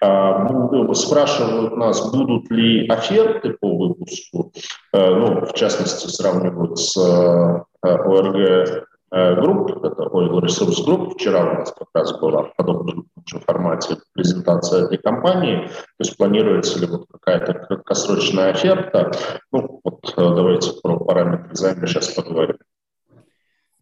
А, 0.00 0.94
спрашивают 0.94 1.76
нас, 1.76 2.10
будут 2.12 2.50
ли 2.50 2.86
оферты 2.88 3.56
по 3.60 3.76
выпуску, 3.76 4.52
а, 4.92 5.10
ну, 5.10 5.46
в 5.46 5.52
частности, 5.54 6.08
сравнивают 6.08 6.78
с 6.78 6.96
а, 6.96 7.64
ОРГ 7.82 8.86
групп, 9.08 9.84
это 9.84 10.02
Oil 10.02 10.40
Resource 10.40 10.84
Group. 10.84 11.14
Вчера 11.14 11.40
у 11.40 11.54
нас 11.54 11.72
как 11.72 11.88
раз 11.94 12.18
была 12.18 12.42
в 12.42 12.56
подобном 12.56 13.06
формате 13.46 13.98
презентация 14.12 14.84
этой 14.84 14.98
компании. 14.98 15.68
То 15.68 16.00
есть 16.00 16.16
планируется 16.16 16.80
ли 16.80 16.86
вот 16.86 17.06
какая-то 17.10 17.54
краткосрочная 17.54 18.50
оферта? 18.50 19.12
Ну, 19.52 19.80
вот 19.84 20.12
давайте 20.16 20.72
про 20.82 20.98
параметры 20.98 21.54
займа 21.54 21.86
сейчас 21.86 22.08
поговорим. 22.08 22.56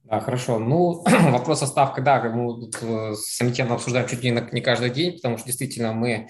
Да, 0.05 0.20
хорошо. 0.20 0.59
Ну, 0.59 1.02
вопрос 1.30 1.62
о 1.62 1.66
ставках, 1.66 2.05
да, 2.05 2.22
мы 2.22 2.61
тут 2.61 2.78
э, 2.82 3.14
с 3.14 3.40
Эмитентом 3.40 3.76
обсуждаем 3.76 4.07
чуть 4.07 4.22
не, 4.22 4.30
не 4.52 4.61
каждый 4.61 4.90
день, 4.90 5.14
потому 5.14 5.38
что 5.38 5.46
действительно 5.46 5.92
мы 5.94 6.28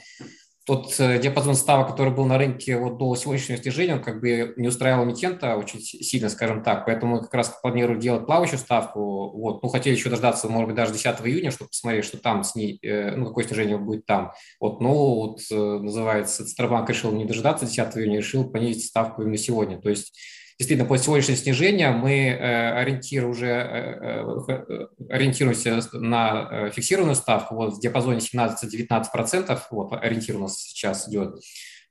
тот 0.64 0.94
э, 1.00 1.18
диапазон 1.18 1.56
ставок, 1.56 1.88
который 1.88 2.14
был 2.14 2.24
на 2.24 2.38
рынке 2.38 2.78
вот 2.78 2.98
до 2.98 3.16
сегодняшнего 3.16 3.60
снижения, 3.60 3.94
он 3.94 4.02
как 4.02 4.20
бы 4.20 4.54
не 4.56 4.68
устраивал 4.68 5.04
эмитента 5.04 5.56
очень 5.56 5.80
сильно, 5.80 6.28
скажем 6.28 6.62
так. 6.62 6.86
Поэтому 6.86 7.16
мы 7.16 7.22
как 7.22 7.34
раз 7.34 7.48
планируем 7.60 7.98
делать 7.98 8.26
плавающую 8.26 8.58
ставку. 8.58 9.30
Вот. 9.36 9.62
Ну, 9.62 9.68
хотели 9.68 9.96
еще 9.96 10.08
дождаться, 10.08 10.48
может 10.48 10.68
быть, 10.68 10.76
даже 10.76 10.92
10 10.92 11.06
июня, 11.24 11.50
чтобы 11.50 11.70
посмотреть, 11.70 12.04
что 12.04 12.16
там 12.18 12.44
с 12.44 12.54
ней, 12.54 12.78
э, 12.80 13.16
ну, 13.16 13.26
какое 13.26 13.44
снижение 13.44 13.76
будет 13.76 14.06
там. 14.06 14.32
Вот, 14.60 14.80
ну, 14.80 14.92
вот, 14.92 15.40
называется, 15.50 16.46
Центробанк 16.46 16.88
решил 16.88 17.10
не 17.10 17.24
дожидаться 17.24 17.66
10 17.66 17.78
июня, 17.96 18.18
решил 18.18 18.48
понизить 18.48 18.86
ставку 18.86 19.22
именно 19.22 19.36
сегодня. 19.36 19.80
То 19.80 19.90
есть 19.90 20.16
действительно, 20.58 20.88
после 20.88 21.06
сегодняшнего 21.06 21.36
снижения 21.36 21.90
мы 21.90 22.28
э, 22.28 22.72
ориентир 22.74 23.26
уже 23.26 23.46
э, 23.46 24.24
э, 24.48 24.86
ориентируемся 25.10 25.80
на 25.92 26.70
фиксированную 26.70 27.16
ставку 27.16 27.56
вот, 27.56 27.74
в 27.74 27.80
диапазоне 27.80 28.18
17-19%, 28.18 29.58
вот, 29.70 29.92
ориентир 29.92 30.36
у 30.36 30.40
нас 30.40 30.58
сейчас 30.58 31.08
идет. 31.08 31.40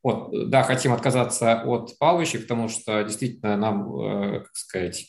Вот, 0.01 0.49
да, 0.49 0.64
хотим 0.64 0.93
отказаться 0.93 1.61
от 1.61 1.97
плавающих, 1.97 2.41
потому 2.43 2.68
что 2.68 3.03
действительно 3.03 3.55
нам, 3.55 4.41
как 4.41 4.53
сказать, 4.53 5.07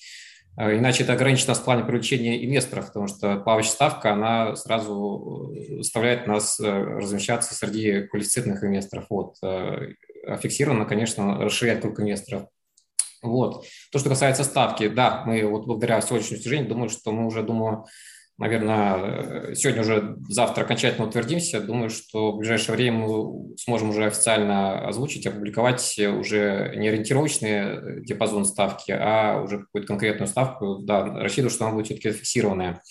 иначе 0.56 1.02
это 1.02 1.14
ограничит 1.14 1.48
нас 1.48 1.58
в 1.58 1.64
плане 1.64 1.82
привлечения 1.82 2.44
инвесторов, 2.44 2.86
потому 2.86 3.08
что 3.08 3.38
плавающая 3.40 3.72
ставка, 3.72 4.12
она 4.12 4.54
сразу 4.54 5.52
заставляет 5.78 6.28
нас 6.28 6.60
размещаться 6.60 7.54
среди 7.54 8.02
квалифицированных 8.06 8.62
инвесторов. 8.62 9.06
Вот. 9.10 9.34
А 9.42 10.36
фиксированно, 10.40 10.84
конечно, 10.84 11.38
расширяет 11.40 11.82
круг 11.82 11.98
инвесторов. 11.98 12.44
Вот. 13.24 13.66
То, 13.90 13.98
что 13.98 14.08
касается 14.10 14.44
ставки, 14.44 14.88
да, 14.88 15.24
мы 15.26 15.44
вот 15.44 15.66
благодаря 15.66 16.00
сегодняшнему 16.00 16.40
снижению, 16.40 16.68
думаю, 16.68 16.90
что 16.90 17.10
мы 17.10 17.26
уже, 17.26 17.42
думаю, 17.42 17.86
наверное, 18.36 19.50
э, 19.50 19.54
сегодня 19.54 19.82
уже, 19.82 20.16
завтра 20.28 20.64
окончательно 20.64 21.06
утвердимся. 21.06 21.60
Думаю, 21.60 21.90
что 21.90 22.32
в 22.32 22.38
ближайшее 22.38 22.76
время 22.76 22.98
мы 22.98 23.56
сможем 23.56 23.90
уже 23.90 24.04
официально 24.04 24.86
озвучить, 24.86 25.26
опубликовать 25.26 25.98
уже 25.98 26.74
не 26.76 26.88
ориентировочный 26.88 27.50
э, 27.50 28.00
диапазон 28.02 28.44
ставки, 28.44 28.90
а 28.92 29.40
уже 29.42 29.60
какую-то 29.60 29.88
конкретную 29.88 30.28
ставку. 30.28 30.78
Да, 30.82 31.04
рассчитываю, 31.04 31.50
что 31.50 31.64
она 31.64 31.74
будет 31.74 31.86
все-таки 31.86 32.12
фиксированная. 32.12 32.82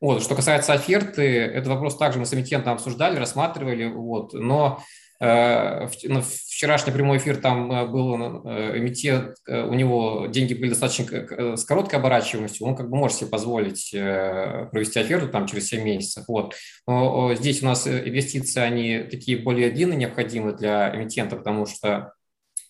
Вот. 0.00 0.22
Что 0.22 0.34
касается 0.34 0.72
оферты, 0.72 1.22
этот 1.22 1.68
вопрос 1.68 1.96
также 1.96 2.18
мы 2.18 2.26
с 2.26 2.34
эмитентом 2.34 2.74
обсуждали, 2.74 3.18
рассматривали, 3.18 3.86
вот, 3.86 4.32
но 4.32 4.82
вчерашний 5.22 6.92
прямой 6.92 7.18
эфир 7.18 7.36
там 7.36 7.70
э, 7.70 7.86
был 7.86 8.16
э, 8.44 8.78
эмитент, 8.78 9.36
у 9.46 9.74
него 9.74 10.26
деньги 10.26 10.54
были 10.54 10.70
достаточно 10.70 11.56
с 11.56 11.64
короткой 11.64 12.00
оборачиваемостью, 12.00 12.66
он 12.66 12.74
как 12.74 12.90
бы 12.90 12.96
может 12.96 13.18
себе 13.18 13.30
позволить 13.30 13.90
провести 13.92 14.98
оферту 14.98 15.28
там 15.28 15.46
через 15.46 15.68
7 15.68 15.84
месяцев. 15.84 16.24
Вот. 16.26 16.54
Но 16.88 17.34
здесь 17.34 17.62
у 17.62 17.66
нас 17.66 17.86
инвестиции, 17.86 18.60
они 18.60 18.98
такие 19.10 19.38
более 19.38 19.70
длинные 19.70 19.96
необходимы 19.96 20.54
для 20.54 20.94
эмитента, 20.94 21.36
потому 21.36 21.66
что 21.66 22.12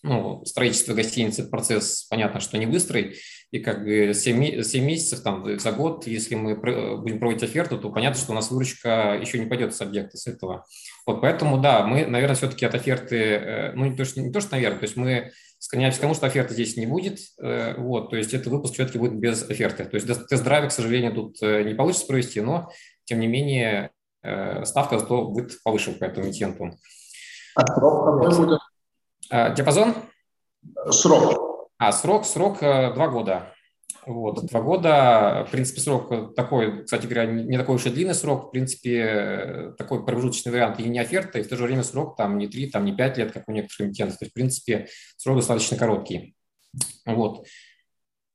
ну, 0.03 0.43
строительство 0.45 0.93
гостиницы– 0.93 1.43
процесс, 1.49 2.05
понятно, 2.09 2.41
что 2.41 2.57
не 2.57 2.65
быстрый, 2.65 3.15
и 3.51 3.59
как 3.59 3.83
бы 3.83 4.13
7, 4.13 4.61
7 4.61 4.83
месяцев 4.83 5.21
там, 5.21 5.59
за 5.59 5.71
год, 5.71 6.07
если 6.07 6.35
мы 6.35 6.55
будем 6.55 7.19
проводить 7.19 7.43
оферту, 7.43 7.79
то 7.79 7.89
понятно, 7.89 8.19
что 8.19 8.33
у 8.33 8.35
нас 8.35 8.51
выручка 8.51 9.17
еще 9.19 9.39
не 9.39 9.45
пойдет 9.45 9.73
с 9.73 9.81
объекта 9.81 10.17
с 10.17 10.27
этого. 10.27 10.65
Вот 11.05 11.21
поэтому, 11.21 11.57
да, 11.59 11.85
мы, 11.85 12.05
наверное, 12.05 12.35
все-таки 12.35 12.65
от 12.65 12.75
оферты, 12.75 13.17
э, 13.17 13.71
ну, 13.73 13.85
не 13.85 13.95
то, 13.95 14.05
что, 14.05 14.21
не 14.21 14.31
то, 14.31 14.39
что 14.39 14.53
наверное, 14.53 14.79
то 14.79 14.85
есть 14.85 14.95
мы 14.95 15.31
склоняемся 15.59 15.97
к 15.97 16.01
тому, 16.01 16.13
что 16.13 16.27
оферты 16.27 16.53
здесь 16.53 16.77
не 16.77 16.85
будет, 16.85 17.19
э, 17.41 17.75
вот, 17.77 18.09
то 18.09 18.15
есть 18.15 18.33
этот 18.33 18.47
выпуск 18.47 18.75
все-таки 18.75 18.97
будет 18.97 19.15
без 19.15 19.49
оферты. 19.49 19.85
То 19.85 19.95
есть 19.95 20.07
тест-драйва, 20.07 20.67
к 20.67 20.71
сожалению, 20.71 21.13
тут 21.13 21.37
э, 21.41 21.63
не 21.63 21.73
получится 21.73 22.07
провести, 22.07 22.39
но, 22.41 22.69
тем 23.05 23.19
не 23.19 23.27
менее, 23.27 23.91
ставка 24.63 24.99
зато 24.99 25.25
будет 25.25 25.61
повыше 25.63 25.91
по 25.91 26.05
этому 26.05 26.27
эмитенту. 26.27 26.71
А 27.55 27.67
срок 27.73 28.05
какой 28.05 28.37
будет? 28.37 28.59
Диапазон? 29.29 29.95
Срок. 30.91 31.69
А, 31.77 31.91
срок, 31.91 32.25
срок 32.25 32.59
два 32.61 33.09
года. 33.09 33.53
Вот, 34.05 34.45
два 34.45 34.61
года, 34.61 35.45
в 35.47 35.51
принципе, 35.51 35.79
срок 35.81 36.35
такой, 36.35 36.83
кстати 36.83 37.05
говоря, 37.05 37.25
не 37.25 37.57
такой 37.57 37.75
уж 37.75 37.85
и 37.85 37.89
длинный 37.89 38.13
срок, 38.13 38.47
в 38.47 38.51
принципе, 38.51 39.73
такой 39.77 40.05
промежуточный 40.05 40.51
вариант 40.51 40.79
и 40.79 40.89
не 40.89 40.99
оферта, 40.99 41.39
и 41.39 41.43
в 41.43 41.47
то 41.47 41.55
же 41.55 41.63
время 41.63 41.83
срок 41.83 42.17
там 42.17 42.37
не 42.37 42.47
три, 42.47 42.69
там 42.69 42.85
не 42.85 42.95
пять 42.95 43.17
лет, 43.17 43.31
как 43.31 43.47
у 43.47 43.51
некоторых 43.51 43.89
эмитентов, 43.89 44.17
то 44.17 44.25
есть, 44.25 44.31
в 44.31 44.35
принципе, 44.35 44.87
срок 45.17 45.37
достаточно 45.37 45.77
короткий. 45.77 46.35
Вот. 47.05 47.45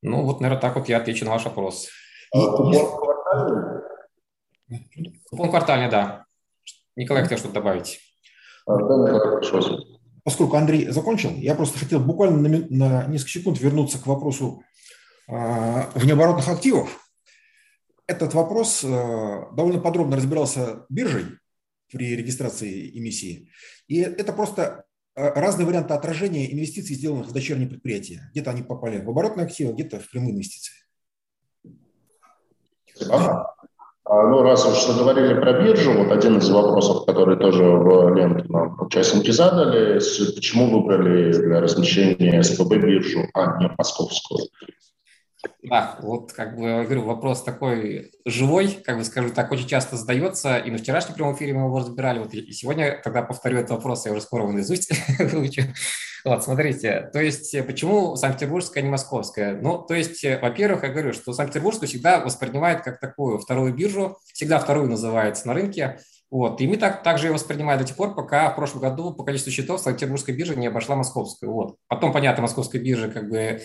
Ну, 0.02 0.22
вот, 0.22 0.40
наверное, 0.40 0.60
так 0.60 0.76
вот 0.76 0.88
я 0.88 0.98
отвечу 0.98 1.24
на 1.24 1.32
ваш 1.32 1.44
вопрос. 1.44 1.88
А, 2.34 2.40
купон 5.30 5.50
квартальный? 5.50 5.90
Да. 5.90 6.24
Николай 6.96 7.22
хотел 7.22 7.38
что-то 7.38 7.54
добавить. 7.54 8.00
Поскольку 10.24 10.56
Андрей 10.56 10.88
закончил, 10.88 11.30
я 11.36 11.54
просто 11.54 11.78
хотел 11.78 12.00
буквально 12.00 12.48
на, 12.48 12.66
на 12.68 13.06
несколько 13.06 13.30
секунд 13.30 13.60
вернуться 13.60 13.98
к 13.98 14.06
вопросу 14.06 14.62
внеоборотных 15.28 16.48
активов. 16.48 17.08
Этот 18.06 18.32
вопрос 18.32 18.82
э, 18.82 18.88
довольно 19.52 19.80
подробно 19.80 20.16
разбирался 20.16 20.86
биржей 20.88 21.26
при 21.92 22.16
регистрации 22.16 22.98
эмиссии. 22.98 23.50
И 23.86 24.00
это 24.00 24.32
просто 24.32 24.86
э, 25.14 25.28
разные 25.38 25.66
варианты 25.66 25.92
отражения 25.92 26.50
инвестиций, 26.50 26.96
сделанных 26.96 27.26
в 27.26 27.32
дочерние 27.32 27.68
предприятия. 27.68 28.30
Где-то 28.32 28.50
они 28.50 28.62
попали 28.62 29.04
в 29.04 29.10
оборотные 29.10 29.44
активы, 29.44 29.74
где-то 29.74 30.00
в 30.00 30.10
прямые 30.10 30.32
инвестиции. 30.32 30.72
Ага. 33.10 33.54
А, 34.04 34.26
ну, 34.26 34.40
раз 34.40 34.64
уж 34.64 34.86
заговорили 34.86 35.38
про 35.38 35.62
биржу, 35.62 35.92
вот 35.92 36.10
один 36.10 36.38
из 36.38 36.48
вопросов, 36.48 37.04
который 37.04 37.36
тоже 37.36 37.62
в 37.62 38.14
ленту 38.14 38.50
нам 38.50 38.80
участники 38.80 39.30
задали, 39.30 40.00
почему 40.34 40.70
выбрали 40.70 41.30
для 41.30 41.60
размещения 41.60 42.42
СПБ 42.42 42.78
биржу, 42.78 43.28
а 43.34 43.58
не 43.60 43.70
московскую? 43.76 44.48
Да, 45.62 45.96
вот 46.00 46.32
как 46.32 46.56
бы, 46.56 46.82
говорю, 46.84 47.02
вопрос 47.02 47.44
такой 47.44 48.10
живой, 48.24 48.70
как 48.84 48.98
бы 48.98 49.04
скажу 49.04 49.30
так, 49.30 49.52
очень 49.52 49.68
часто 49.68 49.96
задается, 49.96 50.58
и 50.58 50.70
на 50.70 50.78
вчерашнем 50.78 51.14
прямом 51.14 51.36
эфире 51.36 51.52
мы 51.52 51.66
его 51.66 51.78
разбирали, 51.78 52.18
вот 52.18 52.34
и 52.34 52.52
сегодня, 52.52 53.00
когда 53.02 53.22
повторю 53.22 53.58
этот 53.58 53.70
вопрос, 53.70 54.06
я 54.06 54.12
уже 54.12 54.20
скоро 54.20 54.42
его 54.42 54.52
наизусть 54.52 54.90
выучу. 55.18 55.62
Вот, 56.24 56.42
смотрите, 56.42 57.08
то 57.12 57.20
есть 57.20 57.54
почему 57.66 58.16
Санкт-Петербургская, 58.16 58.82
а 58.82 58.84
не 58.84 58.90
Московская? 58.90 59.60
Ну, 59.60 59.78
то 59.78 59.94
есть, 59.94 60.24
во-первых, 60.24 60.82
я 60.82 60.88
говорю, 60.88 61.12
что 61.12 61.32
Санкт-Петербургскую 61.32 61.88
всегда 61.88 62.18
воспринимают 62.18 62.82
как 62.82 62.98
такую 62.98 63.38
вторую 63.38 63.72
биржу, 63.72 64.18
всегда 64.32 64.58
вторую 64.58 64.88
называется 64.90 65.46
на 65.46 65.54
рынке, 65.54 66.00
вот. 66.30 66.60
И 66.60 66.66
мы 66.66 66.76
так, 66.76 67.02
также 67.02 67.28
ее 67.28 67.32
воспринимаем 67.32 67.80
до 67.80 67.86
тех 67.86 67.96
пор, 67.96 68.14
пока 68.14 68.50
в 68.50 68.56
прошлом 68.56 68.82
году 68.82 69.12
по 69.12 69.24
количеству 69.24 69.50
счетов 69.50 69.80
Санкт-Петербургская 69.80 70.36
биржа 70.36 70.54
не 70.54 70.66
обошла 70.66 70.94
московскую. 70.94 71.52
Вот. 71.52 71.76
Потом, 71.88 72.12
понятно, 72.12 72.42
московская 72.42 72.78
биржа 72.78 73.08
как 73.08 73.30
бы 73.30 73.62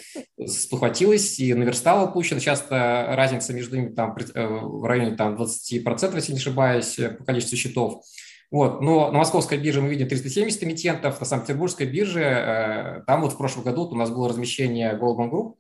спохватилась 0.48 1.40
и 1.40 1.54
наверстала 1.54 2.08
упущено. 2.08 2.40
Часто 2.40 3.06
разница 3.16 3.54
между 3.54 3.76
ними 3.76 3.90
там 3.90 4.16
э, 4.16 4.48
в 4.48 4.86
районе 4.86 5.16
там, 5.18 5.36
20%, 5.36 6.16
если 6.16 6.32
не 6.32 6.38
ошибаюсь, 6.38 6.96
по 6.96 7.26
количеству 7.26 7.58
счетов. 7.58 8.02
Вот. 8.50 8.82
Но 8.82 9.12
на 9.12 9.18
московской 9.18 9.58
бирже 9.58 9.82
мы 9.82 9.90
видим 9.90 10.08
370 10.08 10.64
эмитентов, 10.64 11.20
на 11.20 11.26
Санкт-Петербургской 11.26 11.88
бирже 11.88 12.22
э, 12.22 13.02
там 13.06 13.22
вот 13.22 13.34
в 13.34 13.38
прошлом 13.38 13.64
году 13.64 13.88
у 13.88 13.96
нас 13.96 14.10
было 14.10 14.30
размещение 14.30 14.94
Goldman 14.94 15.32
Group, 15.32 15.56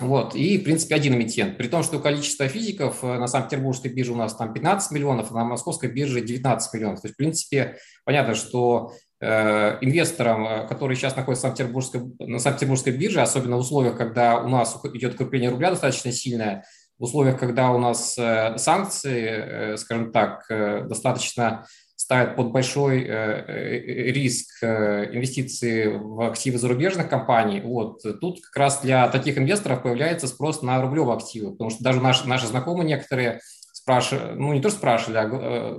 вот, 0.00 0.34
и, 0.34 0.58
в 0.58 0.64
принципе, 0.64 0.94
один 0.94 1.14
эмитент. 1.14 1.56
При 1.56 1.68
том, 1.68 1.82
что 1.82 2.00
количество 2.00 2.48
физиков 2.48 3.04
э, 3.04 3.18
на 3.18 3.26
Санкт-Петербургской 3.26 3.92
бирже 3.92 4.12
у 4.12 4.16
нас 4.16 4.34
там 4.34 4.52
15 4.52 4.90
миллионов, 4.90 5.30
а 5.30 5.34
на 5.34 5.44
московской 5.44 5.88
бирже 5.88 6.20
19 6.20 6.74
миллионов. 6.74 7.00
То 7.00 7.06
есть, 7.06 7.14
в 7.14 7.16
принципе, 7.16 7.76
понятно, 8.04 8.34
что 8.34 8.92
э, 9.20 9.78
инвесторам, 9.80 10.46
э, 10.46 10.66
которые 10.66 10.96
сейчас 10.96 11.14
находятся 11.16 11.46
на 11.46 11.54
Санкт-Петербургской, 11.54 12.00
на 12.18 12.38
Санкт-Петербургской 12.38 12.92
бирже, 12.92 13.20
особенно 13.20 13.56
в 13.56 13.60
условиях, 13.60 13.96
когда 13.96 14.40
у 14.40 14.48
нас 14.48 14.76
идет 14.94 15.14
укрепление 15.14 15.50
рубля 15.50 15.70
достаточно 15.70 16.10
сильное, 16.10 16.64
в 16.98 17.04
условиях, 17.04 17.38
когда 17.38 17.72
у 17.72 17.78
нас 17.78 18.14
санкции, 18.56 19.76
скажем 19.76 20.12
так, 20.12 20.46
достаточно 20.88 21.66
ставят 21.96 22.36
под 22.36 22.50
большой 22.50 23.02
э, 23.02 23.06
э, 23.06 23.78
риск 24.12 24.62
э, 24.62 25.14
инвестиции 25.14 25.86
в 25.86 26.28
активы 26.28 26.58
зарубежных 26.58 27.08
компаний, 27.08 27.60
вот, 27.60 28.02
тут 28.20 28.40
как 28.42 28.56
раз 28.56 28.82
для 28.82 29.08
таких 29.08 29.38
инвесторов 29.38 29.82
появляется 29.82 30.26
спрос 30.26 30.62
на 30.62 30.80
рублевые 30.82 31.16
активы, 31.16 31.52
потому 31.52 31.70
что 31.70 31.82
даже 31.84 32.00
наши, 32.00 32.28
наши 32.28 32.46
знакомые 32.46 32.86
некоторые 32.86 33.40
спрашивали, 33.72 34.34
ну 34.34 34.52
не 34.52 34.60
то 34.60 34.70
спрашивали, 34.70 35.18
а 35.18 35.78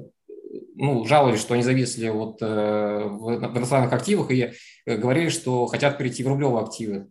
ну, 0.78 1.06
жаловались, 1.06 1.40
что 1.40 1.54
они 1.54 1.64
зависли 1.64 2.10
вот, 2.10 2.42
в 2.42 3.58
иностранных 3.58 3.94
активах 3.94 4.30
и 4.32 4.52
говорили, 4.86 5.30
что 5.30 5.66
хотят 5.68 5.98
перейти 5.98 6.24
в 6.24 6.28
рублевые 6.28 6.64
активы. 6.64 7.08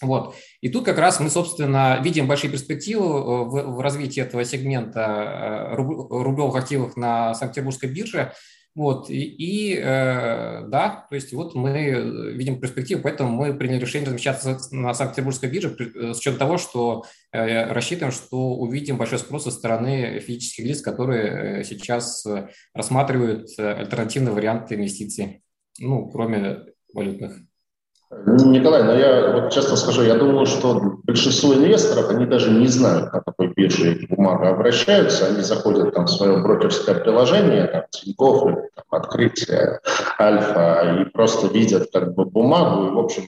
Вот. 0.00 0.34
И 0.60 0.68
тут 0.68 0.84
как 0.84 0.98
раз 0.98 1.20
мы, 1.20 1.30
собственно, 1.30 2.00
видим 2.02 2.26
большие 2.26 2.50
перспективы 2.50 3.04
э, 3.04 3.08
в, 3.08 3.76
в 3.76 3.80
развитии 3.80 4.20
этого 4.20 4.44
сегмента 4.44 5.00
э, 5.00 5.74
рублевых 5.74 6.56
активов 6.56 6.96
на 6.96 7.34
Санкт-Петербургской 7.34 7.90
бирже. 7.90 8.32
Вот, 8.74 9.08
и, 9.08 9.22
и 9.22 9.76
э, 9.76 10.66
да, 10.66 11.06
то 11.08 11.14
есть 11.14 11.32
вот 11.32 11.54
мы 11.54 12.32
видим 12.34 12.60
перспективу, 12.60 13.02
поэтому 13.02 13.30
мы 13.30 13.54
приняли 13.54 13.78
решение 13.78 14.06
размещаться 14.06 14.58
на 14.72 14.92
Санкт-Петербургской 14.94 15.48
бирже 15.48 15.76
с 16.12 16.18
учетом 16.18 16.40
того, 16.40 16.58
что 16.58 17.04
рассчитываем, 17.30 18.12
что 18.12 18.54
увидим 18.56 18.96
большой 18.96 19.20
спрос 19.20 19.44
со 19.44 19.52
стороны 19.52 20.18
физических 20.18 20.64
лиц, 20.64 20.80
которые 20.80 21.62
сейчас 21.62 22.26
рассматривают 22.74 23.48
альтернативные 23.58 24.32
варианты 24.32 24.74
инвестиций, 24.74 25.44
ну, 25.78 26.10
кроме 26.10 26.64
валютных. 26.92 27.38
Николай, 28.10 28.82
но 28.84 28.94
я 28.94 29.32
вот 29.32 29.52
честно 29.52 29.76
скажу, 29.76 30.02
я 30.02 30.14
думаю, 30.14 30.46
что 30.46 30.98
большинство 31.04 31.54
инвесторов, 31.54 32.10
они 32.10 32.26
даже 32.26 32.50
не 32.50 32.68
знают, 32.68 33.12
на 33.12 33.20
какой 33.20 33.48
бирже 33.48 33.92
эти 33.92 34.06
бумаги 34.06 34.46
обращаются. 34.46 35.26
Они 35.26 35.40
заходят 35.40 35.94
там 35.94 36.04
в 36.04 36.10
свое 36.10 36.38
брокерское 36.38 36.96
приложение, 36.96 37.66
там, 37.66 37.82
Тинькофф, 37.90 38.42
там, 38.74 38.84
открытие 38.90 39.80
Альфа, 40.20 41.00
и 41.00 41.10
просто 41.10 41.48
видят 41.48 41.90
как 41.92 42.14
бы 42.14 42.24
бумагу, 42.24 42.86
и, 42.86 42.90
в 42.90 42.98
общем, 42.98 43.24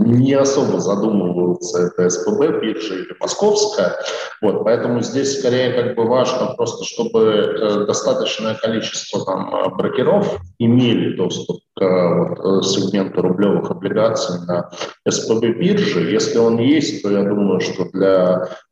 не 0.00 0.34
особо 0.34 0.80
задумываются, 0.80 1.86
это 1.86 2.08
СПБ, 2.08 2.60
биржа 2.60 2.94
или 2.94 3.16
московская. 3.20 3.96
Вот, 4.40 4.64
поэтому 4.64 5.02
здесь 5.02 5.38
скорее 5.38 5.72
как 5.72 5.96
бы 5.96 6.04
важно 6.04 6.54
просто, 6.56 6.84
чтобы 6.84 7.20
э, 7.20 7.86
достаточное 7.86 8.54
количество 8.54 9.24
там 9.24 9.54
э, 9.54 9.68
брокеров 9.70 10.40
имели 10.58 11.16
доступ 11.16 11.60
к 11.74 11.82
вот, 11.82 12.66
сегменту 12.66 13.22
рублевых 13.22 13.70
облигаций 13.70 14.40
на 14.46 14.70
СПБ 15.08 15.58
биржи. 15.58 16.10
Если 16.10 16.38
он 16.38 16.58
есть, 16.58 17.02
то 17.02 17.10
я 17.10 17.22
думаю, 17.22 17.60
что 17.60 17.84
для 17.90 18.48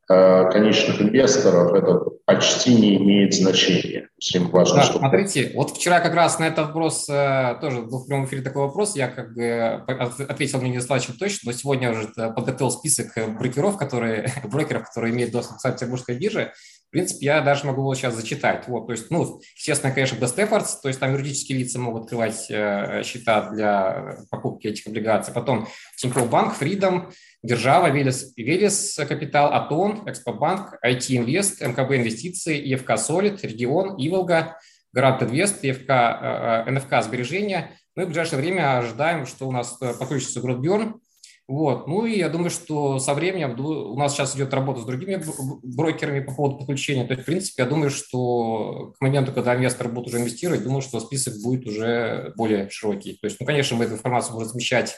конечных 0.51 1.01
инвесторов 1.01 1.73
это 1.73 1.99
почти 2.25 2.75
не 2.75 2.97
имеет 2.97 3.33
значения. 3.33 4.09
Всем 4.19 4.49
важно, 4.49 4.77
да, 4.77 4.83
чтобы... 4.83 4.99
Смотрите, 4.99 5.51
вот 5.55 5.71
вчера 5.71 5.99
как 5.99 6.13
раз 6.13 6.39
на 6.39 6.47
этот 6.47 6.67
вопрос, 6.67 7.07
э, 7.09 7.57
тоже 7.59 7.81
был 7.81 7.99
в 7.99 8.07
прямом 8.07 8.25
эфире 8.25 8.41
такой 8.41 8.63
вопрос, 8.63 8.95
я 8.95 9.07
как 9.07 9.33
бы 9.33 9.83
ответил 10.29 10.61
мне 10.61 10.71
недостаточно 10.71 11.15
точно, 11.17 11.51
но 11.51 11.57
сегодня 11.57 11.91
уже 11.91 12.07
подготовил 12.15 12.71
список 12.71 13.13
брокеров, 13.37 13.77
которые, 13.77 14.31
брокеров, 14.43 14.87
которые 14.87 15.13
имеют 15.13 15.31
доступ 15.31 15.57
к 15.57 15.61
Санкт-Петербургской 15.61 16.17
бирже, 16.17 16.53
в 16.91 16.93
принципе, 16.93 17.27
я 17.27 17.39
даже 17.39 17.65
могу 17.65 17.83
его 17.83 17.95
сейчас 17.95 18.15
зачитать. 18.15 18.67
Вот, 18.67 18.87
то 18.87 18.91
есть, 18.91 19.09
ну, 19.11 19.39
естественно, 19.55 19.93
конечно, 19.93 20.17
Best 20.17 20.35
Efforts, 20.35 20.71
то 20.81 20.89
есть 20.89 20.99
там 20.99 21.13
юридические 21.13 21.59
лица 21.59 21.79
могут 21.79 22.03
открывать 22.03 22.47
э, 22.49 23.01
счета 23.05 23.49
для 23.49 24.17
покупки 24.29 24.67
этих 24.67 24.87
облигаций. 24.87 25.33
Потом 25.33 25.69
Тинькофф 25.95 26.29
Банк, 26.29 26.61
Freedom, 26.61 27.13
Держава, 27.43 27.89
Велес, 27.89 28.33
Велес 28.35 28.99
Капитал, 29.07 29.53
Атон, 29.53 30.03
Экспобанк, 30.05 30.79
IT 30.85 31.15
Инвест, 31.15 31.61
МКБ 31.61 31.93
Инвестиции, 31.93 32.61
ЕФК 32.61 32.97
Солид, 32.97 33.41
Регион, 33.41 33.95
Иволга, 33.95 34.57
Гарант 34.91 35.23
Инвест, 35.23 35.63
ЕФК, 35.63 35.89
э, 35.89 36.63
э, 36.67 36.71
НФК 36.71 37.01
Сбережения. 37.03 37.71
Мы 37.95 38.03
в 38.03 38.07
ближайшее 38.07 38.39
время 38.39 38.79
ожидаем, 38.79 39.25
что 39.25 39.47
у 39.47 39.53
нас 39.53 39.77
э, 39.81 39.93
подключится 39.97 40.41
Гродберн. 40.41 40.99
Вот. 41.47 41.87
Ну 41.87 42.05
и 42.05 42.17
я 42.17 42.29
думаю, 42.29 42.49
что 42.49 42.99
со 42.99 43.13
временем 43.13 43.59
у 43.59 43.97
нас 43.97 44.13
сейчас 44.13 44.35
идет 44.35 44.53
работа 44.53 44.81
с 44.81 44.85
другими 44.85 45.21
брокерами 45.63 46.21
по 46.21 46.33
поводу 46.33 46.57
подключения. 46.57 47.05
То 47.05 47.13
есть, 47.13 47.23
в 47.23 47.25
принципе, 47.25 47.63
я 47.63 47.69
думаю, 47.69 47.89
что 47.89 48.93
к 48.97 49.01
моменту, 49.01 49.33
когда 49.33 49.55
инвестор 49.55 49.89
будет 49.89 50.07
уже 50.07 50.19
инвестировать, 50.19 50.63
думаю, 50.63 50.81
что 50.81 50.99
список 50.99 51.33
будет 51.43 51.67
уже 51.67 52.33
более 52.37 52.69
широкий. 52.69 53.17
То 53.21 53.27
есть, 53.27 53.37
ну, 53.39 53.45
конечно, 53.45 53.75
мы 53.75 53.85
эту 53.85 53.95
информацию 53.95 54.33
будем 54.33 54.47
размещать 54.47 54.97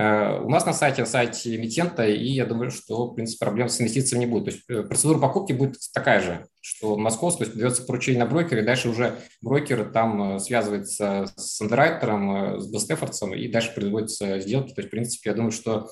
у 0.00 0.48
нас 0.48 0.64
на 0.64 0.72
сайте, 0.72 1.02
на 1.02 1.08
сайте 1.08 1.56
эмитента, 1.56 2.06
и 2.06 2.28
я 2.28 2.46
думаю, 2.46 2.70
что, 2.70 3.08
в 3.08 3.16
принципе, 3.16 3.44
проблем 3.44 3.68
с 3.68 3.80
инвестициями 3.80 4.26
не 4.26 4.30
будет. 4.30 4.44
То 4.44 4.50
есть 4.52 4.62
э, 4.68 4.82
процедура 4.84 5.18
покупки 5.18 5.52
будет 5.52 5.74
такая 5.92 6.20
же, 6.20 6.46
что 6.60 6.96
московск, 6.96 7.38
то 7.38 7.44
есть 7.44 7.58
дается 7.58 7.82
поручение 7.82 8.22
на 8.22 8.30
брокере, 8.30 8.62
дальше 8.62 8.90
уже 8.90 9.16
брокер 9.42 9.90
там 9.90 10.36
э, 10.36 10.38
связывается 10.38 11.26
с 11.36 11.60
андеррайтером, 11.60 12.60
с 12.60 12.70
бестефорцем, 12.70 13.34
и 13.34 13.48
дальше 13.48 13.74
производятся 13.74 14.38
сделки. 14.38 14.72
То 14.72 14.82
есть, 14.82 14.88
в 14.88 14.92
принципе, 14.92 15.30
я 15.30 15.36
думаю, 15.36 15.50
что 15.50 15.88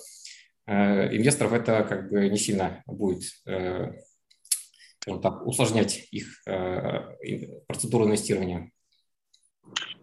инвесторов 0.68 1.52
это 1.52 1.82
как 1.82 2.09
бы 2.09 2.28
не 2.28 2.38
сильно 2.38 2.84
будет 2.86 3.24
так, 3.44 5.46
усложнять 5.46 6.07
их 6.12 6.44
процедуру 7.68 8.07
инвестирования. 8.07 8.70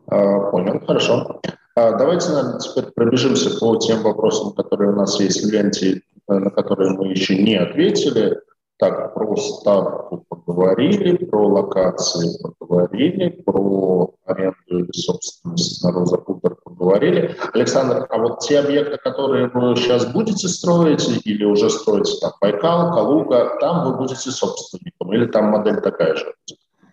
А, 0.08 0.51
понял, 0.51 0.86
хорошо. 0.86 1.41
А, 1.76 1.93
давайте, 1.93 2.30
наверное, 2.30 2.59
теперь 2.59 2.91
пробежимся 2.93 3.57
по 3.59 3.76
тем 3.78 4.03
вопросам, 4.03 4.53
которые 4.53 4.91
у 4.91 4.95
нас 4.95 5.19
есть 5.19 5.43
в 5.43 5.51
ленте, 5.51 6.01
э, 6.30 6.34
на 6.34 6.51
которые 6.51 6.91
мы 6.91 7.07
еще 7.07 7.41
не 7.41 7.55
ответили. 7.55 8.38
Так, 8.78 9.13
про 9.13 9.36
ставку 9.38 10.26
поговорили, 10.28 11.15
про 11.26 11.47
локации 11.47 12.38
поговорили, 12.41 13.30
про 13.30 14.13
аренду 14.26 14.55
или 14.69 14.91
собственность 14.91 15.84
на 15.84 15.91
Роза 15.91 16.17
Купер 16.17 16.55
поговорили. 16.63 17.36
Александр, 17.53 18.05
а 18.09 18.17
вот 18.17 18.39
те 18.39 18.59
объекты, 18.59 18.97
которые 18.97 19.47
вы 19.47 19.76
сейчас 19.76 20.05
будете 20.11 20.47
строить 20.47 21.07
или 21.26 21.45
уже 21.45 21.69
строите, 21.69 22.13
там, 22.21 22.34
Байкал, 22.41 22.93
Калуга, 22.93 23.57
там 23.59 23.86
вы 23.86 23.97
будете 23.97 24.32
собственником 24.32 25.13
или 25.13 25.26
там 25.26 25.45
модель 25.45 25.82
такая 25.82 26.15
же? 26.15 26.34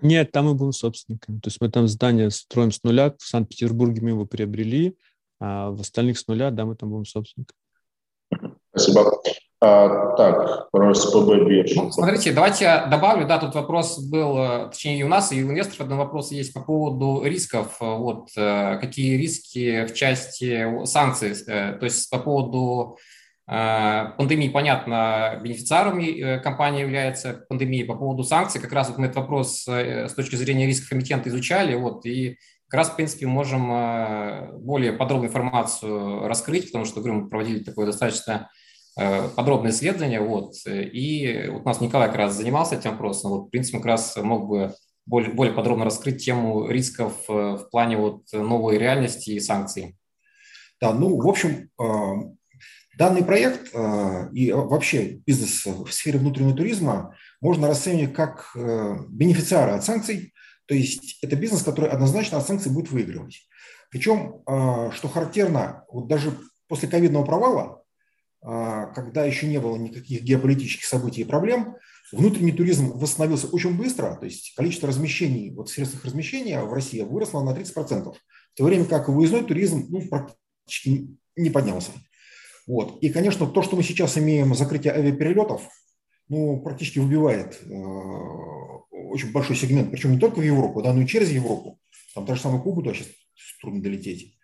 Нет, 0.02 0.32
там 0.32 0.46
мы 0.46 0.54
будем 0.54 0.72
собственниками. 0.72 1.38
То 1.40 1.48
есть 1.48 1.60
мы 1.60 1.70
там 1.70 1.88
здание 1.88 2.30
строим 2.30 2.72
с 2.72 2.82
нуля. 2.82 3.14
В 3.18 3.22
Санкт-Петербурге 3.22 4.00
мы 4.02 4.10
его 4.10 4.26
приобрели, 4.26 4.96
а 5.40 5.70
в 5.70 5.80
остальных 5.80 6.18
с 6.18 6.26
нуля, 6.26 6.50
да, 6.50 6.64
мы 6.64 6.76
там 6.76 6.90
будем 6.90 7.04
собственниками. 7.04 7.58
Спасибо. 8.70 9.20
А, 9.62 10.16
так, 10.16 10.70
про 10.70 10.94
СПБ 10.94 11.46
биржу. 11.46 11.82
Ну, 11.82 11.90
смотрите, 11.90 12.32
давайте 12.32 12.64
я 12.64 12.86
добавлю, 12.86 13.26
да, 13.26 13.38
тут 13.38 13.54
вопрос 13.54 13.98
был, 13.98 14.38
э, 14.38 14.68
точнее 14.70 15.00
и 15.00 15.02
у 15.02 15.08
нас, 15.08 15.32
и 15.32 15.44
у 15.44 15.50
инвесторов 15.50 15.82
один 15.82 15.98
вопрос 15.98 16.32
есть 16.32 16.54
по 16.54 16.62
поводу 16.62 17.22
рисков. 17.24 17.76
Вот 17.78 18.30
э, 18.36 18.78
какие 18.80 19.18
риски 19.18 19.84
в 19.84 19.92
части 19.92 20.86
санкций, 20.86 21.32
э, 21.46 21.74
то 21.74 21.84
есть 21.84 22.08
по 22.08 22.18
поводу 22.18 22.96
Э, 22.96 23.19
пандемии, 23.50 24.48
понятно, 24.48 25.40
бенефициарами 25.42 26.04
э, 26.04 26.38
компания 26.38 26.82
является 26.82 27.46
пандемией. 27.48 27.84
По 27.84 27.96
поводу 27.96 28.22
санкций, 28.22 28.60
как 28.60 28.72
раз 28.72 28.88
вот 28.88 28.98
мы 28.98 29.06
этот 29.06 29.16
вопрос 29.16 29.66
э, 29.66 30.06
с 30.06 30.14
точки 30.14 30.36
зрения 30.36 30.66
рисков 30.66 30.92
эмитента 30.92 31.28
изучали, 31.30 31.74
вот, 31.74 32.06
и 32.06 32.38
как 32.68 32.78
раз, 32.78 32.90
в 32.90 32.94
принципе, 32.94 33.26
можем 33.26 33.66
более 34.60 34.92
подробную 34.92 35.30
информацию 35.30 36.28
раскрыть, 36.28 36.66
потому 36.66 36.84
что, 36.84 37.00
говорю, 37.00 37.22
мы 37.22 37.28
проводили 37.28 37.64
такое 37.64 37.86
достаточно 37.86 38.48
подробное 38.94 39.72
исследование, 39.72 40.20
вот, 40.20 40.52
и 40.66 41.48
вот 41.50 41.62
у 41.62 41.64
нас 41.64 41.80
Николай 41.80 42.06
как 42.06 42.18
раз 42.18 42.34
занимался 42.34 42.76
этим 42.76 42.92
вопросом, 42.92 43.32
вот, 43.32 43.46
в 43.48 43.50
принципе, 43.50 43.78
как 43.78 43.86
раз 43.86 44.16
мог 44.16 44.46
бы 44.46 44.72
более, 45.04 45.32
более 45.32 45.52
подробно 45.52 45.84
раскрыть 45.84 46.24
тему 46.24 46.68
рисков 46.68 47.14
в 47.26 47.66
плане 47.72 47.96
вот 47.96 48.22
новой 48.32 48.78
реальности 48.78 49.30
и 49.30 49.40
санкций. 49.40 49.96
Да, 50.80 50.94
ну, 50.94 51.20
в 51.20 51.26
общем, 51.26 51.70
Данный 52.98 53.24
проект 53.24 53.70
э, 53.72 54.28
и 54.32 54.52
вообще 54.52 55.20
бизнес 55.26 55.64
в 55.64 55.90
сфере 55.90 56.18
внутреннего 56.18 56.56
туризма 56.56 57.16
можно 57.40 57.68
расценивать 57.68 58.14
как 58.14 58.50
э, 58.56 58.96
бенефициара 59.08 59.76
от 59.76 59.84
санкций, 59.84 60.34
то 60.66 60.74
есть 60.74 61.18
это 61.22 61.36
бизнес, 61.36 61.62
который 61.62 61.88
однозначно 61.88 62.38
от 62.38 62.46
санкций 62.46 62.72
будет 62.72 62.90
выигрывать. 62.90 63.48
Причем, 63.90 64.42
э, 64.46 64.90
что 64.92 65.08
характерно, 65.08 65.84
вот 65.88 66.08
даже 66.08 66.36
после 66.68 66.88
ковидного 66.88 67.24
провала, 67.24 67.76
когда 68.42 69.26
еще 69.26 69.46
не 69.46 69.58
было 69.58 69.76
никаких 69.76 70.22
геополитических 70.22 70.86
событий 70.86 71.20
и 71.20 71.24
проблем, 71.24 71.76
внутренний 72.10 72.52
туризм 72.52 72.92
восстановился 72.98 73.48
очень 73.48 73.76
быстро, 73.76 74.16
то 74.16 74.24
есть 74.24 74.54
количество 74.56 74.88
размещений, 74.88 75.50
вот 75.50 75.68
средств 75.68 76.02
размещения 76.04 76.62
в 76.62 76.72
России 76.72 77.02
выросло 77.02 77.42
на 77.42 77.50
30%, 77.50 78.14
в 78.14 78.56
то 78.56 78.64
время 78.64 78.86
как 78.86 79.10
выездной 79.10 79.44
туризм 79.44 79.86
ну, 79.90 80.08
практически 80.08 81.08
не 81.36 81.50
поднялся. 81.50 81.92
Вот. 82.66 83.02
И, 83.02 83.10
конечно, 83.10 83.46
то, 83.46 83.62
что 83.62 83.76
мы 83.76 83.82
сейчас 83.82 84.16
имеем 84.18 84.54
закрытие 84.54 84.92
авиаперелетов, 84.92 85.62
ну, 86.28 86.60
практически 86.62 87.00
выбивает 87.00 87.60
э, 87.62 87.74
очень 89.10 89.32
большой 89.32 89.56
сегмент, 89.56 89.90
причем 89.90 90.12
не 90.12 90.18
только 90.18 90.38
в 90.38 90.42
Европу, 90.42 90.82
да, 90.82 90.92
но 90.92 91.02
и 91.02 91.06
через 91.06 91.30
Европу. 91.30 91.78
Там 92.14 92.24
даже 92.24 92.40
самую 92.40 92.62
Кубу 92.62 92.82
туда 92.82 92.94
сейчас 92.94 93.08
трудно 93.60 93.82
долететь. 93.82 94.38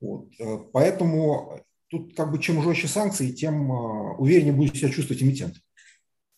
Вот. 0.00 0.28
Э, 0.38 0.58
поэтому 0.72 1.60
тут 1.88 2.16
как 2.16 2.30
бы 2.30 2.38
чем 2.38 2.62
жестче 2.62 2.88
санкции, 2.88 3.32
тем 3.32 3.70
э, 3.72 4.16
увереннее 4.18 4.52
будет 4.52 4.76
себя 4.76 4.90
чувствовать 4.90 5.22
эмитент. 5.22 5.56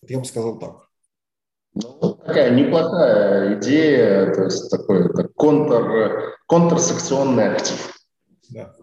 Я 0.07 0.19
бы 0.19 0.25
сказал 0.25 0.59
так. 0.59 0.89
Ну, 1.75 2.15
такая 2.15 2.55
неплохая 2.55 3.59
идея, 3.61 4.33
то 4.35 4.45
есть 4.45 4.71
такой 4.71 5.13
так, 5.15 5.33
контр, 5.35 6.37
контрсекционный 6.47 7.53
актив. 7.53 7.95
Да. 8.51 8.75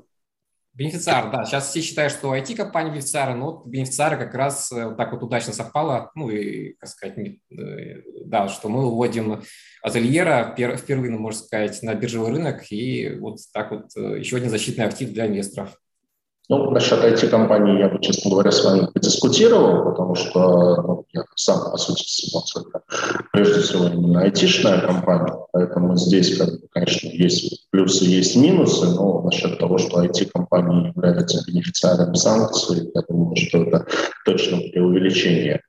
Бенефициар, 0.75 1.31
да. 1.31 1.45
Сейчас 1.45 1.69
все 1.69 1.81
считают, 1.81 2.11
что 2.11 2.35
IT-компания 2.35 2.91
бенефициары, 2.91 3.33
но 3.33 3.45
вот 3.45 3.65
бенефициары 3.65 4.17
как 4.17 4.35
раз 4.35 4.69
э, 4.73 4.87
вот 4.87 4.97
так 4.97 5.13
вот 5.13 5.23
удачно 5.23 5.53
совпало. 5.53 6.11
Ну 6.15 6.29
и, 6.29 6.73
как 6.73 6.89
сказать, 6.89 7.17
э, 7.17 8.01
да, 8.25 8.49
что 8.49 8.67
мы 8.67 8.85
уводим 8.85 9.41
ательера 9.81 10.53
впервые, 10.75 11.11
ну, 11.11 11.19
можно 11.19 11.43
сказать, 11.45 11.81
на 11.81 11.95
биржевой 11.95 12.31
рынок. 12.31 12.69
И 12.71 13.15
вот 13.21 13.37
так 13.53 13.71
вот 13.71 13.85
э, 13.95 14.19
еще 14.19 14.35
один 14.35 14.49
защитный 14.49 14.83
актив 14.83 15.13
для 15.13 15.27
инвесторов. 15.27 15.79
Ну, 16.49 16.69
насчет 16.71 16.99
IT-компании 16.99 17.79
я 17.79 17.87
бы, 17.87 18.01
честно 18.01 18.31
говоря, 18.31 18.51
с 18.51 18.63
вами 18.63 18.87
подискутировал, 18.93 19.89
потому 19.89 20.15
что 20.15 20.81
ну, 20.81 21.04
сам, 21.35 21.71
по 21.71 21.77
сути, 21.77 22.03
это 22.55 22.81
прежде 23.31 23.61
всего 23.61 23.85
именно 23.87 24.21
айтишная 24.21 24.81
компания, 24.81 25.33
поэтому 25.51 25.95
здесь, 25.97 26.41
конечно, 26.71 27.07
есть 27.09 27.67
плюсы, 27.71 28.05
есть 28.05 28.35
минусы, 28.35 28.87
но 28.87 29.21
насчет 29.21 29.59
того, 29.59 29.77
что 29.77 30.03
IT-компания 30.03 30.93
является 30.95 31.43
бенефициаром 31.45 32.15
санкций, 32.15 32.91
я 32.93 33.01
думаю, 33.07 33.35
что 33.35 33.63
это 33.63 33.85
точно 34.25 34.57
преувеличение. 34.57 35.61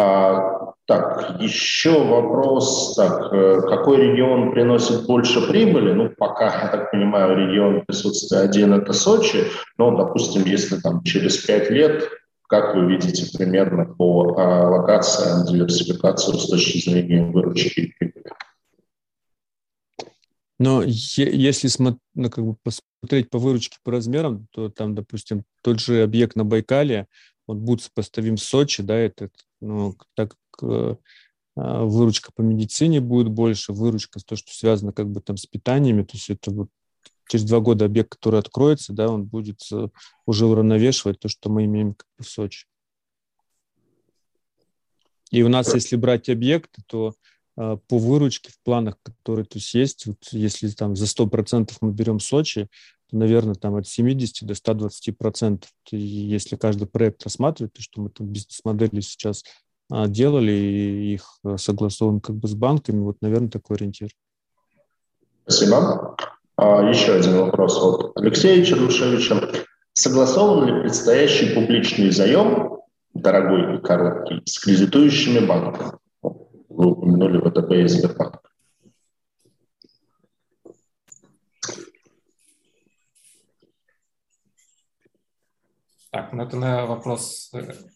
А, 0.00 0.72
так, 0.88 1.36
еще 1.40 2.02
вопрос. 2.02 2.94
Так, 2.96 3.30
э, 3.30 3.60
какой 3.68 3.98
регион 3.98 4.52
приносит 4.52 5.06
больше 5.06 5.46
прибыли? 5.46 5.92
Ну, 5.92 6.10
пока, 6.16 6.46
я 6.46 6.68
так 6.68 6.90
понимаю, 6.90 7.36
регион 7.36 7.84
присутствия 7.84 8.38
один– 8.38 8.72
это 8.74 8.94
Сочи. 8.94 9.44
Но, 9.76 9.94
допустим, 9.94 10.44
если 10.46 10.76
там 10.76 11.02
через 11.02 11.36
пять 11.38 11.68
лет, 11.70 12.08
как 12.48 12.74
вы 12.74 12.86
видите 12.86 13.30
примерно 13.36 13.84
по 13.84 14.34
а, 14.38 14.70
локациям 14.70 15.46
диверсификацию 15.46 16.38
с 16.38 16.48
точки 16.48 16.78
зрения 16.78 17.24
выручки 17.26 17.80
и 17.80 17.92
прибыли? 17.92 18.32
Но 20.58 20.82
если 20.82 21.70
ну, 22.14 22.30
как 22.30 22.44
бы 22.44 22.56
смотреть 23.00 23.30
по 23.30 23.38
выручке 23.38 23.78
по 23.84 23.92
размерам, 23.92 24.48
то 24.50 24.70
там, 24.70 24.94
допустим, 24.94 25.44
тот 25.62 25.78
же 25.78 26.02
объект 26.02 26.36
на 26.36 26.44
Байкале, 26.44 27.06
он 27.46 27.60
будет 27.60 27.82
сопоставим 27.82 28.38
с 28.38 28.44
Сочи, 28.44 28.82
да, 28.82 28.96
это, 28.96 29.30
ну, 29.60 29.94
так 30.14 30.34
как 30.50 30.98
а, 31.54 31.84
выручка 31.84 32.32
по 32.34 32.40
медицине 32.40 33.00
будет 33.02 33.28
больше, 33.28 33.74
выручка, 33.74 34.20
то, 34.24 34.36
что 34.36 34.54
связано 34.54 34.92
как 34.92 35.10
бы 35.10 35.20
там 35.20 35.36
с 35.36 35.44
питаниями, 35.44 36.02
то 36.02 36.16
есть 36.16 36.30
это 36.30 36.50
вот 36.50 36.70
через 37.28 37.44
два 37.44 37.60
года 37.60 37.84
объект, 37.84 38.10
который 38.10 38.40
откроется, 38.40 38.92
да, 38.92 39.08
он 39.08 39.24
будет 39.24 39.60
э, 39.72 39.88
уже 40.26 40.46
уравновешивать 40.46 41.20
то, 41.20 41.28
что 41.28 41.50
мы 41.50 41.64
имеем 41.66 41.96
в 42.18 42.24
Сочи. 42.24 42.66
И 45.30 45.42
у 45.42 45.48
нас, 45.48 45.74
если 45.74 45.96
брать 45.96 46.28
объекты, 46.28 46.82
то 46.86 47.14
э, 47.56 47.76
по 47.86 47.98
выручке 47.98 48.50
в 48.50 48.58
планах, 48.64 48.96
которые 49.02 49.44
то 49.44 49.58
есть, 49.58 49.74
есть 49.74 50.06
вот 50.06 50.16
если 50.32 50.68
там 50.70 50.96
за 50.96 51.04
100% 51.04 51.70
мы 51.80 51.92
берем 51.92 52.18
Сочи, 52.18 52.68
то, 53.10 53.16
наверное, 53.16 53.54
там 53.54 53.76
от 53.76 53.86
70 53.86 54.46
до 54.46 54.54
120%. 54.54 55.64
И 55.92 55.96
если 55.96 56.56
каждый 56.56 56.86
проект 56.86 57.22
рассматривать, 57.24 57.72
то, 57.72 57.82
что 57.82 58.00
мы 58.00 58.10
там 58.10 58.26
бизнес-модели 58.26 59.00
сейчас 59.00 59.44
а, 59.90 60.06
делали 60.06 60.52
и 60.52 61.14
их 61.14 61.38
э, 61.44 61.56
согласовываем 61.56 62.20
как 62.20 62.36
бы 62.36 62.48
с 62.48 62.54
банками. 62.54 63.00
Вот, 63.00 63.16
наверное, 63.20 63.48
такой 63.48 63.76
ориентир. 63.76 64.10
Спасибо. 65.46 66.16
А, 66.60 66.82
еще 66.82 67.14
один 67.14 67.36
вопрос 67.36 67.78
от 67.80 68.16
Алексея 68.16 68.64
Чернышевича. 68.64 69.48
Согласован 69.92 70.66
ли 70.66 70.80
предстоящий 70.80 71.54
публичный 71.54 72.10
заем, 72.10 72.80
дорогой 73.14 73.76
и 73.76 73.80
короткий, 73.80 74.42
с 74.44 74.58
кредитующими 74.58 75.46
банками? 75.46 75.92
Вы 76.20 76.86
упомянули 76.86 77.38
ВТБ 77.38 77.70
и 77.70 77.86
Сбербанк. 77.86 78.42
Так, 86.10 86.32
ну 86.32 86.42
это 86.42 86.56
на 86.56 86.86
вопрос 86.86 87.52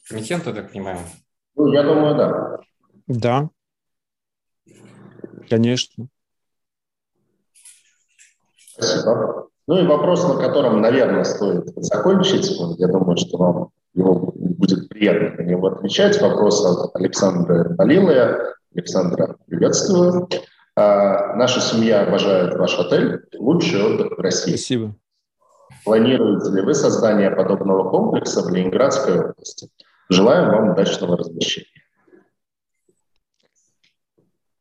комитета, 0.08 0.50
я 0.50 0.54
так 0.54 0.70
понимаю. 0.70 1.00
Ну, 1.56 1.72
я 1.72 1.82
думаю, 1.82 2.16
да. 2.16 2.58
Да, 3.08 3.50
конечно. 5.50 6.06
Спасибо. 8.74 9.48
Ну 9.66 9.78
и 9.78 9.86
вопрос, 9.86 10.26
на 10.26 10.36
котором, 10.36 10.80
наверное, 10.80 11.24
стоит 11.24 11.66
закончить. 11.76 12.50
Я 12.78 12.88
думаю, 12.88 13.16
что 13.16 13.36
вам 13.36 13.68
его 13.94 14.32
будет 14.34 14.88
приятно 14.88 15.42
на 15.42 15.48
него 15.48 15.68
отвечать. 15.68 16.20
Вопрос 16.20 16.64
от 16.64 16.96
Александра 16.96 17.74
Балилая. 17.76 18.54
Александра, 18.74 19.36
приветствую. 19.46 20.28
А, 20.74 21.36
наша 21.36 21.60
семья 21.60 22.06
обожает 22.06 22.54
ваш 22.54 22.78
отель. 22.78 23.20
Лучший 23.38 23.82
отдых 23.82 24.16
в 24.16 24.20
России. 24.20 24.52
Спасибо. 24.52 24.96
Планируете 25.84 26.50
ли 26.52 26.62
вы 26.62 26.74
создание 26.74 27.30
подобного 27.30 27.90
комплекса 27.90 28.42
в 28.42 28.48
Ленинградской 28.50 29.20
области? 29.20 29.68
Желаем 30.08 30.48
вам 30.48 30.70
удачного 30.70 31.16
размещения. 31.16 31.66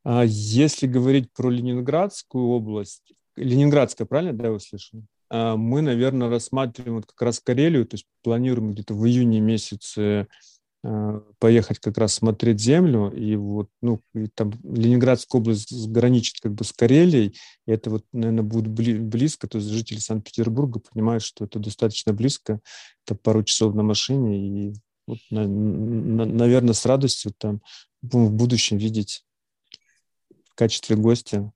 А 0.04 0.24
если 0.26 0.88
говорить 0.88 1.32
про 1.32 1.50
Ленинградскую 1.50 2.48
область, 2.48 3.14
Ленинградская, 3.36 4.08
правильно, 4.08 4.34
да, 4.34 4.46
я 4.46 4.52
услышал? 4.52 5.04
Мы, 5.30 5.82
наверное, 5.82 6.30
рассматриваем 6.30 6.96
вот 6.96 7.06
как 7.06 7.22
раз 7.22 7.40
Карелию, 7.40 7.86
то 7.86 7.96
есть 7.96 8.06
планируем 8.22 8.74
где-то 8.74 8.94
в 8.94 9.08
июне 9.08 9.40
месяце 9.40 10.28
а, 10.84 11.24
поехать 11.38 11.78
как 11.80 11.98
раз 12.00 12.16
смотреть 12.16 12.60
землю, 12.60 13.12
и 13.12 13.36
вот, 13.36 13.70
ну, 13.82 14.02
и 14.16 14.28
там 14.28 14.52
Ленинградская 14.64 15.40
область 15.40 15.72
граничит 15.88 16.42
как 16.42 16.54
бы 16.54 16.64
с 16.64 16.74
Карелией, 16.74 17.38
и 17.68 17.72
это 17.72 17.92
вот, 17.92 18.04
наверное, 18.14 18.44
будет 18.44 18.68
близко, 18.68 19.48
то 19.48 19.60
есть 19.60 19.70
жители 19.70 20.00
Санкт-Петербурга 20.00 20.80
понимают, 20.80 21.24
что 21.24 21.46
это 21.46 21.60
достаточно 21.60 22.14
близко, 22.14 22.60
это 23.06 23.14
пару 23.14 23.44
часов 23.44 23.76
на 23.76 23.84
машине, 23.84 24.70
и 24.70 24.74
вот, 25.06 25.20
на, 25.30 25.48
на, 25.48 26.26
наверное, 26.26 26.74
с 26.74 26.86
радостью 26.86 27.32
там 27.38 27.62
в 28.02 28.32
будущем 28.32 28.78
видеть 28.78 29.24
в 30.50 30.56
качестве 30.56 30.96
гостя. 30.96 31.52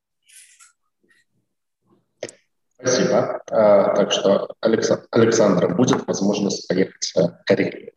Спасибо. 2.80 3.42
А, 3.52 3.96
так 3.96 4.12
что, 4.12 4.50
Александр, 4.62 5.06
Александра, 5.12 5.68
будет 5.74 6.06
возможность 6.08 6.68
поехать 6.68 7.14
в 7.16 7.44
Карелию. 7.46 7.92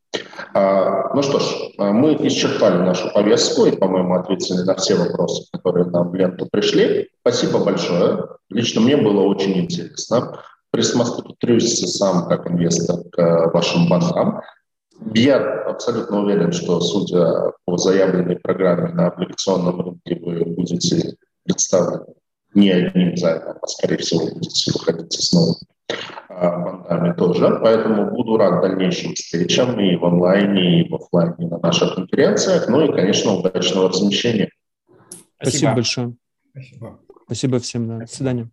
А, 0.54 1.14
ну 1.14 1.22
что 1.22 1.40
ж, 1.40 1.44
мы 1.78 2.14
исчерпали 2.26 2.78
нашу 2.78 3.12
повестку 3.12 3.66
и, 3.66 3.76
по-моему, 3.76 4.14
ответили 4.14 4.62
на 4.62 4.74
все 4.76 4.94
вопросы, 4.94 5.44
которые 5.52 5.86
нам 5.86 6.10
в 6.10 6.14
ленту 6.14 6.48
пришли. 6.50 7.08
Спасибо 7.20 7.64
большое. 7.64 8.24
Лично 8.50 8.80
мне 8.80 8.96
было 8.96 9.22
очень 9.22 9.58
интересно. 9.58 10.40
Присмотрюсь 10.70 11.80
сам 11.96 12.28
как 12.28 12.50
инвестор 12.50 12.96
к 13.10 13.50
вашим 13.52 13.88
банкам. 13.88 14.42
Я 15.14 15.62
абсолютно 15.62 16.22
уверен, 16.22 16.52
что, 16.52 16.80
судя 16.80 17.52
по 17.64 17.76
заявленной 17.76 18.36
программе 18.36 18.92
на 18.92 19.08
облигационном 19.08 19.80
рынке, 19.80 20.20
вы 20.20 20.44
будете 20.44 21.16
представлены 21.44 22.14
не 22.58 22.70
одним 22.70 23.16
займом, 23.16 23.56
а, 23.62 23.66
скорее 23.66 23.98
всего, 23.98 24.26
будете 24.26 24.72
выходить 24.72 25.12
с 25.12 25.32
новыми 25.32 25.68
бандами 26.88 27.12
тоже. 27.14 27.58
Поэтому 27.62 28.10
буду 28.10 28.36
рад 28.36 28.62
дальнейшим 28.62 29.14
встречам 29.14 29.78
и 29.80 29.96
в 29.96 30.04
онлайне, 30.04 30.82
и 30.82 30.88
в 30.88 30.94
офлайне 30.94 31.48
на 31.48 31.58
наших 31.58 31.94
конференциях. 31.94 32.68
Ну 32.68 32.84
и, 32.84 32.92
конечно, 32.92 33.34
удачного 33.34 33.88
размещения. 33.88 34.50
Спасибо, 35.36 35.40
Спасибо 35.40 35.74
большое. 35.74 36.16
Спасибо. 36.50 37.00
Спасибо 37.26 37.58
всем. 37.60 37.88
Да. 37.88 37.98
До 37.98 38.06
свидания. 38.06 38.50